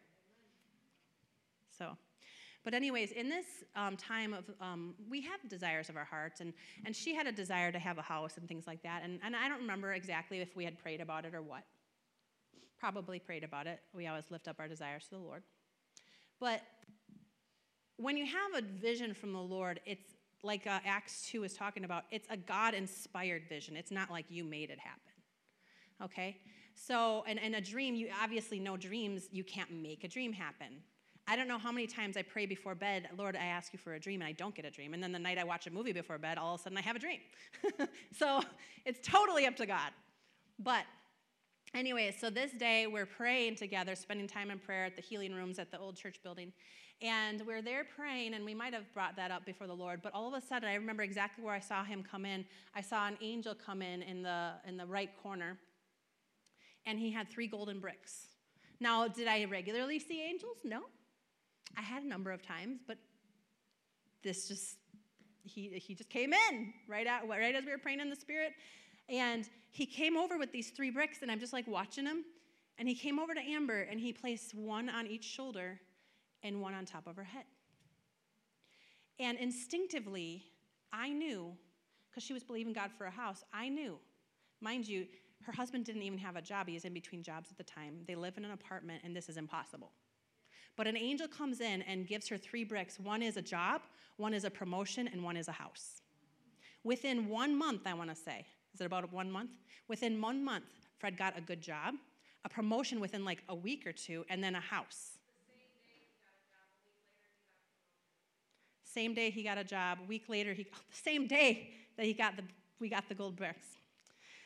So 1.77 1.95
but, 2.65 2.73
anyways, 2.73 3.11
in 3.11 3.29
this 3.29 3.45
um, 3.75 3.95
time 3.95 4.33
of, 4.33 4.43
um, 4.59 4.95
we 5.07 5.21
have 5.21 5.39
desires 5.47 5.87
of 5.87 5.95
our 5.95 6.03
hearts, 6.03 6.41
and, 6.41 6.51
and 6.83 6.95
she 6.95 7.13
had 7.13 7.27
a 7.27 7.31
desire 7.31 7.71
to 7.71 7.79
have 7.79 7.99
a 7.99 8.01
house 8.01 8.37
and 8.37 8.47
things 8.47 8.65
like 8.65 8.81
that. 8.83 9.03
And, 9.03 9.19
and 9.23 9.35
I 9.35 9.47
don't 9.47 9.61
remember 9.61 9.93
exactly 9.93 10.39
if 10.39 10.55
we 10.55 10.65
had 10.65 10.77
prayed 10.79 10.99
about 10.99 11.25
it 11.25 11.35
or 11.35 11.43
what. 11.43 11.63
Probably 12.79 13.19
prayed 13.19 13.43
about 13.43 13.67
it. 13.67 13.79
We 13.93 14.07
always 14.07 14.25
lift 14.31 14.47
up 14.47 14.55
our 14.59 14.67
desires 14.67 15.03
to 15.05 15.11
the 15.11 15.21
Lord. 15.21 15.43
But 16.39 16.61
when 17.97 18.17
you 18.17 18.25
have 18.25 18.63
a 18.63 18.65
vision 18.81 19.13
from 19.13 19.31
the 19.31 19.39
Lord, 19.39 19.79
it's 19.85 20.15
like 20.43 20.67
uh, 20.67 20.79
Acts 20.85 21.27
2 21.29 21.43
is 21.43 21.53
talking 21.53 21.83
about, 21.83 22.03
it's 22.11 22.27
a 22.29 22.37
God 22.37 22.73
inspired 22.73 23.43
vision. 23.47 23.77
It's 23.77 23.91
not 23.91 24.09
like 24.11 24.25
you 24.29 24.43
made 24.43 24.71
it 24.71 24.79
happen. 24.79 25.01
Okay? 26.03 26.37
So, 26.73 27.23
and, 27.27 27.39
and 27.39 27.55
a 27.55 27.61
dream, 27.61 27.95
you 27.95 28.09
obviously 28.21 28.59
know 28.59 28.75
dreams, 28.75 29.27
you 29.31 29.43
can't 29.43 29.71
make 29.71 30.03
a 30.03 30.07
dream 30.07 30.33
happen. 30.33 30.81
I 31.27 31.35
don't 31.35 31.47
know 31.47 31.57
how 31.57 31.71
many 31.71 31.87
times 31.87 32.17
I 32.17 32.21
pray 32.21 32.45
before 32.45 32.75
bed, 32.75 33.09
Lord, 33.17 33.35
I 33.35 33.45
ask 33.45 33.73
you 33.73 33.79
for 33.79 33.95
a 33.95 33.99
dream, 33.99 34.21
and 34.21 34.27
I 34.27 34.31
don't 34.31 34.53
get 34.53 34.63
a 34.63 34.69
dream. 34.69 34.93
And 34.93 35.01
then 35.01 35.11
the 35.11 35.19
night 35.19 35.39
I 35.39 35.43
watch 35.43 35.65
a 35.65 35.71
movie 35.71 35.91
before 35.91 36.19
bed, 36.19 36.37
all 36.37 36.53
of 36.53 36.59
a 36.59 36.63
sudden 36.63 36.77
I 36.77 36.81
have 36.81 36.95
a 36.95 36.99
dream. 36.99 37.19
so 38.17 38.41
it's 38.85 38.99
totally 39.05 39.47
up 39.47 39.55
to 39.55 39.65
God. 39.65 39.91
But 40.59 40.85
anyway, 41.73 42.15
so 42.17 42.29
this 42.29 42.51
day 42.51 42.85
we're 42.85 43.07
praying 43.07 43.55
together, 43.55 43.95
spending 43.95 44.27
time 44.27 44.51
in 44.51 44.59
prayer 44.59 44.85
at 44.85 44.95
the 44.95 45.01
healing 45.01 45.33
rooms 45.33 45.57
at 45.57 45.71
the 45.71 45.79
old 45.79 45.95
church 45.95 46.21
building. 46.21 46.53
And 47.01 47.41
we're 47.45 47.63
there 47.63 47.83
praying, 47.83 48.35
and 48.35 48.45
we 48.45 48.53
might 48.53 48.73
have 48.73 48.91
brought 48.93 49.15
that 49.15 49.31
up 49.31 49.45
before 49.45 49.65
the 49.67 49.75
Lord, 49.75 50.01
but 50.01 50.13
all 50.13 50.27
of 50.27 50.41
a 50.41 50.45
sudden 50.45 50.69
I 50.69 50.75
remember 50.75 51.03
exactly 51.03 51.43
where 51.43 51.55
I 51.55 51.59
saw 51.59 51.83
him 51.83 52.03
come 52.09 52.25
in. 52.25 52.45
I 52.73 52.81
saw 52.81 53.07
an 53.07 53.17
angel 53.19 53.53
come 53.55 53.81
in 53.81 54.03
in 54.03 54.21
the, 54.21 54.51
in 54.67 54.77
the 54.77 54.85
right 54.85 55.09
corner, 55.21 55.57
and 56.85 56.99
he 56.99 57.11
had 57.11 57.29
three 57.29 57.47
golden 57.47 57.79
bricks. 57.79 58.27
Now, 58.79 59.07
did 59.07 59.27
I 59.27 59.43
regularly 59.45 59.99
see 59.99 60.21
angels? 60.21 60.57
No. 60.63 60.83
I 61.77 61.81
had 61.81 62.03
a 62.03 62.07
number 62.07 62.31
of 62.31 62.41
times, 62.41 62.79
but 62.87 62.97
this 64.23 64.47
just, 64.47 64.77
he, 65.43 65.69
he 65.75 65.93
just 65.93 66.09
came 66.09 66.33
in 66.33 66.73
right, 66.87 67.05
at, 67.05 67.27
right 67.27 67.55
as 67.55 67.65
we 67.65 67.71
were 67.71 67.77
praying 67.77 67.99
in 67.99 68.09
the 68.09 68.15
Spirit. 68.15 68.53
And 69.09 69.47
he 69.71 69.85
came 69.85 70.17
over 70.17 70.37
with 70.37 70.51
these 70.51 70.69
three 70.71 70.89
bricks, 70.89 71.19
and 71.21 71.31
I'm 71.31 71.39
just 71.39 71.53
like 71.53 71.67
watching 71.67 72.05
him. 72.05 72.23
And 72.77 72.87
he 72.87 72.95
came 72.95 73.19
over 73.19 73.33
to 73.33 73.41
Amber, 73.41 73.81
and 73.81 73.99
he 73.99 74.11
placed 74.11 74.55
one 74.55 74.89
on 74.89 75.07
each 75.07 75.23
shoulder 75.23 75.79
and 76.43 76.61
one 76.61 76.73
on 76.73 76.85
top 76.85 77.07
of 77.07 77.15
her 77.15 77.23
head. 77.23 77.45
And 79.19 79.37
instinctively, 79.37 80.43
I 80.91 81.09
knew, 81.09 81.53
because 82.09 82.23
she 82.23 82.33
was 82.33 82.43
believing 82.43 82.73
God 82.73 82.91
for 82.97 83.05
a 83.05 83.11
house, 83.11 83.43
I 83.53 83.69
knew. 83.69 83.97
Mind 84.61 84.87
you, 84.87 85.05
her 85.43 85.51
husband 85.51 85.85
didn't 85.85 86.01
even 86.01 86.17
have 86.19 86.35
a 86.35 86.41
job. 86.41 86.67
He 86.67 86.73
was 86.73 86.85
in 86.85 86.93
between 86.93 87.21
jobs 87.23 87.49
at 87.51 87.57
the 87.57 87.63
time. 87.63 87.99
They 88.07 88.15
live 88.15 88.37
in 88.37 88.45
an 88.45 88.51
apartment, 88.51 89.01
and 89.03 89.15
this 89.15 89.29
is 89.29 89.37
impossible. 89.37 89.91
But 90.75 90.87
an 90.87 90.97
angel 90.97 91.27
comes 91.27 91.61
in 91.61 91.81
and 91.83 92.07
gives 92.07 92.27
her 92.27 92.37
three 92.37 92.63
bricks 92.63 92.99
one 92.99 93.21
is 93.21 93.37
a 93.37 93.41
job, 93.41 93.81
one 94.17 94.33
is 94.33 94.43
a 94.43 94.49
promotion, 94.49 95.07
and 95.07 95.23
one 95.23 95.37
is 95.37 95.47
a 95.47 95.53
house. 95.53 96.01
Within 96.83 97.29
one 97.29 97.55
month, 97.55 97.81
I 97.85 97.93
want 97.93 98.09
to 98.09 98.15
say, 98.15 98.45
is 98.73 98.81
it 98.81 98.85
about 98.85 99.11
one 99.11 99.31
month? 99.31 99.51
Within 99.87 100.21
one 100.21 100.43
month, 100.43 100.65
Fred 100.99 101.17
got 101.17 101.37
a 101.37 101.41
good 101.41 101.61
job, 101.61 101.95
a 102.43 102.49
promotion 102.49 102.99
within 102.99 103.23
like 103.25 103.41
a 103.49 103.55
week 103.55 103.87
or 103.87 103.91
two, 103.91 104.25
and 104.29 104.43
then 104.43 104.55
a 104.55 104.59
house. 104.59 105.17
Same 108.83 109.13
day 109.13 109.29
he 109.29 109.43
got 109.43 109.57
a 109.57 109.63
job. 109.63 109.99
A 110.03 110.07
week 110.07 110.29
later, 110.29 110.53
he 110.53 110.63
the 110.63 110.69
same 110.91 111.27
day 111.27 111.69
that 111.97 112.05
he 112.05 112.13
got 112.13 112.35
the 112.37 112.43
we 112.79 112.89
got 112.89 113.07
the 113.07 113.15
gold 113.15 113.35
bricks. 113.35 113.67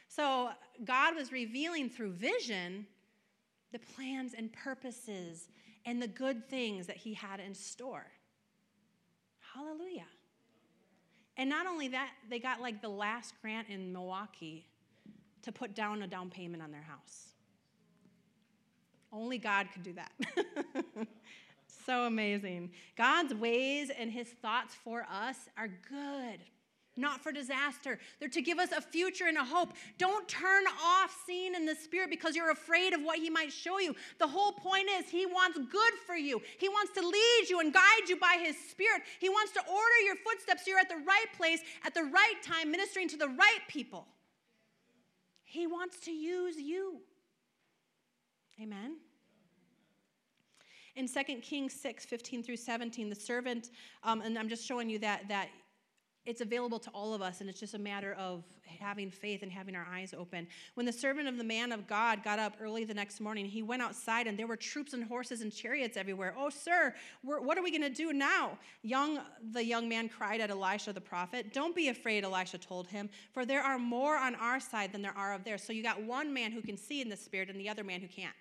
So 0.08 0.50
God 0.86 1.16
was 1.16 1.32
revealing 1.32 1.90
through 1.90 2.12
vision 2.14 2.86
the 3.72 3.80
plans 3.80 4.34
and 4.36 4.52
purposes 4.52 5.50
and 5.86 6.02
the 6.02 6.08
good 6.08 6.50
things 6.50 6.88
that 6.88 6.98
he 6.98 7.14
had 7.14 7.40
in 7.40 7.54
store. 7.54 8.06
Hallelujah. 9.54 10.08
And 11.38 11.50
not 11.50 11.68
only 11.68 11.88
that, 11.90 12.12
they 12.30 12.40
got 12.40 12.62
like 12.62 12.82
the 12.82 12.90
last 12.90 13.34
grant 13.42 13.70
in 13.70 13.94
Milwaukee 13.94 14.68
to 15.44 15.52
put 15.52 15.74
down 15.74 16.02
a 16.02 16.08
down 16.08 16.30
payment 16.30 16.62
on 16.62 16.72
their 16.72 16.82
house. 16.82 17.30
Only 19.12 19.38
God 19.38 19.68
could 19.74 19.84
do 19.84 19.94
that. 19.94 20.12
so 21.86 22.06
amazing. 22.06 22.72
God's 22.96 23.34
ways 23.34 23.90
and 23.90 24.12
his 24.12 24.28
thoughts 24.28 24.76
for 24.76 25.08
us 25.10 25.38
are 25.58 25.68
good 25.68 26.40
not 27.00 27.22
for 27.22 27.32
disaster. 27.32 28.00
They're 28.20 28.30
to 28.30 28.42
give 28.42 28.60
us 28.60 28.72
a 28.72 28.82
future 28.82 29.26
and 29.28 29.38
a 29.38 29.44
hope. 29.44 29.74
Don't 29.98 30.28
turn 30.28 30.66
off 30.84 31.16
seeing 31.26 31.56
in 31.56 31.66
the 31.66 31.76
Spirit 31.76 32.10
because 32.10 32.36
you're 32.36 32.52
afraid 32.52 32.94
of 32.94 33.02
what 33.02 33.20
He 33.20 33.30
might 33.30 33.52
show 33.52 33.80
you. 33.80 33.96
The 34.20 34.28
whole 34.28 34.52
point 34.52 34.88
is 35.00 35.10
He 35.10 35.26
wants 35.26 35.58
good 35.58 35.94
for 36.06 36.16
you. 36.16 36.42
He 36.58 36.70
wants 36.70 36.94
to 36.94 37.02
lead 37.02 37.50
you 37.50 37.60
and 37.60 37.74
guide 37.74 38.08
you 38.08 38.18
by 38.18 38.38
His 38.42 38.56
Spirit. 38.70 39.02
He 39.20 39.30
wants 39.30 39.54
to 39.54 39.62
order 39.62 40.00
your 40.06 40.16
footsteps 40.18 40.66
so 40.66 40.72
you're 40.72 40.80
at 40.80 40.90
the 40.90 41.04
right 41.06 41.28
place 41.38 41.62
at 41.86 41.94
the 41.94 42.04
right 42.04 42.36
time, 42.44 42.72
ministering 42.72 43.08
to 43.10 43.18
the 43.18 43.30
right 43.30 43.62
people. 43.68 44.08
He 45.44 45.66
wants 45.66 46.00
to 46.02 46.12
use 46.12 46.58
you. 46.58 47.00
Amen. 48.62 48.98
In 50.96 51.08
2 51.08 51.24
Kings 51.42 51.74
6, 51.74 52.06
15 52.06 52.44
through 52.44 52.58
17, 52.58 53.10
the 53.10 53.16
servant, 53.16 53.70
um, 54.04 54.22
and 54.22 54.38
I'm 54.38 54.50
just 54.50 54.66
showing 54.66 54.90
you 54.90 55.00
that, 55.00 55.28
that 55.30 55.48
it's 56.26 56.42
available 56.42 56.80
to 56.80 56.90
all 56.92 57.14
of 57.14 57.22
us, 57.22 57.42
and 57.42 57.50
it's 57.50 57.60
just 57.60 57.74
a 57.74 57.80
matter 57.80 58.14
of 58.14 58.44
having 58.80 59.10
faith 59.10 59.42
and 59.42 59.52
having 59.52 59.76
our 59.76 59.88
eyes 59.92 60.14
open. 60.18 60.48
When 60.76 60.86
the 60.86 60.94
servant 60.94 61.28
of 61.28 61.38
the 61.38 61.44
man 61.44 61.72
of 61.72 61.88
God 61.88 62.24
got 62.24 62.38
up 62.38 62.54
early 62.62 62.84
the 62.86 62.94
next 62.94 63.20
morning, 63.20 63.46
he 63.46 63.64
went 63.64 63.82
outside, 63.82 64.28
and 64.28 64.38
there 64.38 64.46
were 64.46 64.56
troops 64.56 64.94
and 64.94 65.04
horses 65.04 65.42
and 65.42 65.52
chariots 65.52 65.98
everywhere. 65.98 66.36
Oh, 66.38 66.50
sir, 66.50 66.94
what 67.24 67.58
are 67.58 67.64
we 67.64 67.72
going 67.72 67.82
to 67.82 67.90
do 67.90 68.14
now? 68.14 68.58
Young, 68.84 69.20
the 69.52 69.64
young 69.64 69.90
man 69.90 70.08
cried 70.08 70.40
at 70.40 70.52
Elisha 70.52 70.94
the 70.94 71.02
prophet. 71.02 71.54
Don't 71.54 71.76
be 71.76 71.90
afraid, 71.90 72.24
Elisha 72.24 72.58
told 72.58 72.88
him, 72.88 73.10
for 73.34 73.46
there 73.46 73.64
are 73.64 73.80
more 73.80 74.16
on 74.16 74.36
our 74.36 74.60
side 74.60 74.92
than 74.92 75.02
there 75.02 75.18
are 75.18 75.34
of 75.34 75.44
theirs. 75.44 75.64
So 75.64 75.74
you 75.74 75.82
got 75.82 76.02
one 76.04 76.34
man 76.34 76.52
who 76.52 76.62
can 76.62 76.78
see 76.78 77.02
in 77.02 77.10
the 77.10 77.18
spirit, 77.18 77.50
and 77.50 77.60
the 77.60 77.70
other 77.70 77.84
man 77.84 78.02
who 78.02 78.08
can't. 78.08 78.36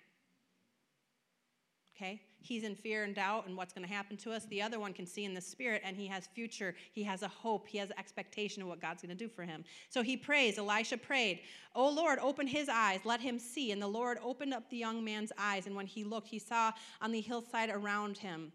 Okay? 1.99 2.21
he's 2.41 2.63
in 2.63 2.75
fear 2.75 3.03
and 3.03 3.15
doubt 3.15 3.47
and 3.47 3.55
what's 3.55 3.73
going 3.73 3.87
to 3.87 3.93
happen 3.93 4.17
to 4.17 4.31
us. 4.31 4.45
The 4.45 4.61
other 4.61 4.79
one 4.79 4.93
can 4.93 5.05
see 5.05 5.25
in 5.25 5.33
the 5.33 5.41
spirit 5.41 5.81
and 5.83 5.95
he 5.95 6.07
has 6.07 6.27
future, 6.27 6.75
he 6.91 7.03
has 7.03 7.21
a 7.21 7.27
hope, 7.27 7.67
he 7.67 7.77
has 7.77 7.91
expectation 7.97 8.61
of 8.61 8.67
what 8.67 8.81
God's 8.81 9.01
going 9.01 9.15
to 9.15 9.23
do 9.23 9.29
for 9.29 9.43
him. 9.43 9.63
So 9.89 10.01
he 10.01 10.15
prays. 10.15 10.57
Elisha 10.57 10.97
prayed, 10.97 11.41
Oh 11.75 11.89
Lord, 11.89 12.19
open 12.19 12.47
his 12.47 12.69
eyes, 12.69 13.01
let 13.03 13.21
him 13.21 13.39
see. 13.39 13.71
And 13.71 13.81
the 13.81 13.87
Lord 13.87 14.17
opened 14.23 14.53
up 14.53 14.69
the 14.69 14.77
young 14.77 15.03
man's 15.03 15.31
eyes, 15.37 15.67
and 15.67 15.75
when 15.75 15.87
he 15.87 16.03
looked, 16.03 16.27
he 16.27 16.39
saw 16.39 16.71
on 17.01 17.11
the 17.11 17.21
hillside 17.21 17.69
around 17.69 18.17
him, 18.17 18.51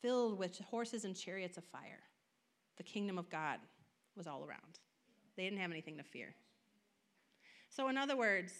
filled 0.00 0.38
with 0.38 0.58
horses 0.58 1.04
and 1.04 1.16
chariots 1.16 1.56
of 1.56 1.64
fire. 1.64 2.00
The 2.76 2.82
kingdom 2.82 3.18
of 3.18 3.30
God 3.30 3.58
was 4.16 4.26
all 4.26 4.44
around. 4.44 4.78
They 5.36 5.44
didn't 5.44 5.60
have 5.60 5.70
anything 5.70 5.96
to 5.98 6.02
fear. 6.02 6.34
So, 7.70 7.88
in 7.88 7.96
other 7.96 8.16
words, 8.16 8.52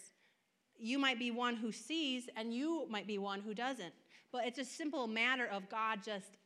you 0.78 0.98
might 0.98 1.18
be 1.18 1.30
one 1.30 1.56
who 1.56 1.72
sees, 1.72 2.28
and 2.36 2.54
you 2.54 2.86
might 2.88 3.06
be 3.06 3.18
one 3.18 3.40
who 3.40 3.54
doesn't. 3.54 3.92
But 4.32 4.46
it's 4.46 4.58
a 4.58 4.64
simple 4.64 5.06
matter 5.06 5.46
of 5.46 5.68
God 5.68 6.00
just 6.02 6.38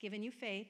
giving 0.00 0.22
you 0.22 0.30
faith. 0.30 0.68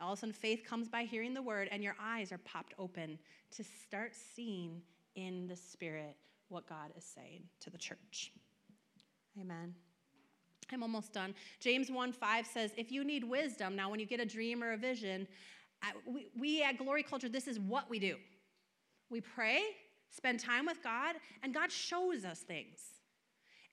All 0.00 0.12
of 0.12 0.18
a 0.18 0.20
sudden, 0.20 0.32
faith 0.32 0.64
comes 0.66 0.88
by 0.88 1.04
hearing 1.04 1.32
the 1.32 1.42
word, 1.42 1.68
and 1.70 1.82
your 1.82 1.94
eyes 2.02 2.32
are 2.32 2.38
popped 2.38 2.74
open 2.78 3.18
to 3.52 3.62
start 3.62 4.12
seeing 4.34 4.82
in 5.14 5.46
the 5.46 5.54
Spirit 5.54 6.16
what 6.48 6.68
God 6.68 6.90
is 6.96 7.04
saying 7.04 7.44
to 7.60 7.70
the 7.70 7.78
church. 7.78 8.32
Amen. 9.40 9.74
I'm 10.72 10.82
almost 10.82 11.12
done. 11.12 11.34
James 11.60 11.90
1 11.90 12.12
5 12.12 12.46
says, 12.46 12.72
If 12.76 12.90
you 12.90 13.04
need 13.04 13.22
wisdom, 13.22 13.76
now 13.76 13.90
when 13.90 14.00
you 14.00 14.06
get 14.06 14.20
a 14.20 14.26
dream 14.26 14.62
or 14.62 14.72
a 14.72 14.76
vision, 14.76 15.28
we, 16.06 16.28
we 16.36 16.62
at 16.62 16.78
Glory 16.78 17.02
Culture, 17.02 17.28
this 17.28 17.46
is 17.46 17.60
what 17.60 17.88
we 17.88 17.98
do. 17.98 18.16
We 19.10 19.20
pray, 19.20 19.62
spend 20.10 20.40
time 20.40 20.66
with 20.66 20.82
God, 20.82 21.16
and 21.42 21.52
God 21.52 21.70
shows 21.70 22.24
us 22.24 22.40
things. 22.40 22.80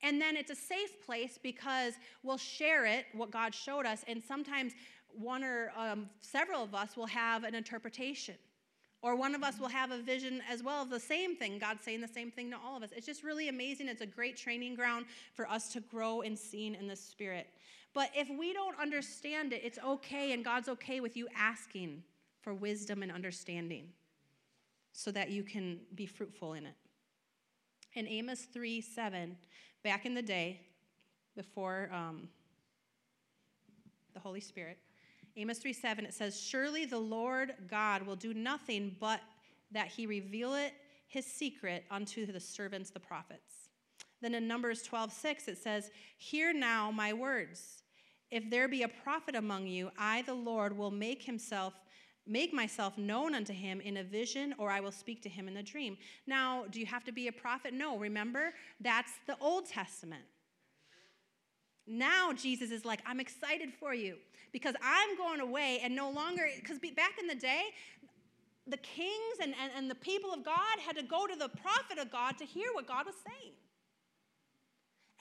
And 0.01 0.21
then 0.21 0.37
it's 0.37 0.51
a 0.51 0.55
safe 0.55 1.01
place 1.05 1.37
because 1.41 1.93
we'll 2.23 2.37
share 2.37 2.85
it, 2.85 3.05
what 3.13 3.31
God 3.31 3.53
showed 3.53 3.85
us, 3.85 4.03
and 4.07 4.23
sometimes 4.23 4.73
one 5.13 5.43
or 5.43 5.71
um, 5.77 6.09
several 6.21 6.63
of 6.63 6.73
us 6.73 6.95
will 6.95 7.07
have 7.07 7.43
an 7.43 7.55
interpretation. 7.55 8.35
Or 9.01 9.15
one 9.15 9.33
of 9.33 9.43
us 9.43 9.59
will 9.59 9.69
have 9.69 9.91
a 9.91 9.97
vision 9.97 10.41
as 10.49 10.61
well 10.61 10.81
of 10.81 10.89
the 10.89 10.99
same 10.99 11.35
thing, 11.35 11.57
God 11.57 11.79
saying 11.81 12.01
the 12.01 12.07
same 12.07 12.31
thing 12.31 12.51
to 12.51 12.57
all 12.57 12.75
of 12.75 12.83
us. 12.83 12.89
It's 12.93 13.05
just 13.05 13.23
really 13.23 13.47
amazing. 13.47 13.87
It's 13.87 14.01
a 14.01 14.05
great 14.05 14.35
training 14.35 14.75
ground 14.75 15.05
for 15.33 15.49
us 15.49 15.71
to 15.73 15.79
grow 15.79 16.21
in 16.21 16.35
seeing 16.35 16.75
in 16.75 16.87
the 16.87 16.97
Spirit. 16.97 17.47
But 17.93 18.09
if 18.13 18.29
we 18.29 18.51
don't 18.53 18.77
understand 18.79 19.53
it, 19.53 19.61
it's 19.63 19.79
okay, 19.79 20.33
and 20.33 20.43
God's 20.43 20.67
okay 20.69 20.99
with 20.99 21.15
you 21.15 21.27
asking 21.35 22.03
for 22.41 22.53
wisdom 22.53 23.01
and 23.01 23.11
understanding 23.11 23.89
so 24.91 25.11
that 25.11 25.29
you 25.29 25.43
can 25.43 25.79
be 25.95 26.05
fruitful 26.05 26.53
in 26.53 26.65
it. 26.65 26.75
In 27.93 28.05
Amos 28.07 28.41
3 28.53 28.81
7, 28.81 29.37
back 29.83 30.05
in 30.05 30.13
the 30.13 30.21
day, 30.21 30.61
before 31.35 31.89
um, 31.93 32.27
the 34.13 34.19
Holy 34.19 34.41
Spirit, 34.41 34.77
Amos 35.37 35.59
3 35.59 35.71
7, 35.71 36.05
it 36.05 36.13
says, 36.13 36.39
Surely 36.39 36.85
the 36.85 36.99
Lord 36.99 37.53
God 37.69 38.01
will 38.01 38.15
do 38.15 38.33
nothing 38.33 38.95
but 38.99 39.21
that 39.71 39.87
he 39.87 40.05
reveal 40.05 40.55
it, 40.55 40.73
his 41.07 41.25
secret, 41.25 41.85
unto 41.89 42.25
the 42.25 42.39
servants, 42.39 42.89
the 42.89 42.99
prophets. 42.99 43.69
Then 44.21 44.35
in 44.35 44.47
Numbers 44.47 44.81
12 44.83 45.13
6, 45.13 45.47
it 45.47 45.57
says, 45.57 45.91
Hear 46.17 46.53
now 46.53 46.91
my 46.91 47.13
words. 47.13 47.83
If 48.31 48.49
there 48.49 48.67
be 48.67 48.83
a 48.83 48.87
prophet 48.87 49.35
among 49.35 49.67
you, 49.67 49.91
I, 49.97 50.21
the 50.23 50.33
Lord, 50.33 50.77
will 50.77 50.91
make 50.91 51.23
himself 51.23 51.73
make 52.29 52.53
myself 52.53 52.97
known 52.97 53.33
unto 53.33 53.53
him 53.53 53.81
in 53.81 53.97
a 53.97 54.03
vision, 54.03 54.53
or 54.57 54.69
I 54.69 54.79
will 54.79 54.91
speak 54.91 55.21
to 55.23 55.29
him 55.29 55.47
in 55.47 55.57
a 55.57 55.63
dream. 55.63 55.97
Now, 56.27 56.65
do 56.69 56.79
you 56.79 56.85
have 56.85 57.03
to 57.05 57.11
be 57.11 57.27
a 57.27 57.31
prophet? 57.31 57.73
No. 57.73 57.97
Remember, 57.97 58.53
that's 58.79 59.11
the 59.27 59.35
Old 59.41 59.67
Testament. 59.67 60.23
Now, 61.87 62.33
Jesus 62.33 62.69
is 62.69 62.85
like, 62.85 63.01
I'm 63.05 63.19
excited 63.19 63.73
for 63.79 63.95
you 63.95 64.17
because 64.51 64.75
I'm 64.83 65.17
going 65.17 65.39
away 65.39 65.79
and 65.83 65.95
no 65.95 66.11
longer, 66.11 66.47
because 66.55 66.77
back 66.95 67.13
in 67.19 67.25
the 67.25 67.35
day, 67.35 67.63
the 68.67 68.77
kings 68.77 69.37
and, 69.41 69.55
and, 69.61 69.71
and 69.75 69.89
the 69.89 69.95
people 69.95 70.31
of 70.31 70.45
God 70.45 70.79
had 70.85 70.95
to 70.97 71.03
go 71.03 71.25
to 71.25 71.35
the 71.35 71.49
prophet 71.49 71.97
of 71.97 72.11
God 72.11 72.37
to 72.37 72.45
hear 72.45 72.67
what 72.73 72.87
God 72.87 73.07
was 73.07 73.15
saying. 73.25 73.53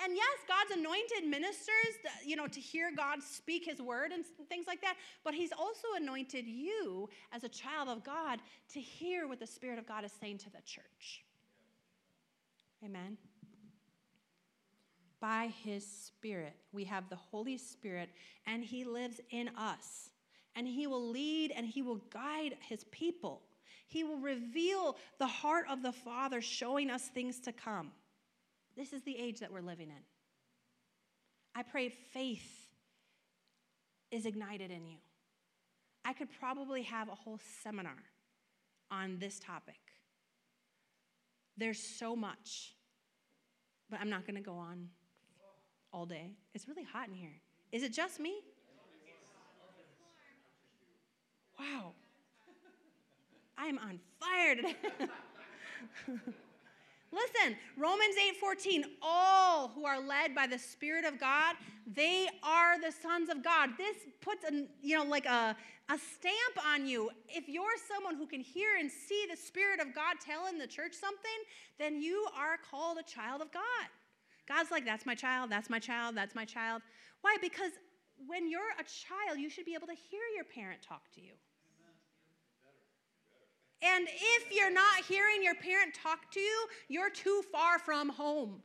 And 0.03 0.15
yes, 0.15 0.39
God's 0.47 0.81
anointed 0.81 1.29
ministers, 1.29 1.95
you 2.25 2.37
know, 2.37 2.47
to 2.47 2.61
hear 2.61 2.91
God 2.97 3.23
speak 3.23 3.65
his 3.65 3.83
word 3.83 4.13
and 4.13 4.25
things 4.49 4.67
like 4.67 4.81
that, 4.83 4.95
but 5.25 5.35
he's 5.35 5.51
also 5.53 5.89
anointed 5.97 6.47
you 6.47 7.09
as 7.33 7.43
a 7.43 7.49
child 7.49 7.89
of 7.89 8.05
God 8.05 8.39
to 8.75 8.81
hear 8.81 9.27
what 9.27 9.41
the 9.41 9.47
Spirit 9.47 9.79
of 9.79 9.87
God 9.87 10.05
is 10.05 10.13
saying 10.21 10.39
to 10.39 10.51
the 10.51 10.63
church. 10.65 11.25
Amen. 12.85 13.17
By 15.21 15.53
his 15.65 15.85
Spirit, 15.85 16.55
we 16.73 16.85
have 16.85 17.09
the 17.09 17.17
Holy 17.17 17.59
Spirit, 17.59 18.09
and 18.47 18.63
he 18.63 18.85
lives 18.85 19.21
in 19.31 19.49
us. 19.57 20.11
And 20.55 20.67
he 20.67 20.87
will 20.87 21.11
lead 21.11 21.53
and 21.57 21.67
he 21.67 21.83
will 21.83 22.01
guide 22.11 22.57
his 22.61 22.85
people. 22.91 23.43
He 23.87 24.05
will 24.05 24.19
reveal 24.19 24.97
the 25.19 25.27
heart 25.27 25.67
of 25.71 25.83
the 25.83 25.93
Father, 25.93 26.41
showing 26.41 26.91
us 26.91 27.09
things 27.09 27.39
to 27.41 27.53
come. 27.53 27.93
This 28.79 28.93
is 28.93 29.03
the 29.03 29.19
age 29.19 29.41
that 29.41 29.53
we're 29.53 29.61
living 29.61 29.89
in. 29.89 30.03
I 31.53 31.65
pray 31.65 31.89
faith 31.89 32.49
is 34.13 34.25
ignited 34.25 34.71
in 34.71 34.87
you. 34.87 34.99
I 36.05 36.13
could 36.13 36.29
probably 36.39 36.83
have 36.83 37.09
a 37.09 37.15
whole 37.17 37.41
seminar 37.65 38.05
on 38.89 39.19
this 39.19 39.41
topic. 39.41 39.81
There's 41.57 41.83
so 41.99 42.15
much, 42.15 42.77
but 43.91 43.99
I'm 44.01 44.09
not 44.09 44.25
going 44.25 44.37
to 44.37 44.43
go 44.43 44.55
on 44.55 44.89
all 45.93 46.07
day. 46.07 46.37
It's 46.55 46.69
really 46.69 46.85
hot 46.85 47.09
in 47.09 47.15
here. 47.15 47.35
Is 47.73 47.83
it 47.83 47.93
just 47.93 48.21
me? 48.21 48.37
Wow. 51.59 51.95
I 53.59 53.67
am 53.67 53.79
on 53.79 53.99
fire 54.21 54.55
today. 54.55 54.77
Listen, 57.11 57.57
Romans 57.77 58.17
8:14, 58.17 58.85
all 59.01 59.69
who 59.69 59.87
are 59.87 59.99
led 59.99 60.35
by 60.35 60.47
the 60.47 60.59
Spirit 60.59 61.05
of 61.05 61.19
God, 61.19 61.57
they 61.87 62.29
are 62.43 62.79
the 62.79 62.93
sons 62.93 63.31
of 63.31 63.43
God. 63.43 63.71
This 63.79 63.97
puts 64.21 64.45
a, 64.45 64.67
you 64.83 64.97
know, 64.97 65.05
like 65.05 65.25
a, 65.25 65.57
a 65.89 65.99
stamp 65.99 66.67
on 66.67 66.87
you. 66.87 67.11
If 67.29 67.49
you're 67.49 67.77
someone 67.89 68.17
who 68.17 68.27
can 68.27 68.41
hear 68.41 68.77
and 68.79 68.91
see 68.91 69.27
the 69.31 69.37
Spirit 69.37 69.81
of 69.81 69.95
God 69.95 70.17
telling 70.21 70.59
the 70.59 70.67
church 70.67 70.93
something, 70.95 71.41
then 71.79 72.03
you 72.03 72.27
are 72.37 72.59
called 72.71 72.99
a 72.99 73.03
child 73.03 73.41
of 73.41 73.51
God. 73.53 73.89
God's 74.47 74.71
like, 74.71 74.85
that's 74.85 75.07
my 75.07 75.15
child, 75.15 75.51
that's 75.51 75.71
my 75.71 75.79
child, 75.79 76.15
that's 76.15 76.35
my 76.35 76.45
child. 76.45 76.83
Why? 77.23 77.37
Because 77.41 77.73
when 78.27 78.51
you're 78.51 78.73
a 78.79 78.85
child, 78.85 79.39
you 79.39 79.49
should 79.49 79.65
be 79.65 79.75
able 79.75 79.87
to 79.87 79.95
hear 79.95 80.23
your 80.35 80.45
parent 80.45 80.83
talk 80.83 81.03
to 81.15 81.21
you. 81.23 81.33
And 83.81 84.09
if 84.09 84.53
you're 84.53 84.73
not 84.73 85.05
hearing 85.09 85.43
your 85.43 85.55
parent 85.55 85.95
talk 85.95 86.31
to 86.33 86.41
you, 86.41 86.67
you're 86.89 87.11
too 87.11 87.43
far 87.53 87.79
from 87.79 88.09
home. 88.09 88.63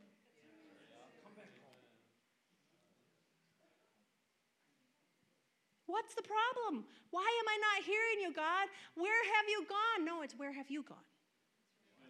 What's 5.86 6.14
the 6.14 6.22
problem? 6.22 6.84
Why 7.10 7.22
am 7.22 7.48
I 7.48 7.58
not 7.60 7.86
hearing 7.86 8.20
you, 8.20 8.32
God? 8.34 8.66
Where 8.96 9.24
have 9.36 9.44
you 9.48 9.64
gone? 9.68 10.04
No, 10.04 10.22
it's 10.22 10.34
where 10.34 10.52
have 10.52 10.68
you 10.68 10.82
gone? 10.82 10.98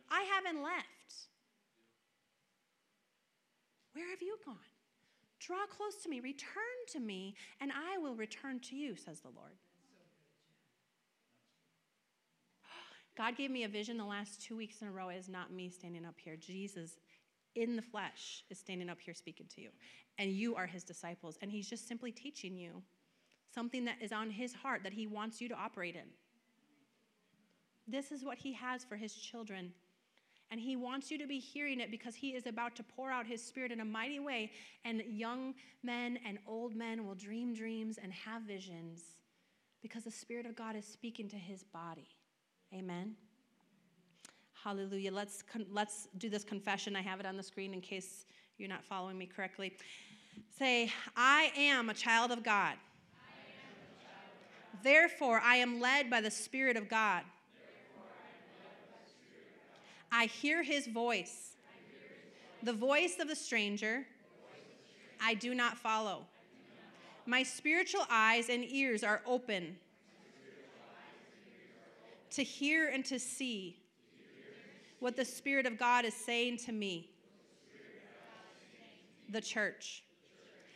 I 0.09 0.23
haven't 0.35 0.63
left. 0.63 0.87
Where 3.93 4.09
have 4.09 4.23
you 4.23 4.39
gone? 4.45 4.57
Draw 5.41 5.67
close 5.67 5.97
to 6.03 6.09
me, 6.09 6.21
return 6.21 6.79
to 6.93 7.01
me, 7.01 7.35
and 7.61 7.71
I 7.71 7.99
will 7.99 8.15
return 8.15 8.61
to 8.61 8.77
you, 8.77 8.97
says 8.97 9.21
the 9.21 9.29
Lord. 9.29 9.53
God 13.17 13.37
gave 13.37 13.51
me 13.51 13.65
a 13.65 13.69
vision 13.69 13.97
the 13.97 14.05
last 14.05 14.43
two 14.43 14.57
weeks 14.57 14.83
in 14.83 14.89
a 14.89 14.91
row. 14.91 15.09
Is 15.09 15.29
not 15.29 15.53
me 15.53 15.69
standing 15.69 16.05
up 16.05 16.17
here. 16.23 16.37
Jesus 16.37 16.99
in 17.55 17.77
the 17.77 17.83
flesh 17.83 18.43
is 18.51 18.59
standing 18.59 18.89
up 18.89 19.01
here 19.01 19.15
speaking 19.15 19.47
to 19.55 19.61
you. 19.61 19.71
And 20.19 20.31
you 20.31 20.57
are 20.57 20.67
his 20.67 20.85
disciples. 20.85 21.39
And 21.41 21.51
he's 21.51 21.69
just 21.69 21.87
simply 21.87 22.11
teaching 22.11 22.57
you 22.57 22.83
something 23.53 23.85
that 23.85 23.97
is 24.01 24.13
on 24.13 24.31
his 24.31 24.53
heart 24.53 24.83
that 24.83 24.93
he 24.93 25.07
wants 25.07 25.41
you 25.41 25.49
to 25.49 25.55
operate 25.55 25.95
in. 25.95 26.09
This 27.87 28.11
is 28.11 28.25
what 28.25 28.39
he 28.39 28.53
has 28.55 28.85
for 28.85 28.97
his 28.97 29.15
children. 29.15 29.73
And 30.51 30.61
he 30.61 30.77
wants 30.77 31.11
you 31.11 31.19
to 31.19 31.27
be 31.27 31.39
hearing 31.39 31.81
it 31.81 31.91
because 31.91 32.15
he 32.15 32.31
is 32.31 32.47
about 32.47 32.77
to 32.77 32.83
pour 32.83 33.11
out 33.11 33.27
his 33.27 33.43
spirit 33.43 33.73
in 33.73 33.81
a 33.81 33.85
mighty 33.85 34.21
way. 34.21 34.51
And 34.85 35.03
young 35.09 35.55
men 35.83 36.19
and 36.27 36.39
old 36.47 36.75
men 36.75 37.07
will 37.07 37.15
dream 37.15 37.55
dreams 37.55 37.99
and 38.03 38.13
have 38.13 38.43
visions 38.43 39.03
because 39.83 40.05
the 40.05 40.11
Spirit 40.11 40.47
of 40.47 40.57
God 40.57 40.77
is 40.77 40.87
speaking 40.87 41.29
to 41.29 41.37
his 41.37 41.63
body. 41.63 42.14
Amen. 42.75 43.15
Hallelujah. 44.65 45.13
Let's, 45.13 45.43
con- 45.43 45.67
let's 45.71 46.09
do 46.19 46.29
this 46.29 46.43
confession. 46.43 46.97
I 46.97 47.03
have 47.03 47.21
it 47.21 47.27
on 47.27 47.37
the 47.37 47.43
screen 47.43 47.73
in 47.73 47.81
case 47.81 48.27
you're 48.59 48.69
not 48.69 48.85
following 48.85 49.17
me 49.17 49.27
correctly. 49.27 49.77
Say, 50.59 50.91
I 51.17 51.53
am 51.57 51.89
a 51.89 51.95
child 51.95 52.33
of 52.33 52.43
God. 52.43 52.75
Therefore, 54.83 55.41
I 55.45 55.57
am 55.57 55.81
led 55.81 56.11
by 56.11 56.21
the 56.21 56.33
Spirit 56.33 56.77
of 56.77 56.89
God. 56.89 57.23
I 60.11 60.27
hear 60.27 60.65
his 60.65 60.89
voice. 60.89 61.53
The 62.65 62.73
voice 62.73 63.19
of 63.21 63.29
the 63.29 63.37
stranger 63.37 64.05
I 65.21 65.35
do 65.35 65.55
not 65.55 65.79
follow. 65.79 66.27
My 67.25 67.45
spiritual 67.45 68.05
eyes 68.11 68.49
and 68.49 68.65
ears 68.65 69.05
are 69.05 69.23
open 69.27 69.77
to 72.35 72.43
hear 72.43 72.89
and 72.89 73.05
to 73.07 73.19
see 73.19 73.77
what 75.01 75.17
the 75.17 75.25
Spirit 75.25 75.67
of 75.67 75.79
God 75.79 76.05
is 76.05 76.15
saying 76.15 76.59
to 76.59 76.73
me, 76.73 77.11
the 79.29 79.41
church. 79.41 80.03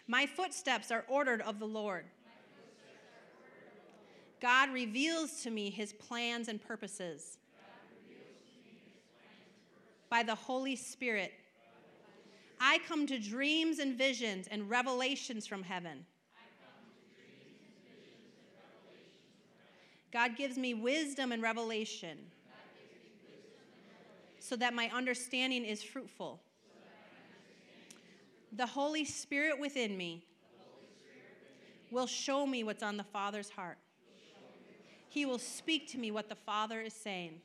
My 0.06 0.26
footsteps 0.26 0.90
are 0.90 1.04
ordered 1.08 1.42
of 1.42 1.58
the 1.58 1.66
Lord. 1.66 2.04
God 4.40 4.70
reveals 4.72 5.42
to 5.42 5.50
me 5.50 5.70
his 5.70 5.92
plans 5.92 6.48
and 6.48 6.62
purposes 6.62 7.38
by 10.08 10.22
the 10.22 10.34
Holy 10.34 10.76
Spirit. 10.76 11.32
I 12.60 12.78
come 12.88 13.06
to 13.06 13.18
dreams 13.18 13.78
and 13.78 13.96
visions 13.96 14.48
and 14.50 14.68
revelations 14.68 15.46
from 15.46 15.62
heaven. 15.62 16.06
God 20.12 20.36
gives 20.36 20.56
me 20.56 20.74
wisdom 20.74 21.32
and 21.32 21.42
revelation 21.42 22.18
so 24.40 24.56
that 24.56 24.72
my 24.72 24.90
understanding 24.94 25.64
is 25.64 25.82
fruitful. 25.82 26.40
The 28.52 28.66
Holy 28.66 29.04
Spirit 29.04 29.60
within 29.60 29.96
me 29.96 30.24
will 31.90 32.06
show 32.06 32.46
me 32.46 32.64
what's 32.64 32.82
on 32.82 32.96
the 32.96 33.04
Father's 33.04 33.50
heart. 33.50 33.78
He 35.10 35.26
will 35.26 35.38
speak 35.38 35.90
to 35.92 35.98
me 35.98 36.10
what 36.10 36.28
the 36.28 36.34
Father 36.34 36.80
is 36.80 36.94
saying. 36.94 37.40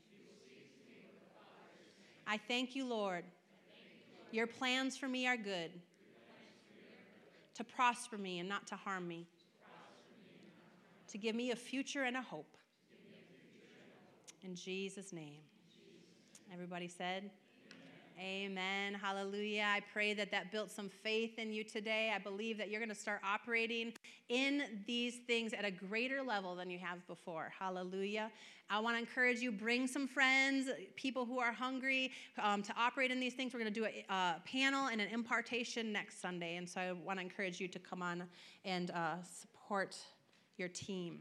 I 2.25 2.37
thank 2.37 2.75
you, 2.75 2.85
Lord. 2.85 3.25
Your 4.31 4.47
plans 4.47 4.97
for 4.97 5.07
me 5.07 5.27
are 5.27 5.37
good, 5.37 5.71
to 7.55 7.63
prosper 7.63 8.17
me 8.17 8.39
and 8.39 8.49
not 8.49 8.65
to 8.67 8.75
harm 8.75 9.07
me, 9.07 9.27
to 11.09 11.17
give 11.17 11.35
me 11.35 11.51
a 11.51 11.55
future 11.55 12.03
and 12.03 12.17
a 12.17 12.21
hope. 12.21 12.52
In 14.43 14.55
Jesus' 14.55 15.13
name. 15.13 15.39
Everybody 16.51 16.89
said, 16.89 17.29
Amen. 18.19 18.93
Hallelujah. 18.93 19.65
I 19.65 19.79
pray 19.91 20.13
that 20.13 20.29
that 20.31 20.51
built 20.51 20.69
some 20.69 20.89
faith 20.89 21.39
in 21.39 21.51
you 21.51 21.63
today. 21.63 22.11
I 22.13 22.19
believe 22.19 22.57
that 22.57 22.69
you're 22.69 22.79
going 22.79 22.89
to 22.89 22.95
start 22.95 23.21
operating 23.25 23.93
in 24.29 24.63
these 24.85 25.15
things 25.25 25.53
at 25.53 25.65
a 25.65 25.71
greater 25.71 26.21
level 26.21 26.55
than 26.55 26.69
you 26.69 26.77
have 26.77 27.05
before. 27.07 27.51
Hallelujah. 27.57 28.29
I 28.69 28.79
want 28.79 28.97
to 28.97 28.99
encourage 28.99 29.39
you 29.39 29.51
bring 29.51 29.87
some 29.87 30.07
friends, 30.07 30.69
people 30.95 31.25
who 31.25 31.39
are 31.39 31.51
hungry 31.51 32.11
um, 32.41 32.61
to 32.63 32.73
operate 32.77 33.11
in 33.11 33.19
these 33.19 33.33
things. 33.33 33.53
We're 33.53 33.61
going 33.61 33.73
to 33.73 33.79
do 33.79 33.85
a, 33.85 34.05
a, 34.13 34.41
panel 34.45 34.87
and 34.87 35.01
an 35.01 35.07
impartation 35.07 35.91
next 35.91 36.21
Sunday. 36.21 36.57
And 36.57 36.69
so 36.69 36.81
I 36.81 36.91
want 36.91 37.17
to 37.17 37.23
encourage 37.23 37.59
you 37.59 37.67
to 37.69 37.79
come 37.79 38.01
on 38.01 38.23
and 38.63 38.91
uh, 38.91 39.15
support 39.23 39.95
your 40.57 40.67
team. 40.67 41.19